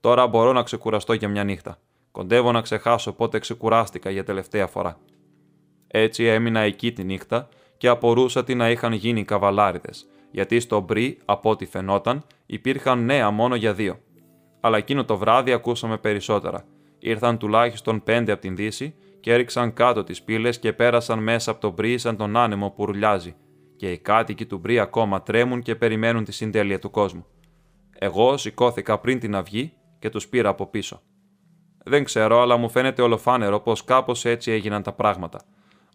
[0.00, 1.78] Τώρα μπορώ να ξεκουραστώ για μια νύχτα.
[2.10, 4.98] Κοντεύω να ξεχάσω πότε ξεκουράστηκα για τελευταία φορά.
[5.86, 10.80] Έτσι έμεινα εκεί τη νύχτα και απορούσα τι να είχαν γίνει οι καβαλάριδες, γιατί στο
[10.80, 13.98] μπρι, από ό,τι φαινόταν, υπήρχαν νέα μόνο για δύο.
[14.64, 16.64] Αλλά εκείνο το βράδυ ακούσαμε περισσότερα.
[16.98, 21.60] Ήρθαν τουλάχιστον πέντε από την Δύση και έριξαν κάτω τις πύλες και πέρασαν μέσα από
[21.60, 23.34] το μπρι σαν τον άνεμο που ρουλιάζει.
[23.76, 27.26] Και οι κάτοικοι του μπρι ακόμα τρέμουν και περιμένουν τη συντέλεια του κόσμου.
[27.98, 31.00] Εγώ σηκώθηκα πριν την αυγή και τους πήρα από πίσω.
[31.84, 35.40] Δεν ξέρω, αλλά μου φαίνεται ολοφάνερο πως κάπως έτσι έγιναν τα πράγματα.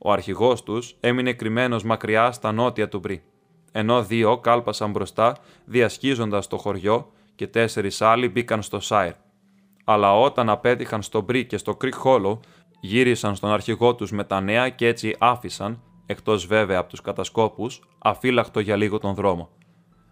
[0.01, 3.23] Ο αρχηγός τους έμεινε κρυμμένος μακριά στα νότια του Μπρι,
[3.71, 5.35] ενώ δύο κάλπασαν μπροστά
[5.65, 9.13] διασχίζοντας το χωριό και τέσσερις άλλοι μπήκαν στο Σάιρ.
[9.85, 12.39] Αλλά όταν απέτυχαν στο Μπρι και στο Κρικ Χόλο,
[12.79, 17.81] γύρισαν στον αρχηγό τους με τα νέα και έτσι άφησαν, εκτός βέβαια από τους κατασκόπους,
[17.99, 19.49] αφύλακτο για λίγο τον δρόμο.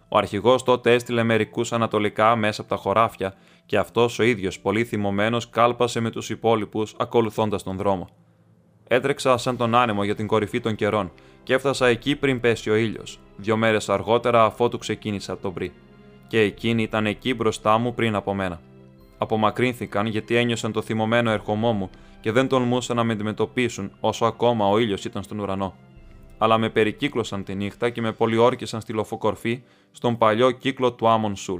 [0.10, 3.34] Ο αρχηγός τότε έστειλε μερικούς ανατολικά μέσα από τα χωράφια
[3.66, 8.10] και αυτός ο ίδιος πολύ θυμωμένος κάλπασε με τους υπόλοιπους ακολουθώντας τον δρόμο.
[8.88, 11.12] Έτρεξα σαν τον άνεμο για την κορυφή των καιρών
[11.44, 15.74] και έφτασα εκεί πριν πέσει ο ήλιος, δύο μέρες αργότερα αφότου ξεκίνησα από τον Μπρι.
[16.28, 18.62] Και εκείνοι ήταν εκεί μπροστά μου πριν από μένα.
[19.18, 21.90] Απομακρύνθηκαν γιατί ένιωσαν το θυμωμένο ερχομό μου
[22.22, 25.76] και δεν τολμούσαν να με αντιμετωπίσουν όσο ακόμα ο ήλιος ήταν στον ουρανό.
[26.38, 31.36] Αλλά με περικύκλωσαν τη νύχτα και με πολιόρκησαν στη λοφοκορφή στον παλιό κύκλο του Άμον
[31.36, 31.60] Σουλ.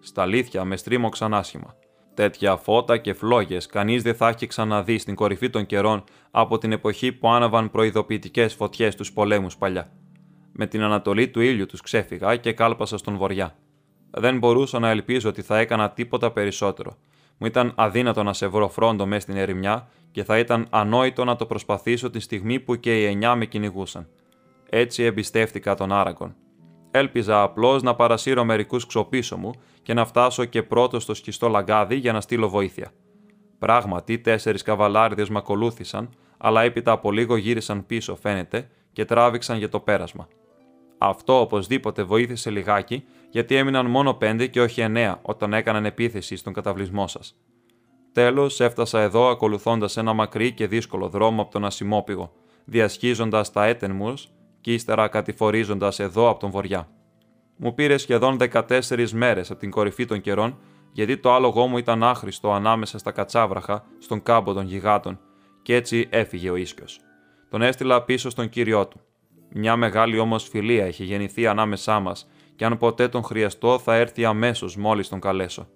[0.00, 1.74] Στα αλήθεια με στρίμωξαν άσχημα.
[2.14, 6.72] Τέτοια φώτα και φλόγες κανείς δεν θα έχει ξαναδεί στην κορυφή των καιρών από την
[6.72, 9.92] εποχή που άναβαν προειδοποιητικές φωτιές στου πολέμους παλιά.
[10.52, 13.56] Με την ανατολή του ήλιου τους ξέφυγα και κάλπασα στον βορειά.
[14.16, 16.96] Δεν μπορούσα να ελπίζω ότι θα έκανα τίποτα περισσότερο.
[17.38, 21.36] Μου ήταν αδύνατο να σε βρω φρόντο μέσα στην ερημιά και θα ήταν ανόητο να
[21.36, 24.08] το προσπαθήσω τη στιγμή που και οι εννιά με κυνηγούσαν.
[24.70, 26.34] Έτσι εμπιστεύτηκα τον Άραγκον.
[26.90, 29.50] Έλπιζα απλώς να παρασύρω μερικούς ξοπίσω μου
[29.82, 32.92] και να φτάσω και πρώτο στο σκιστό λαγκάδι για να στείλω βοήθεια.
[33.58, 39.68] Πράγματι, τέσσερις καβαλάριδε με ακολούθησαν, αλλά έπειτα από λίγο γύρισαν πίσω, φαίνεται, και τράβηξαν για
[39.68, 40.28] το πέρασμα.
[40.98, 43.04] Αυτό οπωσδήποτε βοήθησε λιγάκι,
[43.34, 47.36] γιατί έμειναν μόνο πέντε και όχι εννέα όταν έκαναν επίθεση στον καταβλισμό σας.
[48.12, 52.32] Τέλος, έφτασα εδώ ακολουθώντας ένα μακρύ και δύσκολο δρόμο από τον Ασημόπηγο,
[52.64, 56.88] διασχίζοντας τα Έτενμουρς και ύστερα κατηφορίζοντας εδώ από τον βορειά.
[57.56, 60.58] Μου πήρε σχεδόν 14 μέρες από την κορυφή των καιρών,
[60.92, 65.20] γιατί το άλογο μου ήταν άχρηστο ανάμεσα στα κατσάβραχα στον κάμπο των γιγάτων,
[65.62, 66.84] και έτσι έφυγε ο ίσιο.
[67.50, 69.00] Τον έστειλα πίσω στον κύριό του.
[69.48, 74.24] Μια μεγάλη όμως φιλία είχε γεννηθεί ανάμεσά μας, και αν ποτέ τον χρειαστώ θα έρθει
[74.24, 75.68] αμέσως μόλις τον καλέσω.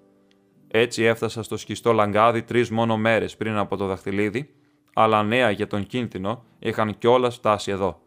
[0.69, 4.55] Έτσι έφτασα στο σκιστό λαγκάδι τρεις μόνο μέρες πριν από το δαχτυλίδι,
[4.95, 8.01] αλλά νέα για τον κίνδυνο είχαν κιόλας φτάσει εδώ.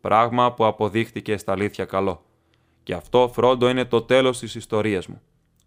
[0.00, 2.22] Πράγμα που αποδείχτηκε στα αλήθεια καλό.
[2.82, 5.20] Και αυτό, Φρόντο, είναι το τέλος της ιστορίας μου.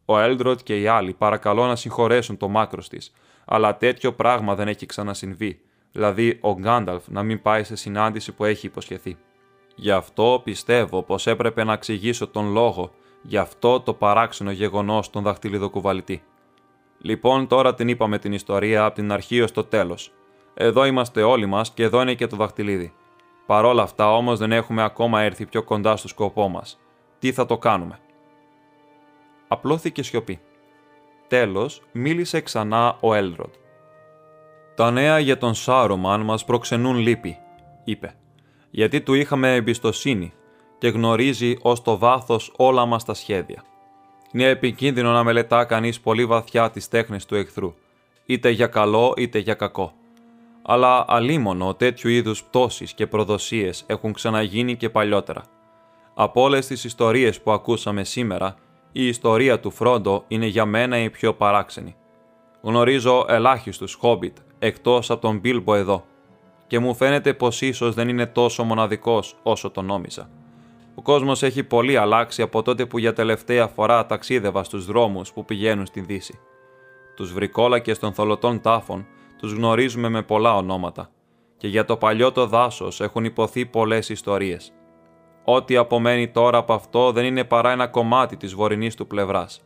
[0.06, 3.14] Ο Έλντροτ και οι άλλοι παρακαλώ να συγχωρέσουν το μάκρος της,
[3.46, 5.62] αλλά τέτοιο πράγμα δεν έχει ξανασυμβεί,
[5.92, 9.18] δηλαδή ο Γκάνταλφ να μην πάει σε συνάντηση που έχει υποσχεθεί.
[9.76, 12.91] Γι' αυτό πιστεύω πως έπρεπε να εξηγήσω τον λόγο
[13.22, 16.23] γι' αυτό το παράξενο γεγονός των δαχτυλιδοκουβαλητή.
[17.02, 20.14] Λοιπόν, τώρα την είπαμε την ιστορία από την αρχή ως το τέλος.
[20.53, 22.93] Εδώ είμαστε όλοι μας και εδώ είναι και το δαχτυλίδι.
[23.45, 26.80] Παρόλα αυτά όμως δεν έχουμε ακόμα έρθει πιο κοντά στο σκοπό μας.
[27.19, 27.99] Τι θα το κάνουμε;
[29.48, 30.39] Απλώθηκε σιωπή.
[31.27, 33.53] Τέλος, μίλησε ξανά ο Έλροντ.
[34.76, 37.38] «Τα νέα για τον Σάρομαν μας προξενούν λύπη»,
[37.84, 38.15] είπε,
[38.72, 40.34] «γιατί του είχαμε εμπιστοσύνη
[40.77, 43.64] και γνωρίζει ως το βάθος όλα μας τα σχέδια.
[44.31, 47.73] Είναι επικίνδυνο να μελετά κανείς πολύ βαθιά τις τέχνες του εχθρού,
[48.26, 49.93] είτε για καλό είτε για κακό.
[50.61, 55.43] Αλλά αλίμονο τέτοιου είδους πτώσεις και προδοσίες έχουν ξαναγίνει και παλιότερα.
[56.14, 58.56] Από όλες τις ιστορίες που ακούσαμε σήμερα,
[58.91, 61.95] η ιστορία του Φρόντο είναι για μένα η πιο παράξενη.
[62.61, 66.06] Γνωρίζω ελάχιστους χόμπιτ εκτός από τον Μπίλμπο εδώ
[66.72, 70.30] και μου φαίνεται πως ίσως δεν είναι τόσο μοναδικός όσο το νόμιζα.
[70.95, 75.45] Ο κόσμος έχει πολύ αλλάξει από τότε που για τελευταία φορά ταξίδευα στους δρόμους που
[75.45, 76.39] πηγαίνουν στην Δύση.
[77.15, 79.06] Τους βρικόλακες των θολωτών τάφων
[79.38, 81.10] τους γνωρίζουμε με πολλά ονόματα
[81.57, 84.72] και για το παλιό το δάσος έχουν υποθεί πολλές ιστορίες–
[85.43, 89.61] Ό,τι απομένει τώρα από αυτό δεν είναι παρά ένα κομμάτι της βορεινής του πλευράς.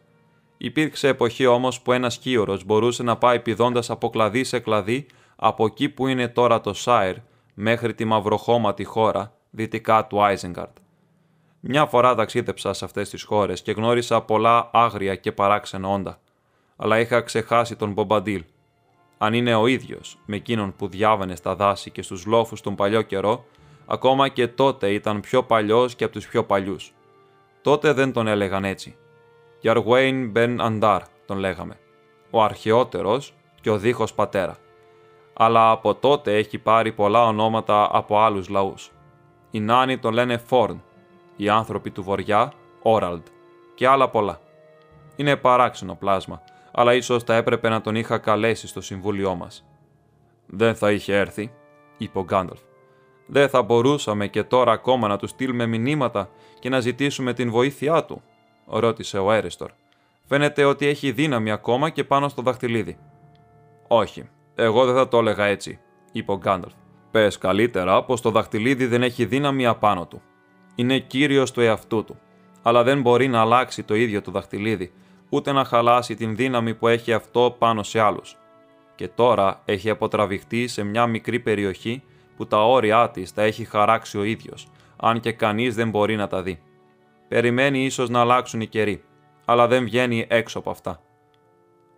[0.58, 5.06] Υπήρξε εποχή όμως που ένας χείορος μπορούσε να πάει πηδώντας από κλαδί σε κλαδί
[5.36, 7.16] από εκεί που είναι τώρα το Σάιρ
[7.54, 10.78] μέχρι τη μαυροχώματη χώρα δυτικά του Άιζενγκαρτ.
[11.60, 16.20] Μια φορά ταξίδεψα σε αυτές τις χώρες και γνώρισα πολλά άγρια και παράξενα όντα,
[16.76, 18.44] αλλά είχα ξεχάσει τον Μπομπαντήλ.
[19.18, 23.02] Αν είναι ο ίδιος με εκείνον που διάβαινε στα δάση και στους λόφους τον παλιό
[23.02, 23.46] καιρό,
[23.86, 26.94] ακόμα και τότε ήταν πιο παλιός και από τους πιο παλιούς.
[27.62, 28.96] Τότε δεν τον έλεγαν έτσι.
[29.60, 31.78] Γιαργουέιν Μπεν Αντάρ τον λέγαμε.
[32.30, 34.58] Ο αρχαιότερος και ο δίχος πατέρα.
[35.38, 38.92] Αλλά από τότε έχει πάρει πολλά ονόματα από άλλους λαούς.
[39.52, 40.84] Οι Νάνοι τον λένε Φόρν,
[41.36, 42.52] οι άνθρωποι του βοριά
[42.82, 43.26] Όραλντ
[43.76, 44.40] και άλλα πολλά.
[45.16, 46.42] Είναι παράξενο πλάσμα,
[46.72, 49.66] αλλά ίσως θα έπρεπε να τον είχα καλέσει στο συμβούλιο μας.
[50.46, 51.52] «Δεν θα είχε έρθει»,
[51.98, 52.60] είπε ο Γκάνταλφ.
[53.28, 56.30] «Δεν θα μπορούσαμε και τώρα ακόμα να του στείλουμε μηνύματα
[56.60, 58.22] και να ζητήσουμε την βοήθειά του»,
[58.66, 59.72] ρώτησε ο Έρεστορ.
[60.28, 62.98] «Φαίνεται ότι έχει δύναμη ακόμα και πάνω στο δαχτυλίδι».
[63.88, 65.80] «Όχι, εγώ δεν θα το έλεγα έτσι»,
[66.12, 66.74] είπε ο Γκάνταλφ.
[67.12, 70.22] «Πες καλύτερα πως το δαχτυλίδι δεν έχει δύναμη απάνω του.
[70.76, 72.20] Είναι κύριος του εαυτού του,
[72.62, 74.92] αλλά δεν μπορεί να αλλάξει το ίδιο το δαχτυλίδι
[75.30, 78.38] ούτε να χαλάσει την δύναμη που έχει αυτό πάνω σε άλλους.
[78.96, 82.04] Και τώρα έχει αποτραβηχτεί σε μια μικρή περιοχή
[82.38, 86.28] που τα όρια της τα έχει χαράξει ο ίδιος, αν και κανείς δεν μπορεί να
[86.28, 86.62] τα δει.
[87.28, 89.04] Περιμένει ίσως να αλλάξουν οι καιροί,
[89.46, 91.02] αλλά δεν βγαίνει έξω από αυτά.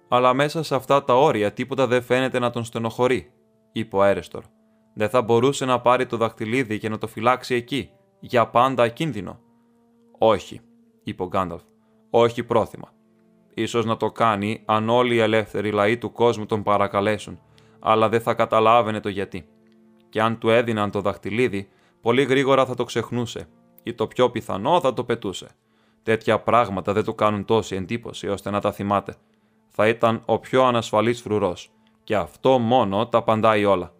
[0.08, 3.32] Αλλά μέσα σε αυτά τα όρια τίποτα δεν φαίνεται να τον στενοχωρεί,
[3.72, 4.44] είπε ο Έρεστορ.
[4.94, 7.90] Δεν θα μπορούσε να πάρει το δαχτυλίδι και να το φυλάξει εκεί,
[8.20, 9.40] για πάντα ακίνδυνο.
[10.18, 10.62] Όχι,
[11.04, 11.62] είπε ο Γκάνταλφ.
[12.10, 12.94] Όχι πρόθυμα.
[13.54, 17.40] Ίσως να το κάνει αν όλοι οι ελεύθεροι λαοί του κόσμου τον παρακαλέσουν,
[17.80, 19.48] αλλά δεν θα καταλάβαινε το γιατί.
[20.10, 21.70] Και αν του έδιναν το δαχτυλίδι,
[22.02, 23.48] πολύ γρήγορα θα το ξεχνούσε
[23.84, 25.48] ή το πιο πιθανό θα το πετούσε.
[26.04, 29.16] Τέτοια πράγματα δεν του κάνουν τόση εντύπωση ώστε να τα θυμάται.
[29.80, 31.70] Θα ήταν ο πιο ανασφαλής φρουρός
[32.04, 33.94] και αυτό μόνο τα παντάει όλα.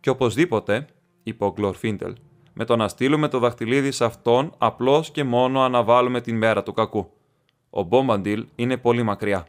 [0.00, 0.86] Και οπωσδήποτε,
[1.22, 2.16] είπε ο Γκλορφίντελ,
[2.52, 6.72] με το να στείλουμε το δαχτυλίδι σε αυτόν απλώς και μόνο αναβάλουμε την μέρα του
[6.72, 7.10] κακού.
[7.70, 9.46] Ο Μπόμπαντιλ είναι πολύ μακριά.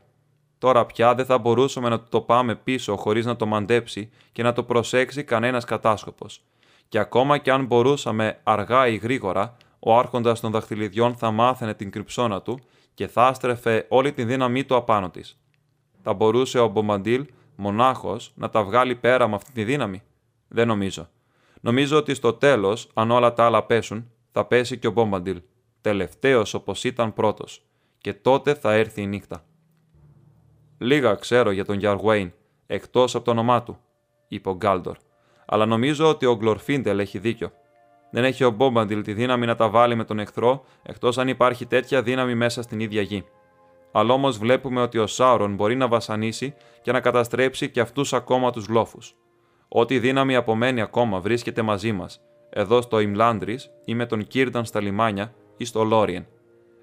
[0.57, 4.53] Τώρα πια δεν θα μπορούσαμε να το πάμε πίσω χωρίς να το μαντέψει και να
[4.53, 6.43] το προσέξει κανένας κατάσκοπος.
[6.89, 11.91] Και ακόμα και αν μπορούσαμε αργά ή γρήγορα, ο άρχοντας των δαχτυλιδιών θα μάθαινε την
[11.91, 12.59] κρυψώνα του
[12.93, 15.39] και θα άστρεφε όλη την δύναμή του απάνω της.
[16.03, 20.01] Θα μπορούσε ο Μπομπαντήλ μονάχος να τα βγάλει πέρα με αυτή τη δύναμη;
[20.47, 21.09] Δεν νομίζω.
[21.61, 25.41] Νομίζω ότι στο τέλος, αν όλα τα άλλα πέσουν, θα πέσει και ο Μπόμπαντιλ,
[25.81, 27.65] τελευταίος όπως ήταν πρώτος
[27.97, 29.45] και τότε θα έρθει η νύχτα.
[30.77, 32.33] Λίγα ξέρω για τον Γιαργουέιν,
[32.67, 33.77] εκτός από το όνομά του,
[34.27, 34.97] είπε ο Γκάλντορ,
[35.45, 37.51] αλλά νομίζω ότι ο Γκλορφίντελ έχει δίκιο.
[38.11, 41.65] Δεν έχει ο Μπόμπαντιλ τη δύναμη να τα βάλει με τον εχθρό, εκτός αν υπάρχει
[41.65, 43.25] τέτοια δύναμη μέσα στην ίδια γη.
[43.91, 48.51] Αλλά όμως βλέπουμε ότι ο Σάουρον μπορεί να βασανίσει και να καταστρέψει και αυτούς ακόμα
[48.51, 49.15] τους λόφους.
[49.67, 54.81] Ό,τι δύναμη απομένει ακόμα βρίσκεται μαζί μας, εδώ στο Ιμλάντρι ή με τον Κίρνταν στα
[54.81, 56.27] λιμάνια ή στο Λόριεν.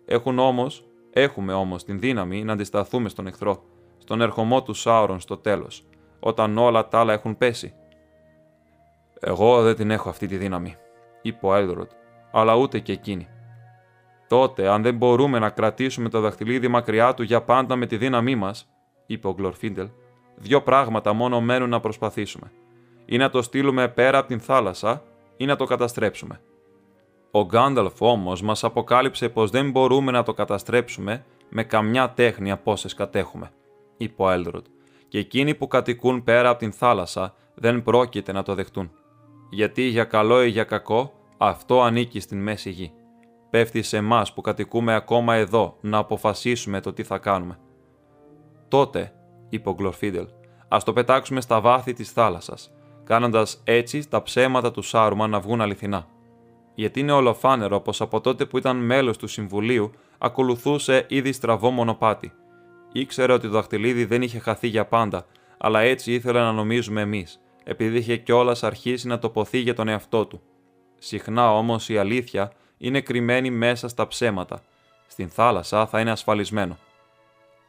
[0.05, 0.88] Έχουν όμως
[1.18, 3.62] Έχουμε όμως την δύναμη να αντισταθούμε στον εχθρό,
[3.98, 5.84] στον ερχομό του Σάουρον στο τέλος,
[6.20, 7.74] όταν όλα τα άλλα έχουν πέσει.
[9.20, 10.76] Εγώ δεν την έχω αυτή τη δύναμη,
[11.28, 11.90] είπε ο Έλδροτ,
[12.30, 13.28] αλλά ούτε και εκείνη.
[14.28, 18.34] Τότε, αν δεν μπορούμε να κρατήσουμε το δαχτυλίδι μακριά του για πάντα με τη δύναμή
[18.34, 18.68] μας,
[19.06, 19.88] είπε ο Γκλορφίντελ,
[20.36, 22.52] δύο πράγματα μόνο μένουν να προσπαθήσουμε.
[23.05, 25.02] Ή να το στείλουμε πέρα από την θάλασσα,
[25.36, 26.40] ή να το καταστρέψουμε.
[27.30, 32.72] Ο Γκάνταλφ όμως μας αποκάλυψε πως δεν μπορούμε να το καταστρέψουμε με καμιά τέχνη από
[32.72, 33.50] όσες κατέχουμε,
[33.96, 34.64] είπε ο Έλδροντ,
[35.09, 38.90] και εκείνοι που κατοικούν πέρα από την θάλασσα δεν πρόκειται να το δεχτούν.
[39.50, 42.93] Γιατί για καλό ή για κακό, αυτό ανήκει στην μέση γη.
[43.51, 47.59] Πέφτει σε εμάς που κατοικούμε ακόμα εδώ να αποφασίσουμε το τι θα κάνουμε.
[48.69, 49.12] Τότε,
[49.48, 50.27] είπε ο Γκλορφίντελ,
[50.69, 52.74] ας το πετάξουμε στα βάθη της θάλασσας,
[53.05, 56.06] κάνοντας έτσι τα ψέματα του Σάρουμα να βγουν αληθινά
[56.78, 62.32] γιατί είναι ολοφάνερο πως από τότε που ήταν μέλος του Συμβουλίου ακολουθούσε ήδη στραβό μονοπάτι.
[62.93, 65.27] Ήξερε ότι το δαχτυλίδι δεν είχε χαθεί για πάντα,
[65.59, 70.27] αλλά έτσι ήθελε να νομίζουμε εμείς, επειδή είχε κιόλας αρχίσει να τοποθεί για τον εαυτό
[70.27, 70.40] του.
[70.99, 74.62] Συχνά όμως η αλήθεια είναι κρυμμένη μέσα στα ψέματα.
[75.07, 76.79] Στην θάλασσα θα είναι ασφαλισμένο.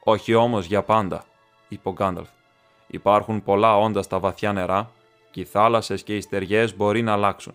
[0.03, 1.23] Όχι όμως για πάντα,
[1.67, 2.29] είπε ο Γκάνταλφ.
[2.87, 4.91] Υπάρχουν πολλά όντα στα βαθιά νερά
[5.31, 7.53] και οι θάλασσες και οι στεριές μπορεί να αλλάξουν.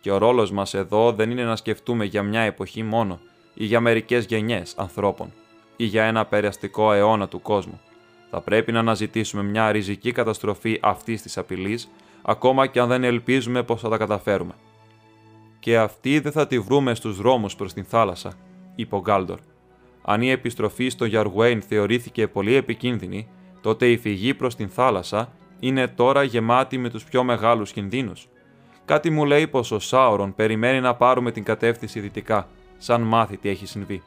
[0.00, 3.20] Και ο ρόλος μας εδώ δεν είναι να σκεφτούμε για μια εποχή μόνο
[3.54, 5.32] ή για μερικές γενιές ανθρώπων
[5.76, 7.80] ή για ένα περαστικό αιώνα του κόσμου.
[8.30, 11.90] Θα πρέπει να αναζητήσουμε μια ριζική καταστροφή αυτής της απειλής,
[12.22, 14.54] ακόμα και αν δεν ελπίζουμε πως θα τα καταφέρουμε.
[15.62, 18.32] Και αυτή δεν θα τη βρούμε στους δρόμους προς την θάλασσα,
[18.74, 19.38] είπε ο Γκάλντορ.
[20.02, 23.28] Αν η επιστροφή στο Γιαργουέιν θεωρήθηκε πολύ επικίνδυνη,
[23.60, 28.28] τότε η φυγή προς την θάλασσα είναι τώρα γεμάτη με τους πιο μεγάλους κινδύνους.
[28.84, 32.48] Κάτι μου λέει πως ο Σάουρον περιμένει να πάρουμε την κατεύθυνση δυτικά,
[32.78, 34.02] σαν μάθει τι έχει συμβεί.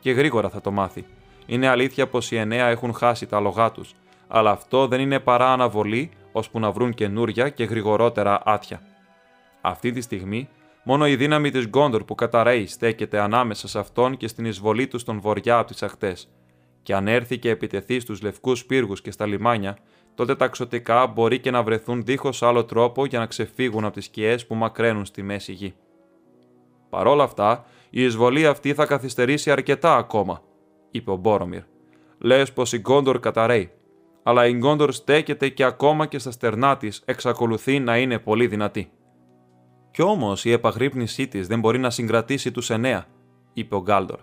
[0.00, 1.04] Και γρήγορα θα το μάθει.
[1.46, 3.94] Είναι αλήθεια πως οι εννέα έχουν χάσει τα λογά τους,
[4.28, 8.80] αλλά αυτό δεν είναι παρά αναβολή ώσπου να βρουν καινούρια και γρηγορότερα άτια.
[9.60, 10.48] Αυτή τη στιγμή,
[10.90, 14.98] μόνο η δύναμη της Γκόντορ που καταρρέει στέκεται ανάμεσα σε αυτόν και στην εισβολή του
[14.98, 16.16] στον βοριά από τις ακτές.
[16.82, 19.78] Και αν έρθει και επιτεθεί στους λευκούς πύργους και στα λιμάνια,
[20.14, 24.04] τότε τα ξωτικά μπορεί και να βρεθούν δίχως άλλο τρόπο για να ξεφύγουν από τις
[24.04, 25.74] σκιές που μακραίνουν στη μέση γη.
[26.90, 30.42] Παρ' όλα αυτά, η εισβολή αυτή θα καθυστερήσει αρκετά ακόμα,
[30.90, 31.62] είπε ο Μπόρομιρ.
[32.18, 33.70] Λες πως η Γκόντορ καταρρέει,
[34.22, 38.90] αλλά η Γκόντορ στέκεται και ακόμα και στα στερνά της εξακολουθεί να είναι πολύ δυνατή.
[39.90, 43.06] Κι όμως η επαγρύπνησή της δεν μπορεί να συγκρατήσει τους εννέα,
[43.52, 44.20] είπε ο Γκάλντορ,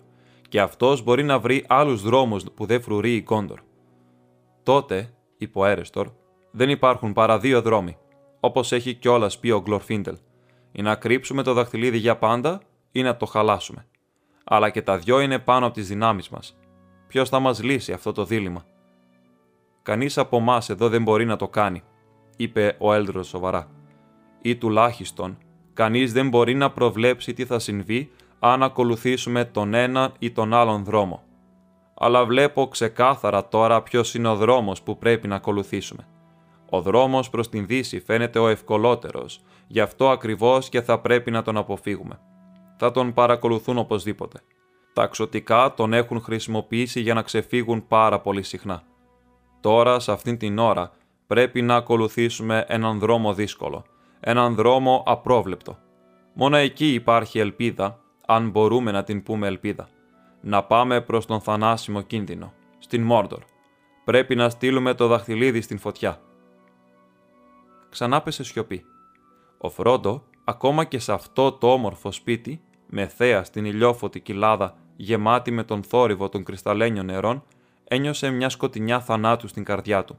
[0.49, 3.59] και αυτός μπορεί να βρει άλλους δρόμους που δεν φρουρεί η Γκόντορ.
[4.63, 6.07] Τότε, είπε ο Έρεστορ,
[6.51, 7.97] δεν υπάρχουν παρά δύο δρόμοι,
[8.39, 10.17] όπως έχει κιόλας πει ο Γκλορφίντελ,
[10.71, 12.61] ή να κρύψουμε το δαχτυλίδι για πάντα
[12.91, 13.85] ή να το χαλάσουμε.
[14.43, 16.57] Αλλά και τα δυο είναι πάνω από τις δυνάμεις μας.
[17.07, 18.65] Ποιος θα μας λύσει αυτό το δίλημα;
[19.81, 21.83] Κανείς από εμάς εδώ δεν μπορεί να το κάνει,
[22.37, 23.69] είπε ο Έλδρο σοβαρά.
[24.41, 25.37] Ή τουλάχιστον,
[25.75, 30.83] κανείς δεν μπορεί να προβλέψει τι θα συμβεί αν ακολουθήσουμε τον ένα ή τον άλλον
[30.83, 31.23] δρόμο.
[31.93, 36.07] Αλλά βλέπω ξεκάθαρα τώρα ποιος είναι ο δρόμος που πρέπει να ακολουθήσουμε.
[36.69, 41.41] Ο δρόμος προς την Δύση φαίνεται ο ευκολότερος, γι' αυτό ακριβώς και θα πρέπει να
[41.41, 42.19] τον αποφύγουμε.
[42.77, 44.41] Θα τον παρακολουθούν οπωσδήποτε.
[44.93, 48.83] Τα ξωτικά τον έχουν χρησιμοποιήσει για να ξεφύγουν πάρα πολύ συχνά.
[49.61, 50.91] Τώρα, σε αυτήν την ώρα,
[51.27, 53.85] πρέπει να ακολουθήσουμε έναν δρόμο δύσκολο,
[54.27, 55.77] έναν δρόμο απρόβλεπτο.
[56.33, 59.89] Μόνο εκεί υπάρχει ελπίδα, αν μπορούμε να την πούμε ελπίδα.
[60.41, 63.43] Να πάμε προς τον θανάσιμο κίνδυνο, στην Μόρντορ.
[64.03, 66.21] Πρέπει να στείλουμε το δαχτυλίδι στην φωτιά.
[67.89, 68.85] Ξανάπεσε σιωπή.
[69.57, 75.51] Ο Φρόντο, ακόμα και σε αυτό το όμορφο σπίτι, με θέα στην ηλιόφωτη κοιλάδα γεμάτη
[75.51, 77.43] με τον θόρυβο των κρυσταλλένιων νερών,
[77.83, 80.17] ένιωσε μια σκοτεινιά θανάτου στην καρδιά του.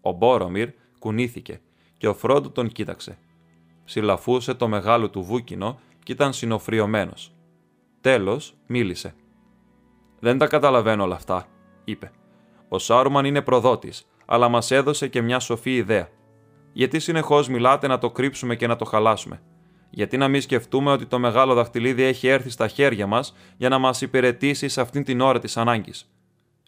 [0.00, 1.60] Ο Μπόρομιρ κουνήθηκε
[1.96, 3.18] και ο Φρόντο τον κοίταξε.
[3.84, 7.32] Ψηλαφούσε το μεγάλο του βούκινο και ήταν συνοφριωμένος.
[8.00, 9.14] Τέλος, μίλησε.
[10.20, 11.46] Δεν τα καταλαβαίνω όλα αυτά,
[11.84, 12.10] είπε.
[12.68, 16.08] Ο Σάρουμαν είναι προδότης, αλλά μας έδωσε και μια σοφή ιδέα.
[16.72, 19.42] Γιατί συνεχώς μιλάτε να το κρύψουμε και να το χαλάσουμε;
[19.90, 23.78] Γιατί να μην σκεφτούμε ότι το μεγάλο δαχτυλίδι έχει έρθει στα χέρια μας για να
[23.78, 26.10] μας υπηρετήσει σε αυτήν την ώρα της ανάγκης;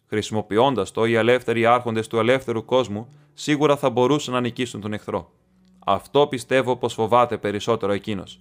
[0.09, 5.31] Χρησιμοποιώντας το, οι ελεύθεροι άρχοντες του ελεύθερου κόσμου σίγουρα θα μπορούσαν να νικήσουν τον εχθρό.
[5.87, 8.39] Αυτό πιστεύω πως φοβάται περισσότερο εκείνος.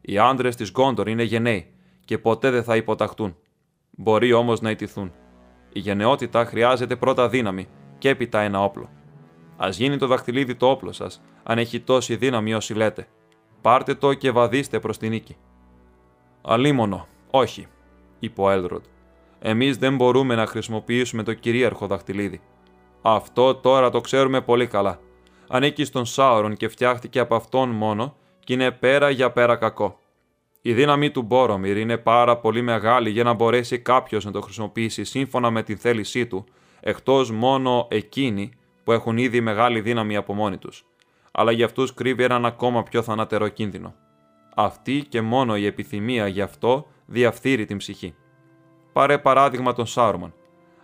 [0.00, 1.72] Οι άντρες της Γκόντορ είναι γενναίοι
[2.04, 3.36] και ποτέ δεν θα υποταχτούν.
[3.90, 5.12] Μπορεί όμως να ιτηθούν.
[5.72, 7.68] Η γενναιότητα χρειάζεται πρώτα δύναμη
[7.98, 8.90] και έπειτα ένα όπλο.
[9.56, 13.08] Α γίνει το δαχτυλίδι το όπλο σας, αν έχει τόση δύναμη όσοι λέτε.
[13.60, 15.36] Πάρτε το και βαδίστε προς την νίκη.
[16.42, 17.66] Αλίμονο, όχι,
[18.18, 18.84] είπε ο Έλροντ.
[19.44, 22.40] Εμείς δεν μπορούμε να χρησιμοποιήσουμε το κυρίαρχο δαχτυλίδι.
[23.02, 25.00] Αυτό τώρα το ξέρουμε πολύ καλά.
[25.48, 29.98] Ανήκει στον Σάουρον και φτιάχτηκε από αυτόν μόνο και είναι πέρα για πέρα κακό.
[30.62, 35.04] Η δύναμη του Μπόρομιρ είναι πάρα πολύ μεγάλη για να μπορέσει κάποιος να το χρησιμοποιήσει
[35.04, 36.44] σύμφωνα με την θέλησή του,
[36.80, 38.52] εκτός μόνο εκείνοι
[38.84, 40.84] που έχουν ήδη μεγάλη δύναμη από μόνοι τους.
[41.32, 43.94] Αλλά για αυτούς κρύβει έναν ακόμα πιο θανατερό κίνδυνο.
[44.54, 48.14] Αυτή και μόνο η επιθυμία γι' αυτό διαφθείρει την ψυχή.
[48.92, 50.34] Πάρε παράδειγμα τον Σάρουμαν.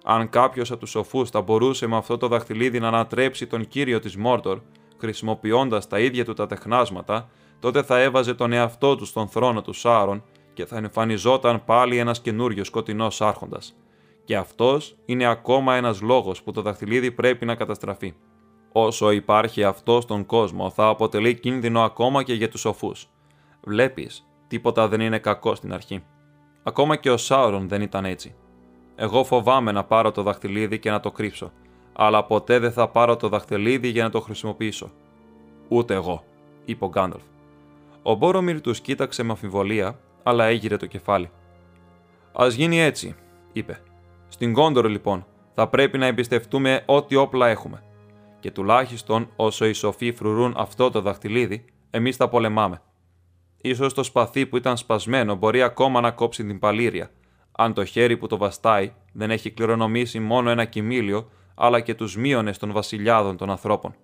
[0.05, 3.99] Αν κάποιος από τους σοφούς θα μπορούσε με αυτό το δαχτυλίδι να ανατρέψει τον κύριο
[3.99, 4.61] της Μόρτορ,
[4.99, 7.29] χρησιμοποιώντας τα ίδια του τα τεχνάσματα,
[7.61, 12.21] τότε θα έβαζε τον εαυτό του στον θρόνο του Σάρων και θα εμφανιζόταν πάλι ένας
[12.21, 13.77] καινούριο σκοτεινός άρχοντας.
[14.25, 18.15] Και αυτός είναι ακόμα ένας λόγος που το δαχτυλίδι πρέπει να καταστραφεί.
[18.73, 23.09] Όσο υπάρχει αυτό στον κόσμο, θα αποτελεί κίνδυνο ακόμα και για τους σοφούς.
[23.65, 26.05] Βλέπεις, τίποτα δεν είναι κακό στην αρχή.
[26.69, 28.35] Ακόμα και ο Σάουρον δεν ήταν έτσι.
[28.97, 31.53] Εγώ φοβάμαι να πάρω το δαχτυλίδι και να το κρύψω,
[31.93, 34.91] αλλά ποτέ δεν θα πάρω το δαχτυλίδι για να το χρησιμοποιήσω.
[35.69, 36.25] Ούτε εγώ,
[36.65, 37.23] είπε ο Γκάνταλφ.
[38.03, 41.31] Ο Μπόρομιρ τους κοίταξε με αμφιβολία, αλλά έγειρε το κεφάλι.
[42.43, 43.17] Α γίνει έτσι,
[43.53, 43.81] είπε.
[44.29, 47.83] Στην Κόντορ, λοιπόν, θα πρέπει να εμπιστευτούμε ό,τι όπλα έχουμε.
[48.41, 52.81] Και τουλάχιστον όσο οι σοφοί φρουρούν αυτό το δαχτυλίδι, εμείς τα πολεμάμε.
[53.61, 57.11] Ίσως το σπαθί που ήταν σπασμένο μπορεί ακόμα να κόψει την παλήρια,
[57.53, 62.17] αν το χέρι που το βαστάει δεν έχει κληρονομήσει μόνο ένα κοιμήλιο, αλλά και τους
[62.17, 63.95] μείονες των βασιλιάδων των ανθρώπων.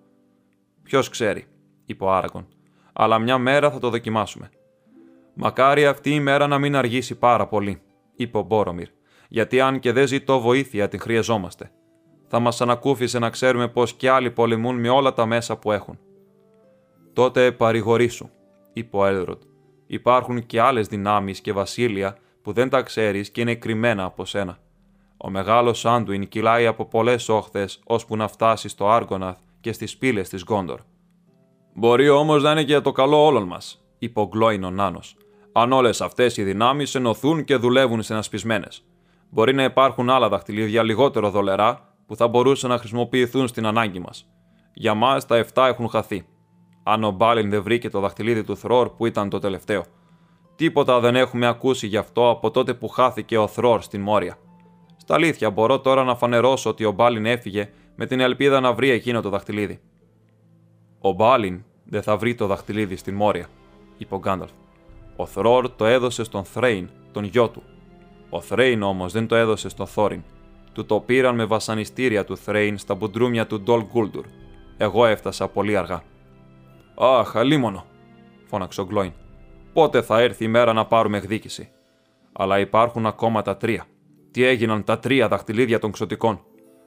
[0.83, 1.45] Ποιος ξέρει,
[1.85, 2.47] είπε ο Άραγκον,
[2.93, 4.49] αλλά μια μέρα θα το δοκιμάσουμε.
[5.33, 7.81] Μακάρι αυτή η μέρα να μην αργήσει πάρα πολύ,
[8.15, 8.87] είπε ο Μπόρομιρ,
[9.27, 11.71] γιατί αν και δεν ζητώ βοήθεια την χρειαζόμαστε.
[12.27, 15.99] Θα μας ανακούφισε να ξέρουμε πως κι άλλοι πολεμούν με όλα τα μέσα που έχουν.
[17.13, 18.29] Τότε παρηγορήσου,
[18.75, 19.41] είπε ο Έλροντ.
[19.87, 24.57] Υπάρχουν και άλλες δυνάμεις και βασίλεια που δεν τα ξέρεις και είναι κρυμμένα από σένα.
[25.17, 30.29] Ο μεγάλος Άντουιν κυλάει από πολλές όχθες ώσπου να φτάσει στο Άργοναθ και στις πύλες
[30.29, 30.79] της Γκόντορ.
[31.73, 34.99] Μπορεί όμως να είναι και για το καλό όλων μας, είπε ο Γκλόιν ο Νάνο.
[35.51, 38.85] Αν όλες αυτές οι δυνάμεις ενωθούν και δουλεύουν συνασπισμένες.
[39.29, 44.29] Μπορεί να υπάρχουν άλλα δαχτυλίδια λιγότερο δολερά που θα μπορούσαν να χρησιμοποιηθούν στην ανάγκη μας.
[44.73, 46.25] Για μας τα 7 έχουν χαθεί.
[46.87, 49.85] Αν ο Μπάλιν δεν βρήκε το δαχτυλίδι του Θρόρ που ήταν το τελευταίο.
[50.55, 54.37] Τίποτα δεν έχουμε ακούσει γι' αυτό από τότε που χάθηκε ο Θρόρ στην Μόρια.
[54.97, 58.89] Στα αλήθεια, μπορώ τώρα να φανερώσω ότι ο Μπάλιν έφυγε με την ελπίδα να βρει
[58.89, 59.79] εκείνο το δαχτυλίδι.
[60.99, 63.47] Ο Μπάλιν δεν θα βρει το δαχτυλίδι στην Μόρια,
[63.97, 64.51] είπε ο Γκάνταλφ.
[65.15, 67.63] Ο Θρόρ το έδωσε στον Θρέιν, τον γιο του.
[68.29, 70.23] Ο Θρέιν όμως δεν το έδωσε στον Θόριν.
[70.73, 74.25] Του το πήραν με βασανιστήρια του Θρέιν στα μπουντρούμια του Ντολ Γκούλντουρ.
[74.77, 76.03] Εγώ έφτασα πολύ αργά.
[76.97, 77.85] Αχ, αλίμονο,
[78.45, 79.11] φώναξε ο Γκλόιν.
[79.73, 81.69] Πότε θα έρθει η μέρα να πάρουμε εκδίκηση;
[82.31, 83.85] Αλλά υπάρχουν ακόμα τα τρία.
[84.31, 86.43] Τι έγιναν τα τρία δαχτυλίδια των ξωτικών;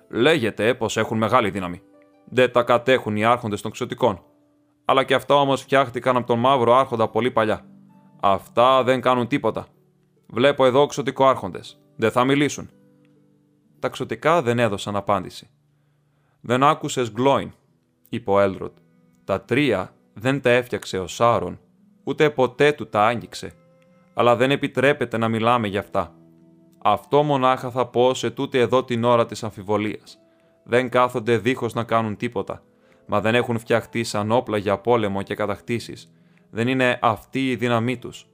[0.08, 1.82] Λέγεται πως έχουν μεγάλη δύναμη.
[2.24, 4.22] Δεν τα κατέχουν οι άρχοντες των ξωτικών.
[4.84, 7.64] Αλλά και αυτά όμως φτιάχτηκαν από τον μαύρο άρχοντα πολύ παλιά.
[8.20, 9.66] Αυτά δεν κάνουν τίποτα.
[10.26, 11.80] Βλέπω εδώ ξωτικό άρχοντες.
[11.96, 12.70] Δεν θα μιλήσουν.
[13.78, 15.50] Τα ξωτικά δεν έδωσαν απάντηση.
[16.40, 17.52] Δεν άκουσες Γκλόιν,
[18.08, 18.72] είπε ο Έλροντ.
[19.24, 21.60] Τα τρία δεν τα έφτιαξε ο Σάρον,
[22.04, 23.52] ούτε ποτέ του τα άγγιξε.
[24.14, 26.14] Αλλά δεν επιτρέπεται να μιλάμε γι' αυτά.
[26.78, 30.18] Αυτό μονάχα θα πω σε τούτη εδώ την ώρα της αμφιβολίας.
[30.64, 32.62] Δεν κάθονται δίχως να κάνουν τίποτα,
[33.06, 36.12] μα δεν έχουν φτιαχτεί σαν όπλα για πόλεμο και κατακτήσεις.
[36.50, 38.26] Δεν είναι αυτή η δύναμή τους.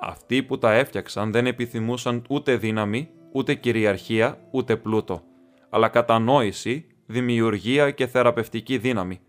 [0.00, 5.22] Αυτοί που τα έφτιαξαν δεν επιθυμούσαν ούτε δύναμη, ούτε κυριαρχία, ούτε πλούτο,
[5.70, 9.20] αλλά κατανόηση, δημιουργία και θεραπευτική δύναμη,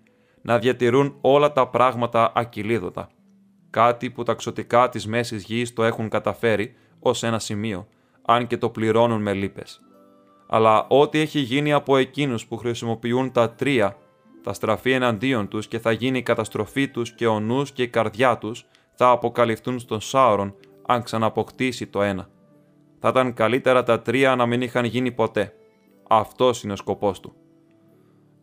[0.46, 3.10] να διατηρούν όλα τα πράγματα ακυλίδωτα.
[3.70, 7.88] Κάτι που τα ξωτικά της μέσης γης το έχουν καταφέρει ως ένα σημείο,
[8.22, 9.82] αν και το πληρώνουν με λύπες.
[10.48, 13.98] Αλλά ό,τι έχει γίνει από εκείνους που χρησιμοποιούν τα τρία
[14.42, 17.88] θα στραφεί εναντίον τους και θα γίνει η καταστροφή τους και ο νους και η
[17.88, 20.56] καρδιά τους θα αποκαλυφθούν στον Σάωρον
[20.88, 22.30] αν ξαναποκτήσει το ένα.
[23.00, 25.54] Θα ήταν καλύτερα τα τρία να μην είχαν γίνει ποτέ.
[26.10, 27.36] Αυτός είναι ο σκοπός του.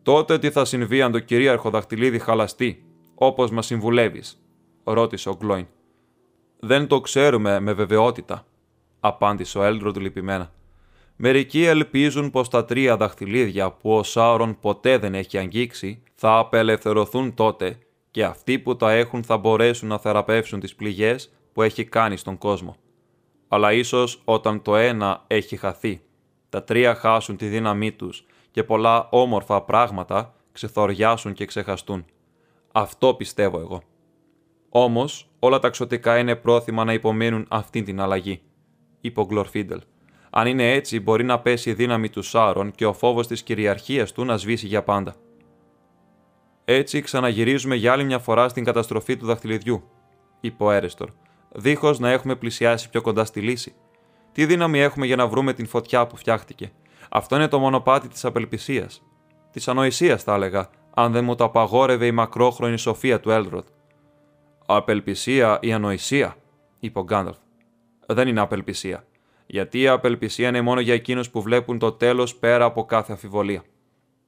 [0.03, 2.83] Τότε τι θα συμβεί αν το κυρίαρχο δαχτυλίδι χαλαστεί,
[3.15, 4.41] όπως μας συμβουλεύεις,
[4.83, 5.67] ρώτησε ο Γκλόιν.
[6.59, 8.45] Δεν το ξέρουμε με βεβαιότητα,
[8.99, 10.51] απάντησε ο Έλντροντ λυπημένα.
[11.15, 17.33] Μερικοί ελπίζουν πως τα τρία δαχτυλίδια που ο Σάουρον ποτέ δεν έχει αγγίξει θα απελευθερωθούν
[17.33, 17.77] τότε
[18.11, 22.37] και αυτοί που τα έχουν θα μπορέσουν να θεραπεύσουν τις πληγές που έχει κάνει στον
[22.37, 22.75] κόσμο.
[23.47, 26.01] Αλλά ίσως όταν το ένα έχει χαθεί,
[26.49, 32.05] τα τρία χάσουν τη δύναμή τους και πολλά όμορφα πράγματα ξεθοριάσουν και ξεχαστούν.
[32.71, 33.81] Αυτό πιστεύω εγώ.
[34.69, 38.41] Όμως, όλα τα ξωτικά είναι πρόθυμα να υπομείνουν αυτή την αλλαγή,
[39.01, 39.81] είπε ο Γκλορφίντελ.
[40.29, 44.11] Αν είναι έτσι, μπορεί να πέσει η δύναμη του Σάρων και ο φόβος της κυριαρχίας
[44.11, 45.15] του να σβήσει για πάντα.
[46.65, 49.83] Έτσι ξαναγυρίζουμε για άλλη μια φορά στην καταστροφή του δαχτυλιδιού,
[50.39, 51.09] είπε ο Έρεστορ,
[51.51, 53.75] δίχως να έχουμε πλησιάσει πιο κοντά στη λύση.
[54.31, 56.71] Τι δύναμη έχουμε για να βρούμε την φωτιά που φτιάχτηκε;
[57.15, 59.03] Αυτό είναι το μονοπάτι της απελπισίας.
[59.51, 63.67] Της ανοησίας, θα έλεγα, αν δεν μου το απαγόρευε η μακρόχρονη σοφία του Έλροντ.
[64.65, 66.35] Απελπισία ή ανοησία,
[66.79, 67.37] είπε ο Γκάνταλφ.
[68.05, 69.05] Δεν είναι απελπισία
[69.45, 73.63] γιατί η απελπισία είναι μόνο για εκείνους που βλέπουν το τέλος πέρα από κάθε αμφιβολία.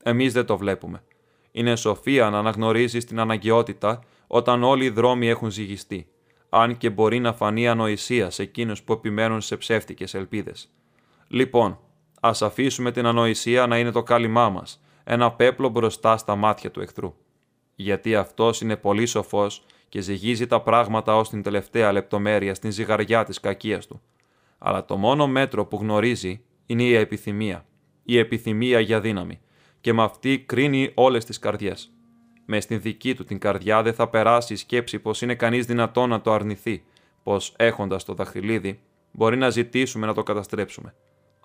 [0.04, 1.04] Εμείς δεν το βλέπουμε.
[1.52, 6.08] Είναι σοφία να αναγνωρίζεις την αναγκαιότητα όταν όλοι οι δρόμοι έχουν ζυγιστεί,
[6.50, 10.70] αν και μπορεί να φανεί ανοησία σε εκείνους που επιμένουν σε ψεύτικες ελπίδες.
[11.28, 11.80] Λοιπόν,
[12.28, 16.82] ας αφήσουμε την ανοησία να είναι το κάλυμά μας, ένα πέπλο μπροστά στα μάτια του
[16.82, 17.16] εχθρού.
[17.76, 23.24] Γιατί αυτός είναι πολύ σοφός και ζυγίζει τα πράγματα ως την τελευταία λεπτομέρεια στην ζυγαριά
[23.24, 24.02] της κακίας του
[24.58, 27.66] αλλά το μόνο μέτρο που γνωρίζει είναι η επιθυμία.
[28.04, 29.40] Η επιθυμία για δύναμη.
[29.82, 31.92] Και με αυτή κρίνει όλες τις καρδιές.
[32.46, 36.08] Μες στην δική του την καρδιά δεν θα περάσει η σκέψη πως είναι κανείς δυνατό
[36.08, 36.84] να το αρνηθεί,
[37.24, 38.80] πως έχοντας το δαχτυλίδι
[39.12, 40.94] μπορεί να ζητήσουμε να το καταστρέψουμε.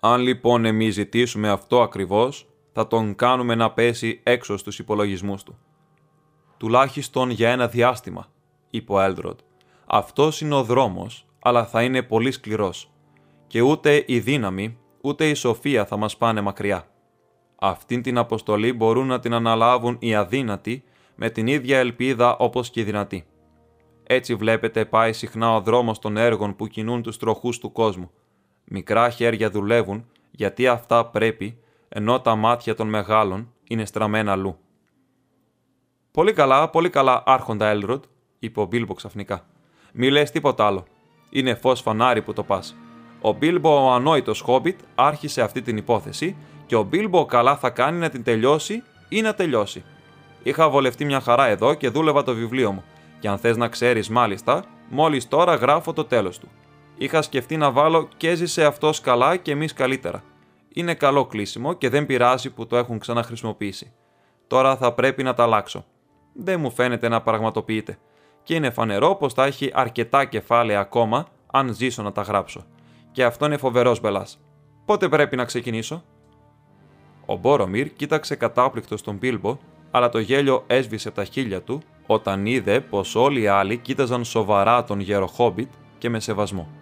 [0.03, 5.57] Αν λοιπόν εμείς ζητήσουμε αυτό ακριβώς, θα τον κάνουμε να πέσει έξω στους υπολογισμούς του.
[6.57, 8.27] Τουλάχιστον για ένα διάστημα,
[8.69, 9.39] είπε ο Έλντροντ.
[9.85, 12.91] Αυτός είναι ο δρόμος, αλλά θα είναι πολύ σκληρός
[13.47, 16.87] και ούτε η δύναμη, ούτε η σοφία θα μας πάνε μακριά.
[17.59, 20.83] Αυτήν την αποστολή μπορούν να την αναλάβουν οι αδύνατοι
[21.15, 23.25] με την ίδια ελπίδα όπως και οι δυνατοί.
[24.03, 28.11] Έτσι βλέπετε πάει συχνά ο δρόμος των έργων που κινούν τους τροχούς του κόσμου.
[28.73, 31.57] Μικρά χέρια δουλεύουν γιατί αυτά πρέπει,
[31.89, 34.57] ενώ τα μάτια των μεγάλων είναι στραμμένα αλλού.
[36.11, 38.03] Πολύ καλά, πολύ καλά, Άρχοντα Έλροντ,
[38.39, 39.45] είπε ο Μπίλμπο ξαφνικά.
[39.93, 40.85] Μη λες τίποτα άλλο.
[41.29, 42.75] Είναι φως φανάρι που το πας.
[43.21, 46.35] Ο Μπίλμπο, ο ανόητος Χόμπιτ, άρχισε αυτή την υπόθεση
[46.65, 49.83] και ο Μπίλμπο καλά θα κάνει να την τελειώσει ή να τελειώσει.
[50.43, 52.83] Είχα βολευτεί μια χαρά εδώ και δούλευα το βιβλίο μου.
[53.19, 56.47] Και αν θες να ξέρεις, μάλιστα, μόλις τώρα γράφω το τέλος του.
[57.01, 60.23] Είχα σκεφτεί να βάλω και έζησε αυτός καλά και εμείς καλύτερα.
[60.73, 63.93] Είναι καλό κλείσιμο και δεν πειράζει που το έχουν ξαναχρησιμοποιήσει.
[64.47, 65.85] Τώρα θα πρέπει να τα αλλάξω.
[66.33, 67.99] Δεν μου φαίνεται να πραγματοποιείται.
[68.43, 72.65] Και είναι φανερό πως θα έχει αρκετά κεφάλαια ακόμα αν ζήσω να τα γράψω.
[73.11, 74.39] Και αυτό είναι φοβερός μπελάς.
[74.85, 76.03] Πότε πρέπει να ξεκινήσω;
[77.25, 79.57] Ο Μπόρομιρ κοίταξε κατάπληκτο στον Πίλμπο,
[79.91, 84.23] αλλά το γέλιο έσβησε από τα χείλια του όταν είδε πως όλοι οι άλλοι κοίταζαν
[84.23, 86.80] σοβαρά τον γέρο Χόμπιτ και με σεβασμό.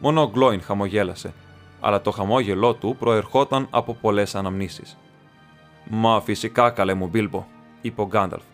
[0.00, 1.34] Μόνο ο Γκλόιν χαμογέλασε,
[1.80, 4.96] αλλά το χαμόγελό του προερχόταν από πολλές αναμνήσεις.
[5.84, 7.46] Μα φυσικά καλέ μου Μπίλμπο,
[7.80, 8.44] είπε ο Γκάνταλφ.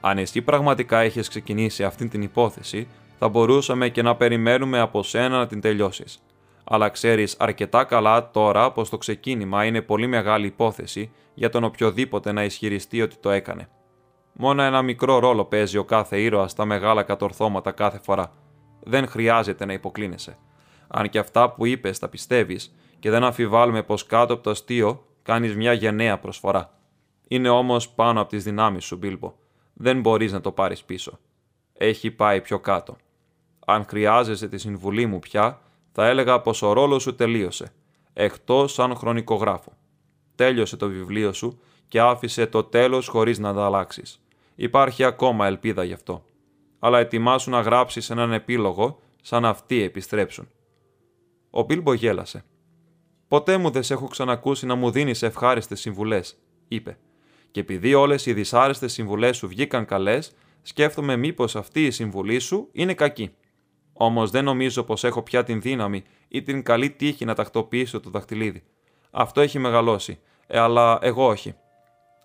[0.00, 5.38] Αν εσύ πραγματικά είχε ξεκινήσει αυτή την υπόθεση, θα μπορούσαμε και να περιμένουμε από σένα
[5.38, 6.22] να την τελειώσεις.
[6.64, 12.32] Αλλά ξέρεις αρκετά καλά τώρα πως το ξεκίνημα είναι πολύ μεγάλη υπόθεση για τον οποιοδήποτε
[12.32, 13.68] να ισχυριστεί ότι το έκανε.
[14.32, 18.32] Μόνο ένα μικρό ρόλο παίζει ο κάθε ήρωας στα μεγάλα κατορθώματα κάθε φορά.
[18.82, 20.36] Δεν χρειάζεται να υποκλίνεσαι.
[20.88, 25.06] Αν και αυτά που είπες τα πιστεύεις, και δεν αμφιβάλλουμε πως κάτω από το αστείο
[25.22, 26.78] κάνεις μια γενναία προσφορά.
[27.28, 29.34] Είναι όμως πάνω από τις δυνάμεις σου, Μπίλμπο.
[29.72, 31.18] Δεν μπορείς να το πάρεις πίσω.
[31.72, 32.96] Έχει πάει πιο κάτω.
[33.66, 35.60] Αν χρειάζεσαι τη συμβουλή μου πια,
[35.92, 37.72] θα έλεγα πως ο ρόλος σου τελείωσε.
[38.12, 39.72] Εκτός σαν χρονικογράφο.
[40.34, 44.20] Τέλειωσε το βιβλίο σου και άφησε το τέλος χωρίς να τα αλλάξεις.
[44.54, 46.24] Υπάρχει ακόμα ελπίδα γι' αυτό.
[46.78, 50.48] Αλλά ετοιμάσου να γράψεις έναν επίλογο σαν αυτοί επιστρέψουν.
[51.58, 52.44] Ο Μπίλμπο γέλασε.
[53.28, 56.38] Ποτέ μου δεν σε έχω ξανακούσει να μου δίνεις ευχάριστες συμβουλές,
[56.68, 56.98] είπε.
[57.50, 62.68] Και επειδή όλες οι δυσάρεστες συμβουλές σου βγήκαν καλές, σκέφτομαι μήπως αυτή η συμβουλή σου
[62.72, 63.34] είναι κακή.
[63.92, 68.10] Όμως δεν νομίζω πως έχω πια την δύναμη ή την καλή τύχη να τακτοποιήσω το
[68.10, 68.62] δαχτυλίδι.
[69.10, 71.54] Αυτό έχει μεγαλώσει, ε, αλλά εγώ όχι.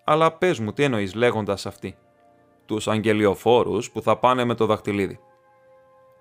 [0.04, 1.96] Αλλά πες μου, τι εννοείς λέγοντας αυτή.
[2.66, 5.20] Τους αγγελιοφόρους που θα πάνε με το δαχτυλίδι.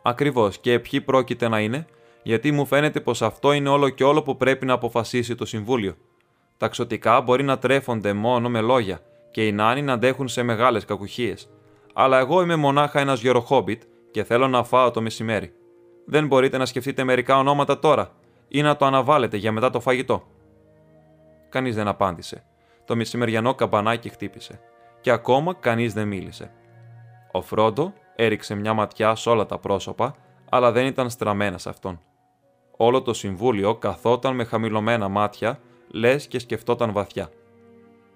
[0.02, 1.86] Ακριβώς, και ποιοι πρόκειται να είναι,
[2.22, 5.94] γιατί μου φαίνεται πως αυτό είναι όλο και όλο που πρέπει να αποφασίσει το Συμβούλιο.
[6.56, 10.84] Τα ξωτικά μπορεί να τρέφονται μόνο με λόγια και οι νάνοι να αντέχουν σε μεγάλες
[10.84, 11.48] κακουχίες.
[11.94, 15.52] Αλλά εγώ είμαι μονάχα ένας γεροχόμπιτ και θέλω να φάω το μεσημέρι.
[16.06, 18.10] Δεν μπορείτε να σκεφτείτε μερικά ονόματα τώρα
[18.48, 20.26] ή να το αναβάλλετε για μετά το φαγητό.
[21.48, 22.44] Κανείς δεν απάντησε.
[22.84, 24.60] Το μεσημεριανό καμπανάκι χτύπησε.
[25.00, 26.52] Και ακόμα κανείς δεν μίλησε.
[27.32, 30.16] Ο Φρόντο έριξε μια ματιά σε όλα τα πρόσωπα,
[30.50, 32.00] αλλά δεν ήταν στραμμένα σε αυτόν.
[32.82, 37.30] Όλο το συμβούλιο καθόταν με χαμηλωμένα μάτια, λες και σκεφτόταν βαθιά.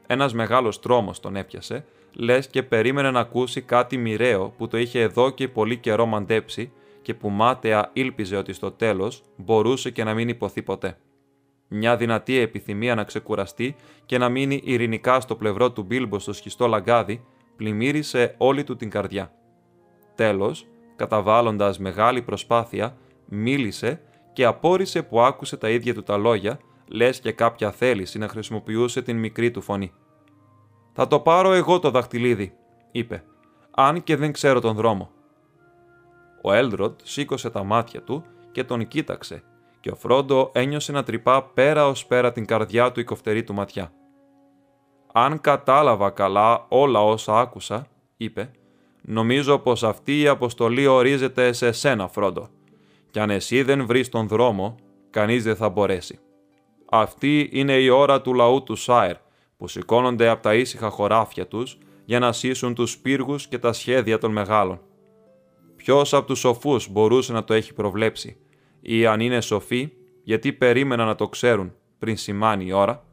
[0.07, 5.01] Ένας μεγάλος τρόμος τον έπιασε, λες και περίμενε να ακούσει κάτι μοιραίο που το είχε
[5.01, 6.73] εδώ και πολύ καιρό μαντέψει
[7.03, 10.99] και που μάταια ήλπιζε ότι στο τέλος μπορούσε και να μην υποθεί ποτέ.
[11.69, 13.77] Μια δυνατή επιθυμία να ξεκουραστεί
[14.07, 17.25] και να μείνει ειρηνικά στο πλευρό του Μπίλμπο στο σχιστό λαγκάδι
[17.57, 19.33] πλημμύρισε όλη του την καρδιά.
[20.15, 20.67] Τέλος,
[20.97, 24.01] καταβάλλοντας μεγάλη προσπάθεια, μίλησε
[24.35, 26.59] και απόρρισε που άκουσε τα ίδια του τα λόγια,
[26.89, 29.93] λες και κάποια θέληση να χρησιμοποιούσε την μικρή του φωνή.
[30.93, 32.55] Θα το πάρω εγώ το δαχτυλίδι,
[32.91, 33.25] είπε,
[33.71, 35.11] αν και δεν ξέρω τον δρόμο.
[36.43, 39.43] Ο Έλδροντ σήκωσε τα μάτια του και τον κοίταξε
[39.81, 43.55] και ο Φρόντο ένιωσε να τρυπά πέρα ως πέρα την καρδιά του η κοφτερή του
[43.55, 43.93] ματιά.
[45.13, 47.87] «Αν κατάλαβα καλά όλα όσα άκουσα»,
[48.17, 48.51] είπε,
[49.03, 52.49] «νομίζω πως αυτή η αποστολή ορίζεται σε σένα, Φρόντο
[53.15, 54.75] κι αν εσύ δεν βρεις τον δρόμο,
[55.11, 56.19] κανείς δεν θα μπορέσει.
[56.91, 59.17] Αυτή είναι η ώρα του λαού του Σάιρ,
[59.57, 64.19] που σηκώνονται από τα ήσυχα χωράφια τους για να σύσουν τους πύργους και τα σχέδια
[64.19, 64.81] των μεγάλων.
[65.77, 68.37] Ποιος από τους σοφούς μπορούσε να το έχει προβλέψει,
[68.81, 69.93] ή αν είναι σοφοί,
[70.23, 73.05] γιατί περίμενα να το ξέρουν πριν σημάνει η ώρα;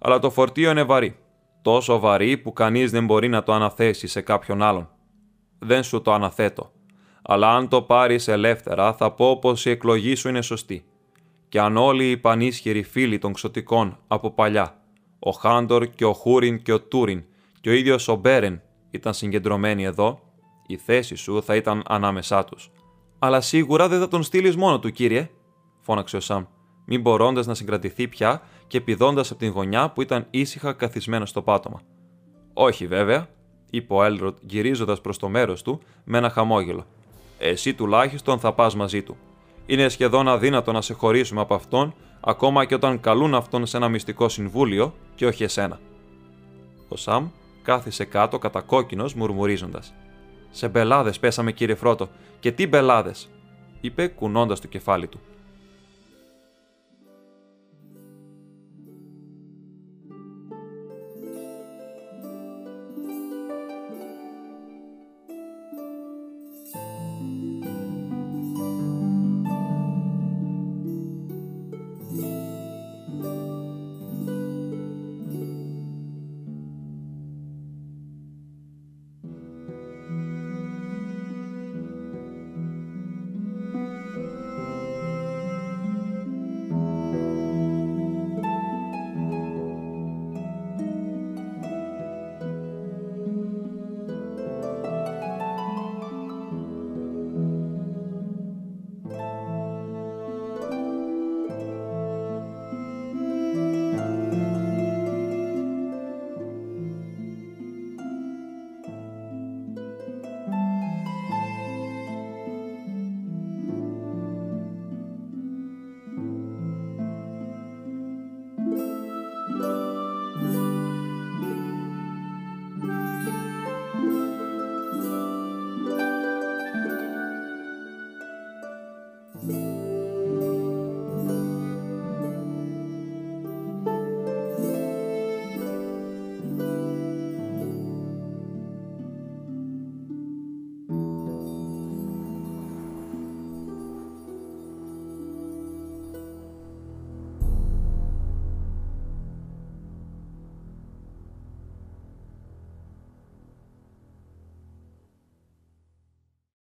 [0.00, 1.16] Αλλά το φορτίο είναι βαρύ,
[1.62, 4.88] τόσο βαρύ που κανείς δεν μπορεί να το αναθέσει σε κάποιον άλλον.
[5.58, 6.72] Δεν σου το αναθέτω
[7.32, 10.84] αλλά αν το πάρεις ελεύθερα θα πω πως η εκλογή σου είναι σωστή.
[11.48, 14.80] Και αν όλοι οι πανίσχυροι φίλοι των ξωτικών από παλιά,
[15.18, 17.24] ο Χάντορ και ο Χούριν και ο Τούριν
[17.60, 20.20] και ο ίδιος ο Μπέρεν ήταν συγκεντρωμένοι εδώ,
[20.66, 22.70] η θέση σου θα ήταν ανάμεσά τους.
[23.18, 25.30] «Αλλά σίγουρα δεν θα τον στείλεις μόνο του, κύριε»,
[25.80, 26.44] φώναξε ο Σαμ,
[26.86, 31.42] μην μπορώντας να συγκρατηθεί πια και πηδώντας από την γωνιά που ήταν ήσυχα καθισμένο στο
[31.42, 31.80] πάτωμα.
[32.52, 33.28] «Όχι, βέβαια»,
[33.70, 36.86] είπε ο Έλροτ γυρίζοντας προς το μέρος του με ένα χαμόγελο.
[37.42, 39.16] Εσύ τουλάχιστον θα πας μαζί του.
[39.66, 43.88] Είναι σχεδόν αδύνατο να σε χωρίσουμε από αυτόν, ακόμα και όταν καλούν αυτόν σε ένα
[43.88, 45.80] μυστικό συμβούλιο και όχι εσένα.
[46.88, 47.28] Ο Σαμ
[47.62, 49.94] κάθισε κάτω κατακόκκινος μουρμουρίζοντας.
[50.50, 52.08] Σε μπελάδες πέσαμε, κύριε Φρότο,
[52.40, 53.30] και τι μπελάδες,
[53.80, 55.20] είπε κουνώντας το κεφάλι του.